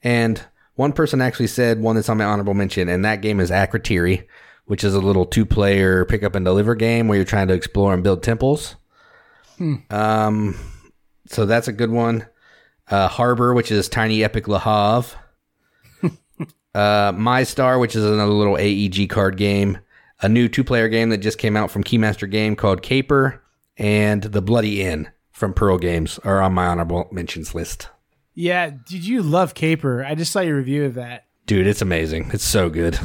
and 0.02 0.42
one 0.76 0.94
person 0.94 1.20
actually 1.20 1.48
said 1.48 1.82
one 1.82 1.96
that's 1.98 2.08
on 2.08 2.18
my 2.18 2.24
honorable 2.24 2.54
mention, 2.54 2.88
and 2.88 3.04
that 3.04 3.22
game 3.22 3.42
is 3.42 3.52
Akrotiri, 3.52 4.26
which 4.66 4.86
is 4.86 4.96
a 4.96 5.02
little 5.02 5.26
two-player 5.26 6.06
pick 6.06 6.24
up 6.24 6.36
and 6.36 6.46
deliver 6.46 6.74
game 6.74 7.10
where 7.10 7.18
you're 7.18 7.26
trying 7.26 7.50
to 7.50 7.54
explore 7.54 7.94
and 7.94 8.02
build 8.02 8.24
temples. 8.24 8.78
Um, 9.90 10.58
so 11.28 11.46
that's 11.46 11.68
a 11.68 11.74
good 11.74 11.92
one. 11.92 12.26
Uh, 12.90 13.08
Harbor, 13.08 13.54
which 13.54 13.72
is 13.72 13.88
Tiny 13.88 14.24
Epic 14.24 14.48
Le 14.48 14.60
Havre 14.60 15.20
uh, 16.76 17.14
Mai-Star, 17.16 17.78
which 17.78 17.96
is 17.96 18.04
another 18.04 18.32
little 18.32 18.58
AEG 18.58 19.10
card 19.10 19.38
game, 19.38 19.78
a 20.22 20.30
new 20.30 20.48
two 20.48 20.64
player 20.64 20.88
game 20.88 21.10
that 21.10 21.20
just 21.20 21.38
came 21.38 21.56
out 21.56 21.70
from 21.70 21.84
Keymaster 21.84 22.30
Game 22.30 22.56
called 22.56 22.82
Caper, 22.82 23.44
and 23.78 24.24
The 24.24 24.42
Bloody 24.42 24.82
Inn 24.82 25.10
from 25.32 25.54
Pearl 25.54 25.78
Games 25.78 26.20
are 26.20 26.42
on 26.42 26.54
my 26.54 26.66
honorable 26.66 27.08
mentions 27.12 27.56
list. 27.56 27.90
Yeah, 28.34 28.70
did 28.70 29.06
you 29.06 29.22
love 29.22 29.54
Caper? 29.54 30.04
I 30.04 30.16
just 30.16 30.32
saw 30.32 30.40
your 30.40 30.58
review 30.58 30.86
of 30.86 30.96
that. 30.96 31.26
Dude, 31.46 31.68
it's 31.68 31.82
amazing. 31.82 32.32
It's 32.34 32.44
so 32.44 32.70
good. 32.70 33.00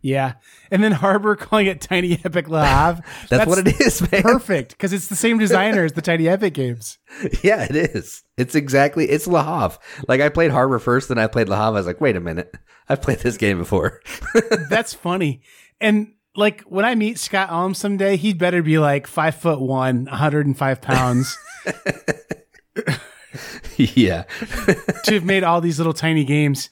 Yeah, 0.00 0.34
and 0.70 0.82
then 0.82 0.92
Harbor 0.92 1.34
calling 1.36 1.66
it 1.66 1.80
Tiny 1.80 2.20
Epic 2.24 2.48
Le 2.48 2.64
Havre. 2.64 3.02
That's, 3.28 3.46
what 3.46 3.58
it 3.58 3.80
is, 3.80 4.00
man. 4.12 4.22
Perfect, 4.22 4.70
because 4.72 4.92
it's 4.92 5.08
the 5.08 5.16
same 5.16 5.38
designer 5.38 5.84
as 5.84 5.92
the 5.92 6.02
Tiny 6.02 6.28
Epic 6.28 6.54
games. 6.54 6.98
Yeah, 7.42 7.64
it 7.64 7.74
is. 7.74 8.22
It's 8.36 8.54
exactly, 8.54 9.08
it's 9.08 9.26
Le 9.26 9.42
Havre. 9.42 9.78
Like, 10.06 10.20
I 10.20 10.28
played 10.28 10.50
Harbor 10.50 10.78
first, 10.78 11.08
then 11.08 11.18
I 11.18 11.26
played 11.26 11.48
Le 11.48 11.56
Havre. 11.56 11.68
I 11.68 11.70
was 11.70 11.86
like, 11.86 12.00
wait 12.00 12.16
a 12.16 12.20
minute. 12.20 12.54
I've 12.88 13.02
played 13.02 13.18
this 13.20 13.36
game 13.36 13.58
before. 13.58 14.00
That's 14.70 14.94
funny. 14.94 15.42
And 15.80 16.14
like 16.36 16.62
when 16.62 16.84
I 16.84 16.94
meet 16.94 17.18
Scott 17.18 17.50
Almes 17.50 17.76
someday, 17.76 18.16
he'd 18.16 18.38
better 18.38 18.62
be 18.62 18.78
like 18.78 19.06
five 19.06 19.34
foot 19.34 19.60
one, 19.60 20.04
105 20.04 20.80
pounds 20.80 21.36
yeah. 23.76 24.24
to 25.04 25.14
have 25.14 25.24
made 25.24 25.44
all 25.44 25.60
these 25.60 25.78
little 25.78 25.92
tiny 25.92 26.24
games. 26.24 26.70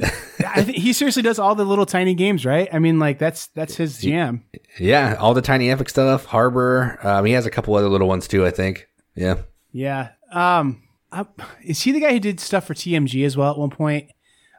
I 0.00 0.62
think 0.62 0.78
he 0.78 0.92
seriously 0.92 1.22
does 1.22 1.38
all 1.38 1.54
the 1.54 1.64
little 1.64 1.86
tiny 1.86 2.14
games, 2.14 2.46
right? 2.46 2.68
I 2.72 2.78
mean, 2.78 2.98
like 2.98 3.18
that's 3.18 3.48
that's 3.48 3.76
his 3.76 3.98
jam. 3.98 4.44
Yeah. 4.78 5.16
All 5.18 5.34
the 5.34 5.42
Tiny 5.42 5.70
Epic 5.70 5.88
stuff, 5.88 6.24
Harbor. 6.24 6.98
Um, 7.02 7.24
he 7.24 7.32
has 7.32 7.46
a 7.46 7.50
couple 7.50 7.74
other 7.74 7.88
little 7.88 8.08
ones 8.08 8.26
too, 8.26 8.46
I 8.46 8.50
think. 8.50 8.88
Yeah. 9.14 9.42
Yeah. 9.72 10.10
Um, 10.32 10.82
I, 11.10 11.26
is 11.62 11.82
he 11.82 11.92
the 11.92 12.00
guy 12.00 12.12
who 12.12 12.20
did 12.20 12.40
stuff 12.40 12.66
for 12.66 12.74
TMG 12.74 13.24
as 13.26 13.36
well 13.36 13.50
at 13.50 13.58
one 13.58 13.70
point? 13.70 14.10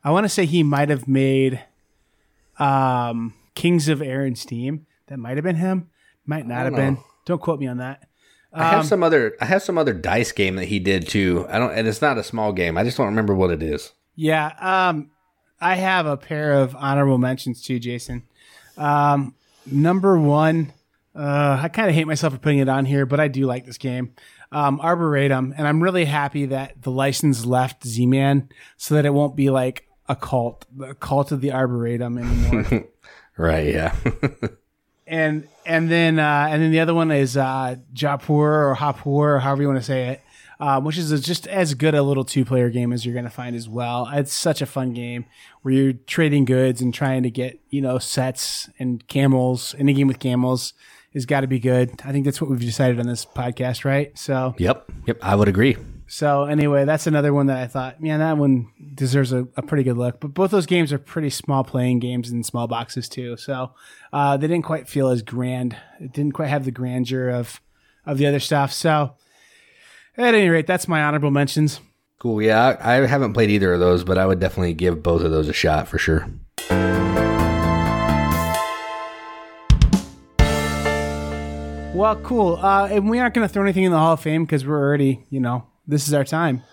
I 0.04 0.12
want 0.12 0.26
to 0.26 0.30
say 0.30 0.46
he 0.46 0.62
might 0.62 0.90
have 0.90 1.08
made 1.08 1.64
um, 2.60 3.34
Kings 3.56 3.88
of 3.88 4.02
Air 4.02 4.24
and 4.24 4.38
Steam. 4.38 4.86
That 5.08 5.18
might 5.18 5.38
have 5.38 5.44
been 5.44 5.56
him. 5.56 5.90
Might 6.26 6.48
not 6.48 6.66
have 6.66 6.76
don't 6.76 6.96
been. 6.96 7.04
Don't 7.26 7.42
quote 7.42 7.60
me 7.60 7.68
on 7.68 7.78
that. 7.78 8.08
I 8.54 8.70
have 8.70 8.86
some 8.86 9.02
other 9.02 9.36
I 9.42 9.46
have 9.46 9.64
some 9.64 9.80
other 9.80 9.94
dice 9.94 10.32
game 10.32 10.58
that 10.58 10.66
he 10.66 10.78
did 10.78 11.08
too. 11.08 11.48
I 11.50 11.58
don't 11.58 11.72
and 11.72 11.88
it's 11.88 12.04
not 12.04 12.20
a 12.20 12.24
small 12.24 12.54
game. 12.54 12.78
I 12.78 12.84
just 12.84 12.98
don't 12.98 13.08
remember 13.08 13.34
what 13.34 13.50
it 13.50 13.64
is. 13.64 13.92
Yeah. 14.16 14.52
Um, 14.60 15.10
I 15.62 15.76
have 15.76 16.06
a 16.06 16.18
pair 16.18 16.54
of 16.54 16.76
honorable 16.76 17.18
mentions 17.18 17.62
too, 17.62 17.80
Jason. 17.80 18.24
Um, 18.78 19.36
number 19.66 20.20
one, 20.20 20.74
uh, 21.16 21.60
I 21.62 21.70
kind 21.70 21.90
of 21.90 21.96
hate 21.96 22.08
myself 22.08 22.34
for 22.34 22.40
putting 22.40 22.60
it 22.60 22.70
on 22.70 22.86
here, 22.86 23.06
but 23.06 23.20
I 23.20 23.28
do 23.28 23.46
like 23.46 23.66
this 23.66 23.78
game. 23.78 24.14
Um, 24.52 24.80
Arboretum, 24.82 25.54
and 25.58 25.68
I'm 25.68 25.82
really 25.82 26.06
happy 26.06 26.46
that 26.48 26.82
the 26.82 26.92
license 26.92 27.46
left 27.46 27.88
Z-Man 27.88 28.50
so 28.78 28.96
that 28.96 29.06
it 29.06 29.12
won't 29.12 29.36
be 29.36 29.50
like 29.50 29.88
a 30.08 30.16
cult, 30.16 30.66
a 30.84 30.94
cult 30.94 31.32
of 31.32 31.42
the 31.42 31.52
Arboretum 31.52 32.18
anymore. 32.18 32.86
Right, 33.36 33.74
yeah. 33.74 33.96
and 35.08 35.48
and 35.66 35.90
then 35.90 36.20
uh, 36.20 36.48
and 36.52 36.62
then 36.62 36.72
the 36.72 36.82
other 36.82 36.94
one 36.94 37.12
is 37.12 37.36
uh, 37.36 37.78
Japur 37.94 38.30
or 38.30 38.76
Hapur 38.78 39.06
or 39.08 39.40
however 39.40 39.64
you 39.64 39.68
want 39.68 39.80
to 39.80 39.86
say 39.86 40.10
it, 40.10 40.22
um, 40.60 40.84
which 40.84 40.98
is 40.98 41.12
a, 41.12 41.20
just 41.20 41.48
as 41.48 41.74
good 41.74 41.96
a 41.96 42.04
little 42.04 42.24
two 42.24 42.46
player 42.46 42.70
game 42.70 42.94
as 42.94 43.06
you're 43.06 43.14
going 43.14 43.26
to 43.26 43.32
find 43.32 43.56
as 43.56 43.68
well. 43.68 44.10
It's 44.14 44.34
such 44.34 44.62
a 44.62 44.66
fun 44.66 44.94
game 44.94 45.26
where 45.62 45.74
you're 45.74 45.94
trading 45.94 46.46
goods 46.46 46.82
and 46.82 46.94
trying 46.94 47.24
to 47.24 47.30
get 47.30 47.60
you 47.70 47.82
know 47.82 48.00
sets 48.00 48.70
and 48.80 49.06
camels. 49.08 49.76
Any 49.78 49.94
game 49.94 50.08
with 50.08 50.20
camels 50.20 50.74
has 51.14 51.26
got 51.26 51.42
to 51.42 51.48
be 51.48 51.60
good. 51.60 52.02
I 52.04 52.12
think 52.12 52.26
that's 52.26 52.42
what 52.42 52.50
we've 52.50 52.60
decided 52.60 53.00
on 53.00 53.08
this 53.08 53.26
podcast, 53.26 53.86
right? 53.86 54.18
So 54.18 54.56
yep. 54.58 54.90
Yep, 55.06 55.20
I 55.22 55.36
would 55.36 55.48
agree. 55.48 55.78
so 56.08 56.46
anyway, 56.46 56.86
that's 56.86 57.06
another 57.08 57.34
one 57.34 57.48
that 57.48 57.58
I 57.58 57.68
thought, 57.68 58.02
man, 58.02 58.20
that 58.20 58.38
one 58.38 58.68
deserves 58.96 59.32
a, 59.32 59.48
a 59.56 59.62
pretty 59.62 59.84
good 59.84 59.98
look. 59.98 60.20
But 60.20 60.34
both 60.34 60.52
those 60.52 60.66
games 60.66 60.92
are 60.92 60.98
pretty 60.98 61.30
small 61.30 61.64
playing 61.64 62.00
games 62.00 62.32
in 62.32 62.44
small 62.44 62.68
boxes 62.68 63.08
too. 63.10 63.38
So 63.38 63.74
uh, 64.12 64.38
they 64.38 64.48
didn't 64.48 64.66
quite 64.66 64.88
feel 64.90 65.10
as 65.10 65.22
grand. 65.22 65.76
It 66.00 66.14
didn't 66.14 66.34
quite 66.34 66.50
have 66.50 66.66
the 66.66 66.72
grandeur 66.72 67.30
of 67.30 67.62
of 68.06 68.18
the 68.18 68.26
other 68.26 68.40
stuff. 68.40 68.74
So 68.74 69.14
at 70.18 70.36
any 70.36 70.50
rate, 70.50 70.68
that's 70.68 70.88
my 70.88 71.04
honorable 71.04 71.32
mentions. 71.32 71.80
Cool. 72.20 72.42
Yeah, 72.42 72.78
I, 72.80 73.02
I 73.02 73.06
haven't 73.06 73.34
played 73.34 73.50
either 73.50 73.74
of 73.74 73.80
those, 73.80 74.04
but 74.04 74.18
I 74.18 74.26
would 74.26 74.40
definitely 74.40 74.74
give 74.74 75.04
both 75.04 75.24
of 75.24 75.32
those 75.32 75.50
a 75.50 75.54
shot 75.54 75.88
for 75.88 75.98
sure. 75.98 76.28
Well, 81.94 82.16
cool. 82.24 82.56
Uh, 82.56 82.88
and 82.88 83.10
we 83.10 83.20
aren't 83.20 83.36
going 83.36 83.48
to 83.48 83.54
throw 83.54 83.62
anything 83.64 83.84
in 83.84 83.92
the 83.92 84.00
Hall 84.00 84.14
of 84.14 84.20
Fame 84.20 84.46
because 84.46 84.66
we're 84.66 84.80
already, 84.80 85.26
you 85.30 85.40
know, 85.40 85.68
this 85.86 86.08
is 86.08 86.14
our 86.14 86.24
time. 86.24 86.64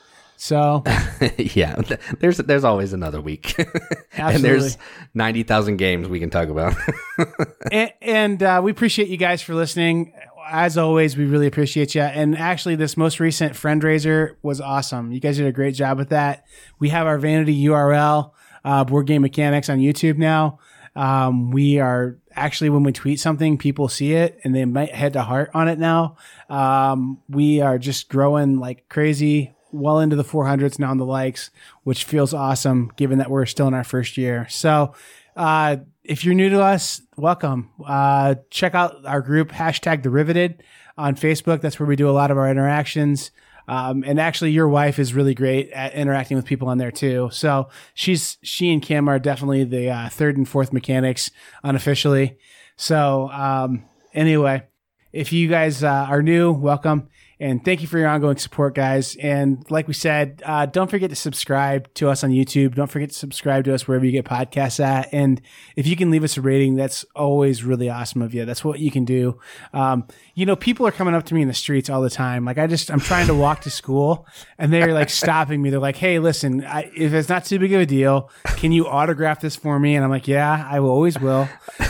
So 0.41 0.83
yeah, 1.37 1.77
there's 2.19 2.39
there's 2.39 2.65
always 2.65 2.95
another 2.95 3.21
week, 3.21 3.55
and 4.17 4.43
there's 4.43 4.79
ninety 5.13 5.43
thousand 5.43 5.77
games 5.77 6.09
we 6.09 6.19
can 6.19 6.31
talk 6.31 6.49
about. 6.49 6.75
and, 7.71 7.93
and 8.01 8.43
uh, 8.43 8.63
we 8.65 8.71
appreciate 8.71 9.09
you 9.09 9.19
guys 9.19 9.43
for 9.43 9.55
listening. 9.55 10.15
As 10.49 10.79
always, 10.79 11.17
we 11.17 11.25
really 11.27 11.47
appreciate 11.47 11.95
you. 11.95 12.03
And 12.03 12.37
actually, 12.37 12.77
this 12.77 12.97
most 12.97 13.21
recent 13.21 13.55
fundraiser 13.55 14.37
was 14.43 14.61
awesome. 14.61 15.13
You 15.13 15.21
guys 15.21 15.37
did 15.37 15.47
a 15.47 15.53
great 15.53 15.75
job 15.75 15.99
with 15.99 16.11
that. 16.11 16.45
We 16.79 16.89
have 16.91 17.07
our 17.07 17.19
vanity 17.19 17.65
URL, 17.65 18.33
uh, 18.65 18.85
Board 18.85 19.07
Game 19.07 19.23
Mechanics, 19.23 19.69
on 19.69 19.79
YouTube 19.79 20.19
now. 20.19 20.59
Um, 20.97 21.51
we 21.51 21.79
are 21.79 22.19
actually 22.35 22.71
when 22.71 22.83
we 22.83 22.93
tweet 22.93 23.21
something, 23.21 23.59
people 23.59 23.89
see 23.89 24.13
it 24.15 24.41
and 24.45 24.55
they 24.55 24.65
might 24.65 24.95
head 24.95 25.13
to 25.15 25.23
heart 25.23 25.51
on 25.55 25.69
it 25.69 25.79
now. 25.79 26.17
Um, 26.49 27.23
we 27.29 27.61
are 27.61 27.79
just 27.79 28.09
growing 28.09 28.59
like 28.59 28.89
crazy, 28.89 29.55
well 29.73 30.01
into 30.01 30.17
the 30.17 30.25
400s 30.25 30.79
now 30.79 30.91
on 30.91 30.99
the 30.99 31.05
likes, 31.05 31.51
which 31.85 32.05
feels 32.05 32.35
awesome 32.35 32.91
given 32.97 33.19
that 33.19 33.31
we're 33.31 33.47
still 33.47 33.69
in 33.69 33.75
our 33.75 33.85
first 33.85 34.17
year. 34.17 34.47
So, 34.51 34.95
uh, 35.37 35.77
if 36.05 36.25
you're 36.25 36.35
new 36.35 36.49
to 36.51 36.63
us, 36.63 37.03
welcome. 37.17 37.71
Uh, 37.85 38.37
check 38.51 38.75
out 38.75 39.05
our 39.07 39.21
group, 39.21 39.51
hashtag 39.51 40.03
the 40.03 40.11
riveted 40.11 40.63
on 40.97 41.15
Facebook. 41.15 41.61
That's 41.61 41.79
where 41.79 41.87
we 41.87 41.97
do 41.97 42.09
a 42.09 42.13
lot 42.13 42.31
of 42.31 42.39
our 42.39 42.51
interactions. 42.51 43.31
Um, 43.69 44.03
and 44.05 44.19
actually, 44.19 44.51
your 44.51 44.69
wife 44.69 44.99
is 44.99 45.15
really 45.15 45.35
great 45.35 45.71
at 45.71 45.95
interacting 45.95 46.37
with 46.37 46.45
people 46.45 46.69
on 46.69 46.79
there 46.79 46.91
too. 46.91 47.29
So 47.33 47.69
she's 47.95 48.37
she 48.43 48.73
and 48.73 48.83
Kim 48.83 49.09
are 49.09 49.21
definitely 49.21 49.65
the 49.65 49.91
uh, 49.91 50.09
third 50.09 50.37
and 50.37 50.49
fourth 50.49 50.73
mechanics 50.73 51.31
unofficially. 51.63 52.39
So 52.77 53.31
um, 53.31 53.85
anyway, 54.13 54.65
if 55.13 55.33
you 55.33 55.49
guys 55.49 55.85
uh, 55.85 56.07
are 56.09 56.23
new, 56.23 56.51
welcome. 56.53 57.09
And 57.41 57.65
thank 57.65 57.81
you 57.81 57.89
for 57.89 57.99
your 57.99 58.09
ongoing 58.09 58.37
support, 58.37 58.75
guys. 58.75 59.17
And 59.17 59.65
like 59.71 59.89
we 59.89 59.95
said, 59.95 60.43
uh, 60.45 60.67
don't 60.67 60.91
forget 60.91 61.09
to 61.09 61.17
subscribe 61.17 61.93
to 61.95 62.11
us 62.11 62.23
on 62.23 62.31
YouTube. 62.31 62.75
Don't 62.75 62.91
forget 62.91 63.09
to 63.09 63.17
subscribe 63.17 63.65
to 63.65 63.75
us 63.75 63.89
wherever 63.89 64.05
you 64.05 64.13
get 64.13 64.27
podcasts 64.27 64.79
at. 64.79 65.09
And 65.11 65.41
if 65.75 65.87
you 65.87 65.97
can 65.97 66.11
leave 66.11 66.23
us 66.23 66.37
a 66.37 66.43
rating, 66.43 66.77
that's 66.77 67.05
always 67.17 67.65
really 67.65 67.89
awesome 67.89 68.21
of 68.21 68.35
you. 68.35 68.45
That's 68.45 68.63
what 68.63 68.79
you 68.79 68.91
can 68.91 69.07
do. 69.07 69.41
Um, 69.73 70.07
you 70.41 70.47
know, 70.47 70.57
people 70.57 70.87
are 70.87 70.91
coming 70.91 71.15
up 71.15 71.25
to 71.27 71.35
me 71.35 71.43
in 71.43 71.49
the 71.49 71.55
streets 71.55 71.91
all 71.91 72.01
the 72.01 72.09
time. 72.09 72.47
Like 72.47 72.57
I 72.57 72.67
just, 72.67 72.91
I'm 72.91 72.99
trying 72.99 73.27
to 73.27 73.35
walk 73.35 73.61
to 73.61 73.71
school 73.71 74.27
and 74.57 74.73
they're 74.73 74.95
like 74.95 75.11
stopping 75.11 75.61
me. 75.61 75.69
They're 75.69 75.79
like, 75.79 75.97
Hey, 75.97 76.19
listen, 76.19 76.65
I, 76.65 76.91
if 76.97 77.13
it's 77.13 77.29
not 77.29 77.45
too 77.45 77.59
big 77.59 77.75
of 77.75 77.83
a 77.83 77.85
deal, 77.87 78.31
can 78.57 78.73
you 78.73 78.87
autograph 78.87 79.43
this 79.43 79.55
for 79.55 79.79
me? 79.79 79.97
And 79.97 80.03
I'm 80.03 80.11
like, 80.11 80.27
yeah, 80.27 80.67
I 80.67 80.81
will, 80.81 80.89
always 80.89 81.21
will. 81.21 81.47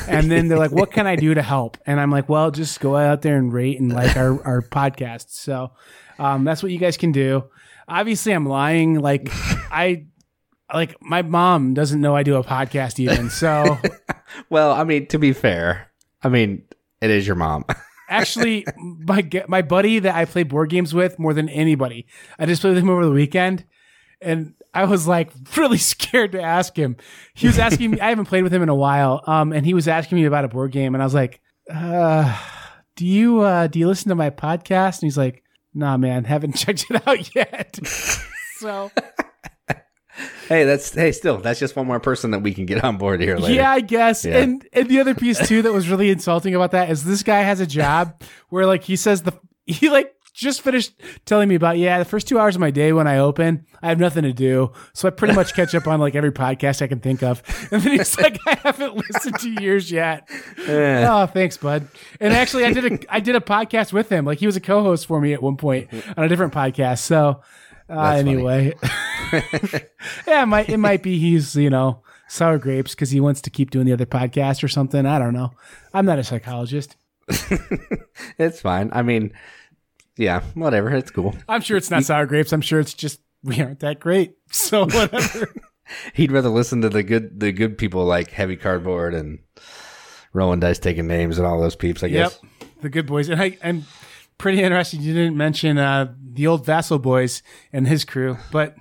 And 0.09 0.29
then 0.29 0.49
they're 0.49 0.59
like, 0.59 0.73
what 0.73 0.91
can 0.91 1.07
I 1.07 1.15
do 1.15 1.33
to 1.33 1.43
help? 1.43 1.79
And 1.87 2.01
I'm 2.01 2.11
like, 2.11 2.29
well, 2.29 2.51
just 2.51 2.81
go 2.81 2.97
out 2.97 3.23
there 3.23 3.37
and 3.37 3.53
rate 3.53 3.79
and 3.79 3.93
like 3.93 4.17
our, 4.17 4.43
our 4.45 4.63
podcasts. 4.63 5.31
So, 5.35 5.71
um, 6.19 6.43
that's 6.43 6.61
what 6.61 6.73
you 6.73 6.79
guys 6.79 6.97
can 6.97 7.13
do. 7.13 7.45
Obviously 7.87 8.33
I'm 8.33 8.47
lying. 8.47 8.99
Like 8.99 9.29
I, 9.71 10.07
like 10.75 11.01
my 11.01 11.23
mom 11.23 11.73
doesn't 11.75 12.01
know 12.01 12.17
I 12.17 12.25
do 12.25 12.35
a 12.35 12.43
podcast 12.43 12.99
even. 12.99 13.31
So 13.31 13.79
Well, 14.51 14.73
I 14.73 14.83
mean, 14.83 15.07
to 15.09 15.19
be 15.21 15.33
fair, 15.33 15.89
I 16.23 16.29
mean, 16.29 16.65
it 17.01 17.11
is 17.11 17.27
your 17.27 17.37
mom. 17.37 17.65
actually, 18.11 18.67
my 18.79 19.27
my 19.49 19.63
buddy 19.63 20.01
that 20.01 20.15
I 20.15 20.25
play 20.27 20.43
board 20.43 20.69
games 20.69 20.93
with 20.93 21.19
more 21.19 21.33
than 21.33 21.49
anybody, 21.49 22.07
I 22.39 22.47
just 22.47 22.61
played 22.61 22.75
with 22.75 22.83
him 22.83 22.91
over 22.91 23.05
the 23.05 23.13
weekend, 23.13 23.65
and 24.21 24.55
I 24.75 24.85
was 24.85 25.07
like 25.07 25.31
really 25.57 25.79
scared 25.93 26.33
to 26.33 26.43
ask 26.43 26.77
him. 26.77 26.97
He 27.35 27.47
was 27.47 27.59
asking 27.59 27.93
me. 27.93 28.01
I 28.03 28.11
haven't 28.11 28.27
played 28.27 28.43
with 28.43 28.53
him 28.53 28.63
in 28.63 28.69
a 28.69 28.75
while, 28.75 29.23
um, 29.27 29.53
and 29.53 29.65
he 29.65 29.75
was 29.75 29.89
asking 29.89 30.17
me 30.19 30.25
about 30.25 30.45
a 30.45 30.49
board 30.49 30.73
game, 30.73 30.95
and 30.95 31.03
I 31.03 31.07
was 31.07 31.15
like, 31.15 31.41
uh, 31.73 32.37
"Do 32.97 33.07
you 33.07 33.41
uh, 33.41 33.69
do 33.69 33.79
you 33.79 33.87
listen 33.87 34.11
to 34.11 34.15
my 34.15 34.31
podcast?" 34.31 35.01
And 35.01 35.07
he's 35.07 35.19
like, 35.19 35.43
"Nah, 35.73 35.97
man, 35.97 36.25
haven't 36.25 36.57
checked 36.57 36.87
it 36.91 37.07
out 37.07 37.35
yet." 37.35 37.79
so 38.57 38.91
hey, 40.49 40.65
that's 40.65 40.93
hey, 40.95 41.13
still 41.13 41.39
that's 41.39 41.61
just 41.61 41.77
one 41.77 41.87
more 41.87 42.01
person 42.01 42.31
that 42.33 42.41
we 42.41 42.55
can 42.55 42.67
get 42.67 42.83
on 42.85 42.97
board 42.97 43.21
here 43.21 43.37
later. 43.37 43.55
Yeah, 43.55 43.71
I 43.71 43.81
guess. 43.81 44.25
Yeah. 44.25 44.39
And 44.39 44.69
and 44.73 44.89
the 44.89 45.01
other 45.01 45.15
piece 45.15 45.47
too 45.47 45.63
that 45.63 45.73
was 45.73 45.89
really 45.89 46.11
insulting 46.11 46.55
about 46.55 46.73
that 46.73 46.91
is 46.91 47.05
this 47.05 47.23
guy 47.23 47.41
has 47.41 47.61
a 47.61 47.67
job 47.67 48.23
where 48.49 48.67
like 48.67 48.85
he 48.85 48.97
says 48.97 49.23
the 49.23 49.33
he 49.67 49.89
like 49.91 50.15
just 50.33 50.63
finished 50.63 50.95
telling 51.27 51.49
me 51.49 51.55
about 51.55 51.77
yeah 51.77 51.99
the 51.99 52.05
first 52.05 52.27
two 52.27 52.39
hours 52.39 52.55
of 52.55 52.61
my 52.61 52.71
day 52.71 52.93
when 52.93 53.07
I 53.07 53.19
open 53.19 53.67
I 53.83 53.89
have 53.89 53.99
nothing 53.99 54.23
to 54.25 54.33
do. 54.33 54.73
So 54.93 55.09
I 55.09 55.11
pretty 55.11 55.35
much 55.35 55.55
catch 55.55 55.75
up 55.75 55.87
on 55.87 56.01
like 56.01 56.15
every 56.15 56.33
podcast 56.33 56.83
I 56.83 56.87
can 56.87 57.01
think 57.01 57.23
of. 57.23 57.43
And 57.73 57.83
then 57.83 57.93
he's 57.99 58.19
like 58.19 58.39
I 58.47 58.59
haven't 58.63 58.97
listened 58.97 59.39
to 59.39 59.63
yours 59.63 59.91
yet. 59.91 60.29
Eh, 60.67 61.07
oh 61.09 61.27
thanks 61.27 61.57
bud. 61.57 61.89
And 62.21 62.33
actually 62.33 62.65
I 62.65 62.73
did 62.73 62.93
a 62.93 63.15
I 63.15 63.21
did 63.21 63.37
a 63.37 63.41
podcast 63.41 63.93
with 63.93 64.09
him. 64.09 64.25
Like 64.25 64.39
he 64.39 64.47
was 64.47 64.57
a 64.57 64.61
co-host 64.61 65.07
for 65.07 65.21
me 65.21 65.33
at 65.33 65.43
one 65.43 65.57
point 65.57 65.89
on 66.17 66.25
a 66.25 66.29
different 66.29 66.53
podcast. 66.53 66.99
So 66.99 67.43
uh, 67.91 68.15
anyway 68.17 68.75
yeah, 70.27 70.43
it 70.43 70.47
might 70.47 70.69
it 70.69 70.79
might 70.79 71.03
be 71.03 71.19
he's 71.19 71.55
you 71.57 71.71
know 71.71 72.03
sour 72.29 72.59
grapes 72.59 72.95
because 72.95 73.11
he 73.11 73.21
wants 73.21 73.41
to 73.43 73.51
keep 73.51 73.71
doing 73.71 73.87
the 73.87 73.93
other 73.93 74.07
podcast 74.07 74.63
or 74.63 74.69
something. 74.69 75.07
I 75.07 75.19
don't 75.19 75.35
know. 75.35 75.53
I'm 75.93 76.07
not 76.07 76.19
a 76.19 76.25
psychologist. 76.25 76.97
it's 78.39 78.61
fine. 78.61 78.91
I 78.93 79.03
mean, 79.03 79.33
yeah, 80.17 80.43
whatever. 80.55 80.91
It's 80.91 81.11
cool. 81.11 81.35
I'm 81.49 81.61
sure 81.61 81.77
it's 81.77 81.91
not 81.91 82.05
sour 82.05 82.27
grapes. 82.27 82.53
I'm 82.53 82.61
sure 82.61 82.81
it's 82.81 82.95
just 82.95 83.21
we 83.43 83.61
aren't 83.61 83.81
that 83.81 84.01
great. 84.01 84.37
So 84.51 84.87
whatever. 84.87 85.55
He'd 86.15 86.33
rather 86.33 86.49
listen 86.49 86.83
to 86.83 86.89
the 86.89 87.03
good 87.03 87.39
the 87.41 87.53
good 87.53 87.79
people 87.79 88.05
like 88.05 88.31
Heavy 88.31 88.57
Cardboard 88.57 89.15
and 89.15 89.41
Rolling 90.33 90.61
Dice 90.61 90.79
taking 90.79 91.07
names 91.07 91.39
and 91.39 91.47
all 91.47 91.61
those 91.61 91.77
peeps. 91.77 92.03
I 92.03 92.07
yep, 92.09 92.31
guess. 92.31 92.41
the 92.81 92.89
good 92.89 93.07
boys. 93.07 93.29
And 93.29 93.41
I, 93.41 93.59
I'm 93.63 93.85
pretty 94.41 94.63
interesting. 94.63 95.03
You 95.03 95.13
didn't 95.15 95.37
mention 95.37 95.79
uh, 95.79 96.15
the 96.33 96.47
old 96.47 96.67
Vasel 96.67 97.01
boys 97.01 97.43
and 97.73 97.87
his 97.87 98.05
crew, 98.05 98.39
but 98.51 98.75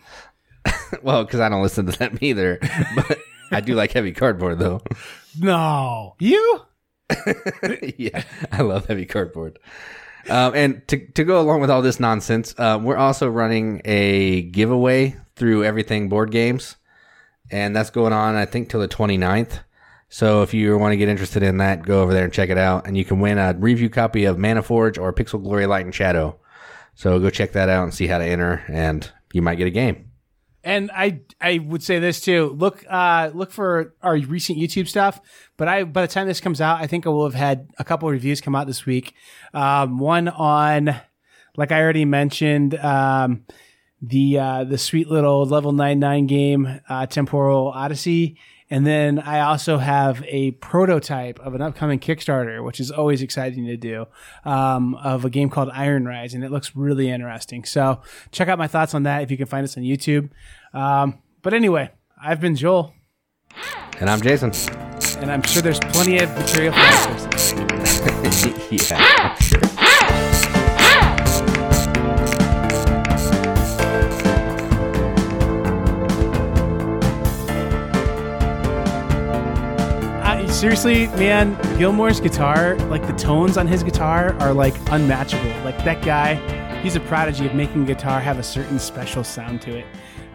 Well, 1.03 1.23
because 1.23 1.39
I 1.39 1.49
don't 1.49 1.61
listen 1.61 1.85
to 1.85 1.97
them 1.97 2.17
either, 2.21 2.59
but 2.95 3.19
I 3.51 3.61
do 3.61 3.75
like 3.75 3.91
Heavy 3.91 4.11
Cardboard 4.11 4.59
though. 4.59 4.81
no, 5.39 6.15
you. 6.19 6.61
yeah, 7.97 8.23
I 8.51 8.61
love 8.61 8.85
heavy 8.85 9.05
cardboard. 9.07 9.57
Um, 10.29 10.53
and 10.53 10.87
to 10.89 11.07
to 11.13 11.23
go 11.23 11.41
along 11.41 11.61
with 11.61 11.71
all 11.71 11.81
this 11.81 11.99
nonsense, 11.99 12.53
uh, 12.57 12.79
we're 12.79 12.97
also 12.97 13.27
running 13.27 13.81
a 13.83 14.43
giveaway 14.43 15.15
through 15.35 15.63
Everything 15.63 16.07
Board 16.07 16.29
Games, 16.29 16.75
and 17.49 17.75
that's 17.75 17.89
going 17.89 18.13
on 18.13 18.35
I 18.35 18.45
think 18.45 18.69
till 18.69 18.79
the 18.79 18.87
29th. 18.87 19.61
So 20.09 20.41
if 20.41 20.53
you 20.53 20.77
want 20.77 20.91
to 20.93 20.97
get 20.97 21.07
interested 21.07 21.43
in 21.43 21.57
that, 21.57 21.83
go 21.83 22.01
over 22.01 22.13
there 22.13 22.23
and 22.23 22.33
check 22.33 22.49
it 22.49 22.57
out, 22.57 22.87
and 22.87 22.97
you 22.97 23.05
can 23.05 23.19
win 23.19 23.37
a 23.37 23.53
review 23.53 23.89
copy 23.89 24.25
of 24.25 24.39
Mana 24.39 24.63
Forge 24.63 24.97
or 24.97 25.13
Pixel 25.13 25.41
Glory 25.41 25.67
Light 25.67 25.85
and 25.85 25.93
Shadow. 25.93 26.39
So 26.95 27.19
go 27.19 27.29
check 27.29 27.53
that 27.53 27.69
out 27.69 27.83
and 27.83 27.93
see 27.93 28.07
how 28.07 28.17
to 28.17 28.25
enter, 28.25 28.63
and 28.67 29.09
you 29.33 29.41
might 29.41 29.55
get 29.55 29.67
a 29.67 29.71
game. 29.71 30.11
And 30.63 30.91
I 30.93 31.21
I 31.39 31.59
would 31.59 31.83
say 31.83 31.99
this 31.99 32.19
too. 32.19 32.55
Look 32.57 32.83
uh 32.89 33.31
look 33.33 33.51
for 33.51 33.95
our 34.01 34.17
recent 34.17 34.57
YouTube 34.57 34.87
stuff. 34.89 35.21
But 35.55 35.69
I 35.69 35.83
by 35.83 36.01
the 36.01 36.07
time 36.07 36.27
this 36.27 36.41
comes 36.41 36.59
out, 36.59 36.81
I 36.81 36.87
think 36.87 37.05
I 37.07 37.09
will 37.09 37.23
have 37.23 37.33
had 37.33 37.69
a 37.77 37.85
couple 37.85 38.09
of 38.09 38.11
reviews 38.11 38.41
come 38.41 38.55
out 38.55 38.67
this 38.67 38.85
week. 38.85 39.13
Um, 39.53 39.99
one 39.99 40.27
on 40.27 40.99
like 41.55 41.71
I 41.71 41.81
already 41.81 42.05
mentioned, 42.05 42.75
um, 42.75 43.45
the 44.01 44.39
uh, 44.39 44.63
the 44.65 44.77
sweet 44.77 45.07
little 45.07 45.45
level 45.45 45.71
nine 45.71 45.99
nine 45.99 46.25
game, 46.25 46.81
uh, 46.89 47.05
Temporal 47.05 47.69
Odyssey. 47.69 48.37
And 48.71 48.85
then 48.85 49.17
I 49.19 49.39
also 49.39 49.77
have 49.79 50.23
a 50.27 50.51
prototype 50.51 51.39
of 51.39 51.55
an 51.55 51.61
upcoming 51.61 51.99
Kickstarter, 51.99 52.63
which 52.63 52.79
is 52.79 52.91
always 52.91 53.21
exciting 53.23 53.65
to 53.65 53.75
do, 53.77 54.05
um, 54.45 54.93
of 54.95 55.25
a 55.25 55.29
game 55.31 55.49
called 55.49 55.69
Iron 55.73 56.05
Rise, 56.05 56.35
and 56.35 56.43
it 56.43 56.51
looks 56.51 56.75
really 56.75 57.09
interesting. 57.09 57.63
So 57.65 58.01
check 58.31 58.47
out 58.47 58.57
my 58.59 58.67
thoughts 58.67 58.93
on 58.93 59.03
that 59.03 59.23
if 59.23 59.31
you 59.31 59.37
can 59.37 59.47
find 59.47 59.63
us 59.63 59.75
on 59.75 59.83
YouTube. 59.83 60.29
Um, 60.73 61.17
but 61.41 61.53
anyway, 61.55 61.89
I've 62.21 62.39
been 62.39 62.55
Joel, 62.55 62.93
And 63.99 64.07
I'm 64.09 64.21
Jason. 64.21 64.51
and 65.17 65.31
I'm 65.31 65.41
sure 65.41 65.61
there's 65.63 65.79
plenty 65.79 66.19
of 66.19 66.29
material 66.37 66.73
for 66.73 66.79
us. 66.79 67.53
yeah. 68.91 69.68
Seriously, 80.59 81.07
man, 81.15 81.55
Gilmour's 81.77 82.19
guitar, 82.19 82.75
like 82.89 83.07
the 83.07 83.13
tones 83.13 83.57
on 83.57 83.65
his 83.65 83.81
guitar 83.81 84.33
are 84.41 84.53
like 84.53 84.75
unmatchable. 84.91 85.49
Like 85.63 85.77
that 85.85 86.03
guy, 86.03 86.35
he's 86.81 86.97
a 86.97 86.99
prodigy 86.99 87.45
of 87.45 87.55
making 87.55 87.85
guitar 87.85 88.19
have 88.19 88.37
a 88.39 88.43
certain 88.43 88.77
special 88.77 89.23
sound 89.23 89.61
to 89.61 89.77
it. 89.77 89.85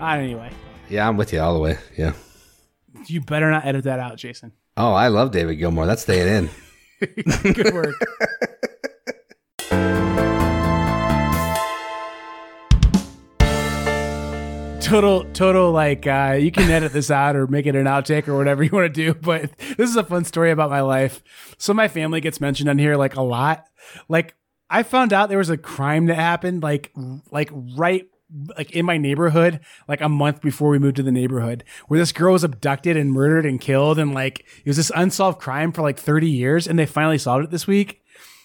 Uh, 0.00 0.06
anyway, 0.06 0.50
Yeah, 0.88 1.06
I'm 1.06 1.18
with 1.18 1.30
you 1.30 1.40
all 1.40 1.52
the 1.52 1.60
way. 1.60 1.76
Yeah. 1.98 2.14
you 3.06 3.20
better 3.20 3.50
not 3.50 3.66
edit 3.66 3.84
that 3.84 3.98
out, 4.00 4.16
Jason. 4.16 4.52
Oh, 4.78 4.94
I 4.94 5.08
love 5.08 5.30
David 5.30 5.56
Gilmour. 5.58 5.84
That's 5.84 6.00
staying 6.00 6.48
in. 7.02 7.12
Good 7.52 7.74
work. 7.74 7.94
total 14.84 15.24
total 15.32 15.72
like 15.72 16.06
uh 16.06 16.36
you 16.38 16.52
can 16.52 16.70
edit 16.70 16.92
this 16.92 17.10
out 17.10 17.34
or 17.34 17.46
make 17.46 17.64
it 17.64 17.74
an 17.74 17.86
outtake 17.86 18.28
or 18.28 18.36
whatever 18.36 18.62
you 18.62 18.70
want 18.70 18.84
to 18.84 18.88
do 18.88 19.14
but 19.14 19.50
this 19.58 19.88
is 19.88 19.96
a 19.96 20.04
fun 20.04 20.24
story 20.24 20.50
about 20.50 20.68
my 20.68 20.82
life 20.82 21.22
so 21.56 21.72
my 21.72 21.88
family 21.88 22.20
gets 22.20 22.38
mentioned 22.38 22.68
on 22.68 22.76
here 22.76 22.94
like 22.94 23.16
a 23.16 23.22
lot 23.22 23.66
like 24.10 24.34
i 24.68 24.82
found 24.82 25.10
out 25.10 25.30
there 25.30 25.38
was 25.38 25.48
a 25.48 25.56
crime 25.56 26.04
that 26.06 26.16
happened 26.16 26.62
like 26.62 26.92
like 27.30 27.48
right 27.78 28.08
like 28.58 28.72
in 28.72 28.84
my 28.84 28.98
neighborhood 28.98 29.58
like 29.88 30.02
a 30.02 30.08
month 30.08 30.42
before 30.42 30.68
we 30.68 30.78
moved 30.78 30.96
to 30.96 31.02
the 31.02 31.12
neighborhood 31.12 31.64
where 31.88 31.98
this 31.98 32.12
girl 32.12 32.34
was 32.34 32.44
abducted 32.44 32.94
and 32.94 33.10
murdered 33.10 33.46
and 33.46 33.62
killed 33.62 33.98
and 33.98 34.12
like 34.12 34.40
it 34.40 34.68
was 34.68 34.76
this 34.76 34.92
unsolved 34.94 35.40
crime 35.40 35.72
for 35.72 35.80
like 35.80 35.98
30 35.98 36.28
years 36.28 36.68
and 36.68 36.78
they 36.78 36.84
finally 36.84 37.16
solved 37.16 37.44
it 37.44 37.50
this 37.50 37.66
week 37.66 38.02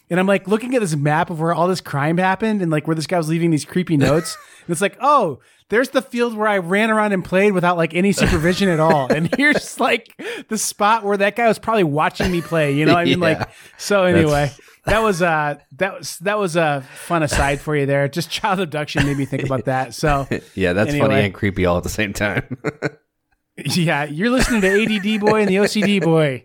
and 0.09 0.19
I'm 0.19 0.27
like 0.27 0.47
looking 0.47 0.73
at 0.73 0.81
this 0.81 0.95
map 0.95 1.29
of 1.29 1.39
where 1.39 1.53
all 1.53 1.67
this 1.67 1.81
crime 1.81 2.17
happened 2.17 2.61
and 2.61 2.71
like 2.71 2.87
where 2.87 2.95
this 2.95 3.07
guy 3.07 3.17
was 3.17 3.29
leaving 3.29 3.51
these 3.51 3.65
creepy 3.65 3.95
notes. 3.95 4.37
and 4.65 4.71
it's 4.71 4.81
like, 4.81 4.97
oh, 4.99 5.39
there's 5.69 5.89
the 5.89 6.01
field 6.01 6.35
where 6.35 6.47
I 6.47 6.57
ran 6.57 6.89
around 6.89 7.13
and 7.13 7.23
played 7.23 7.53
without 7.53 7.77
like 7.77 7.93
any 7.93 8.11
supervision 8.11 8.69
at 8.69 8.79
all. 8.79 9.11
And 9.11 9.33
here's 9.37 9.79
like 9.79 10.19
the 10.49 10.57
spot 10.57 11.03
where 11.03 11.17
that 11.17 11.35
guy 11.35 11.47
was 11.47 11.59
probably 11.59 11.83
watching 11.83 12.31
me 12.31 12.41
play. 12.41 12.73
You 12.73 12.85
know, 12.85 12.93
what 12.93 12.99
I 13.01 13.05
mean, 13.05 13.19
Yeah. 13.21 13.37
like, 13.39 13.49
so 13.77 14.03
anyway, 14.05 14.51
that 14.85 14.99
was 15.03 15.21
uh 15.21 15.55
that 15.77 15.97
was 15.97 16.17
that 16.19 16.37
was 16.39 16.55
a 16.55 16.81
fun 16.95 17.23
aside 17.23 17.61
for 17.61 17.75
you 17.75 17.85
there. 17.85 18.07
Just 18.07 18.29
child 18.31 18.59
abduction 18.59 19.05
made 19.05 19.17
me 19.17 19.25
think 19.25 19.43
about 19.43 19.65
that. 19.65 19.93
So 19.93 20.27
Yeah, 20.55 20.73
that's 20.73 20.95
funny 20.97 21.15
and 21.15 21.33
creepy 21.33 21.65
all 21.65 21.77
at 21.77 21.83
the 21.83 21.89
same 21.89 22.13
time. 22.13 22.57
yeah, 23.57 24.05
you're 24.05 24.29
listening 24.29 24.61
to 24.61 24.67
ADD 24.67 25.19
boy 25.21 25.41
and 25.41 25.49
the 25.49 25.55
OCD 25.57 26.01
boy. 26.01 26.43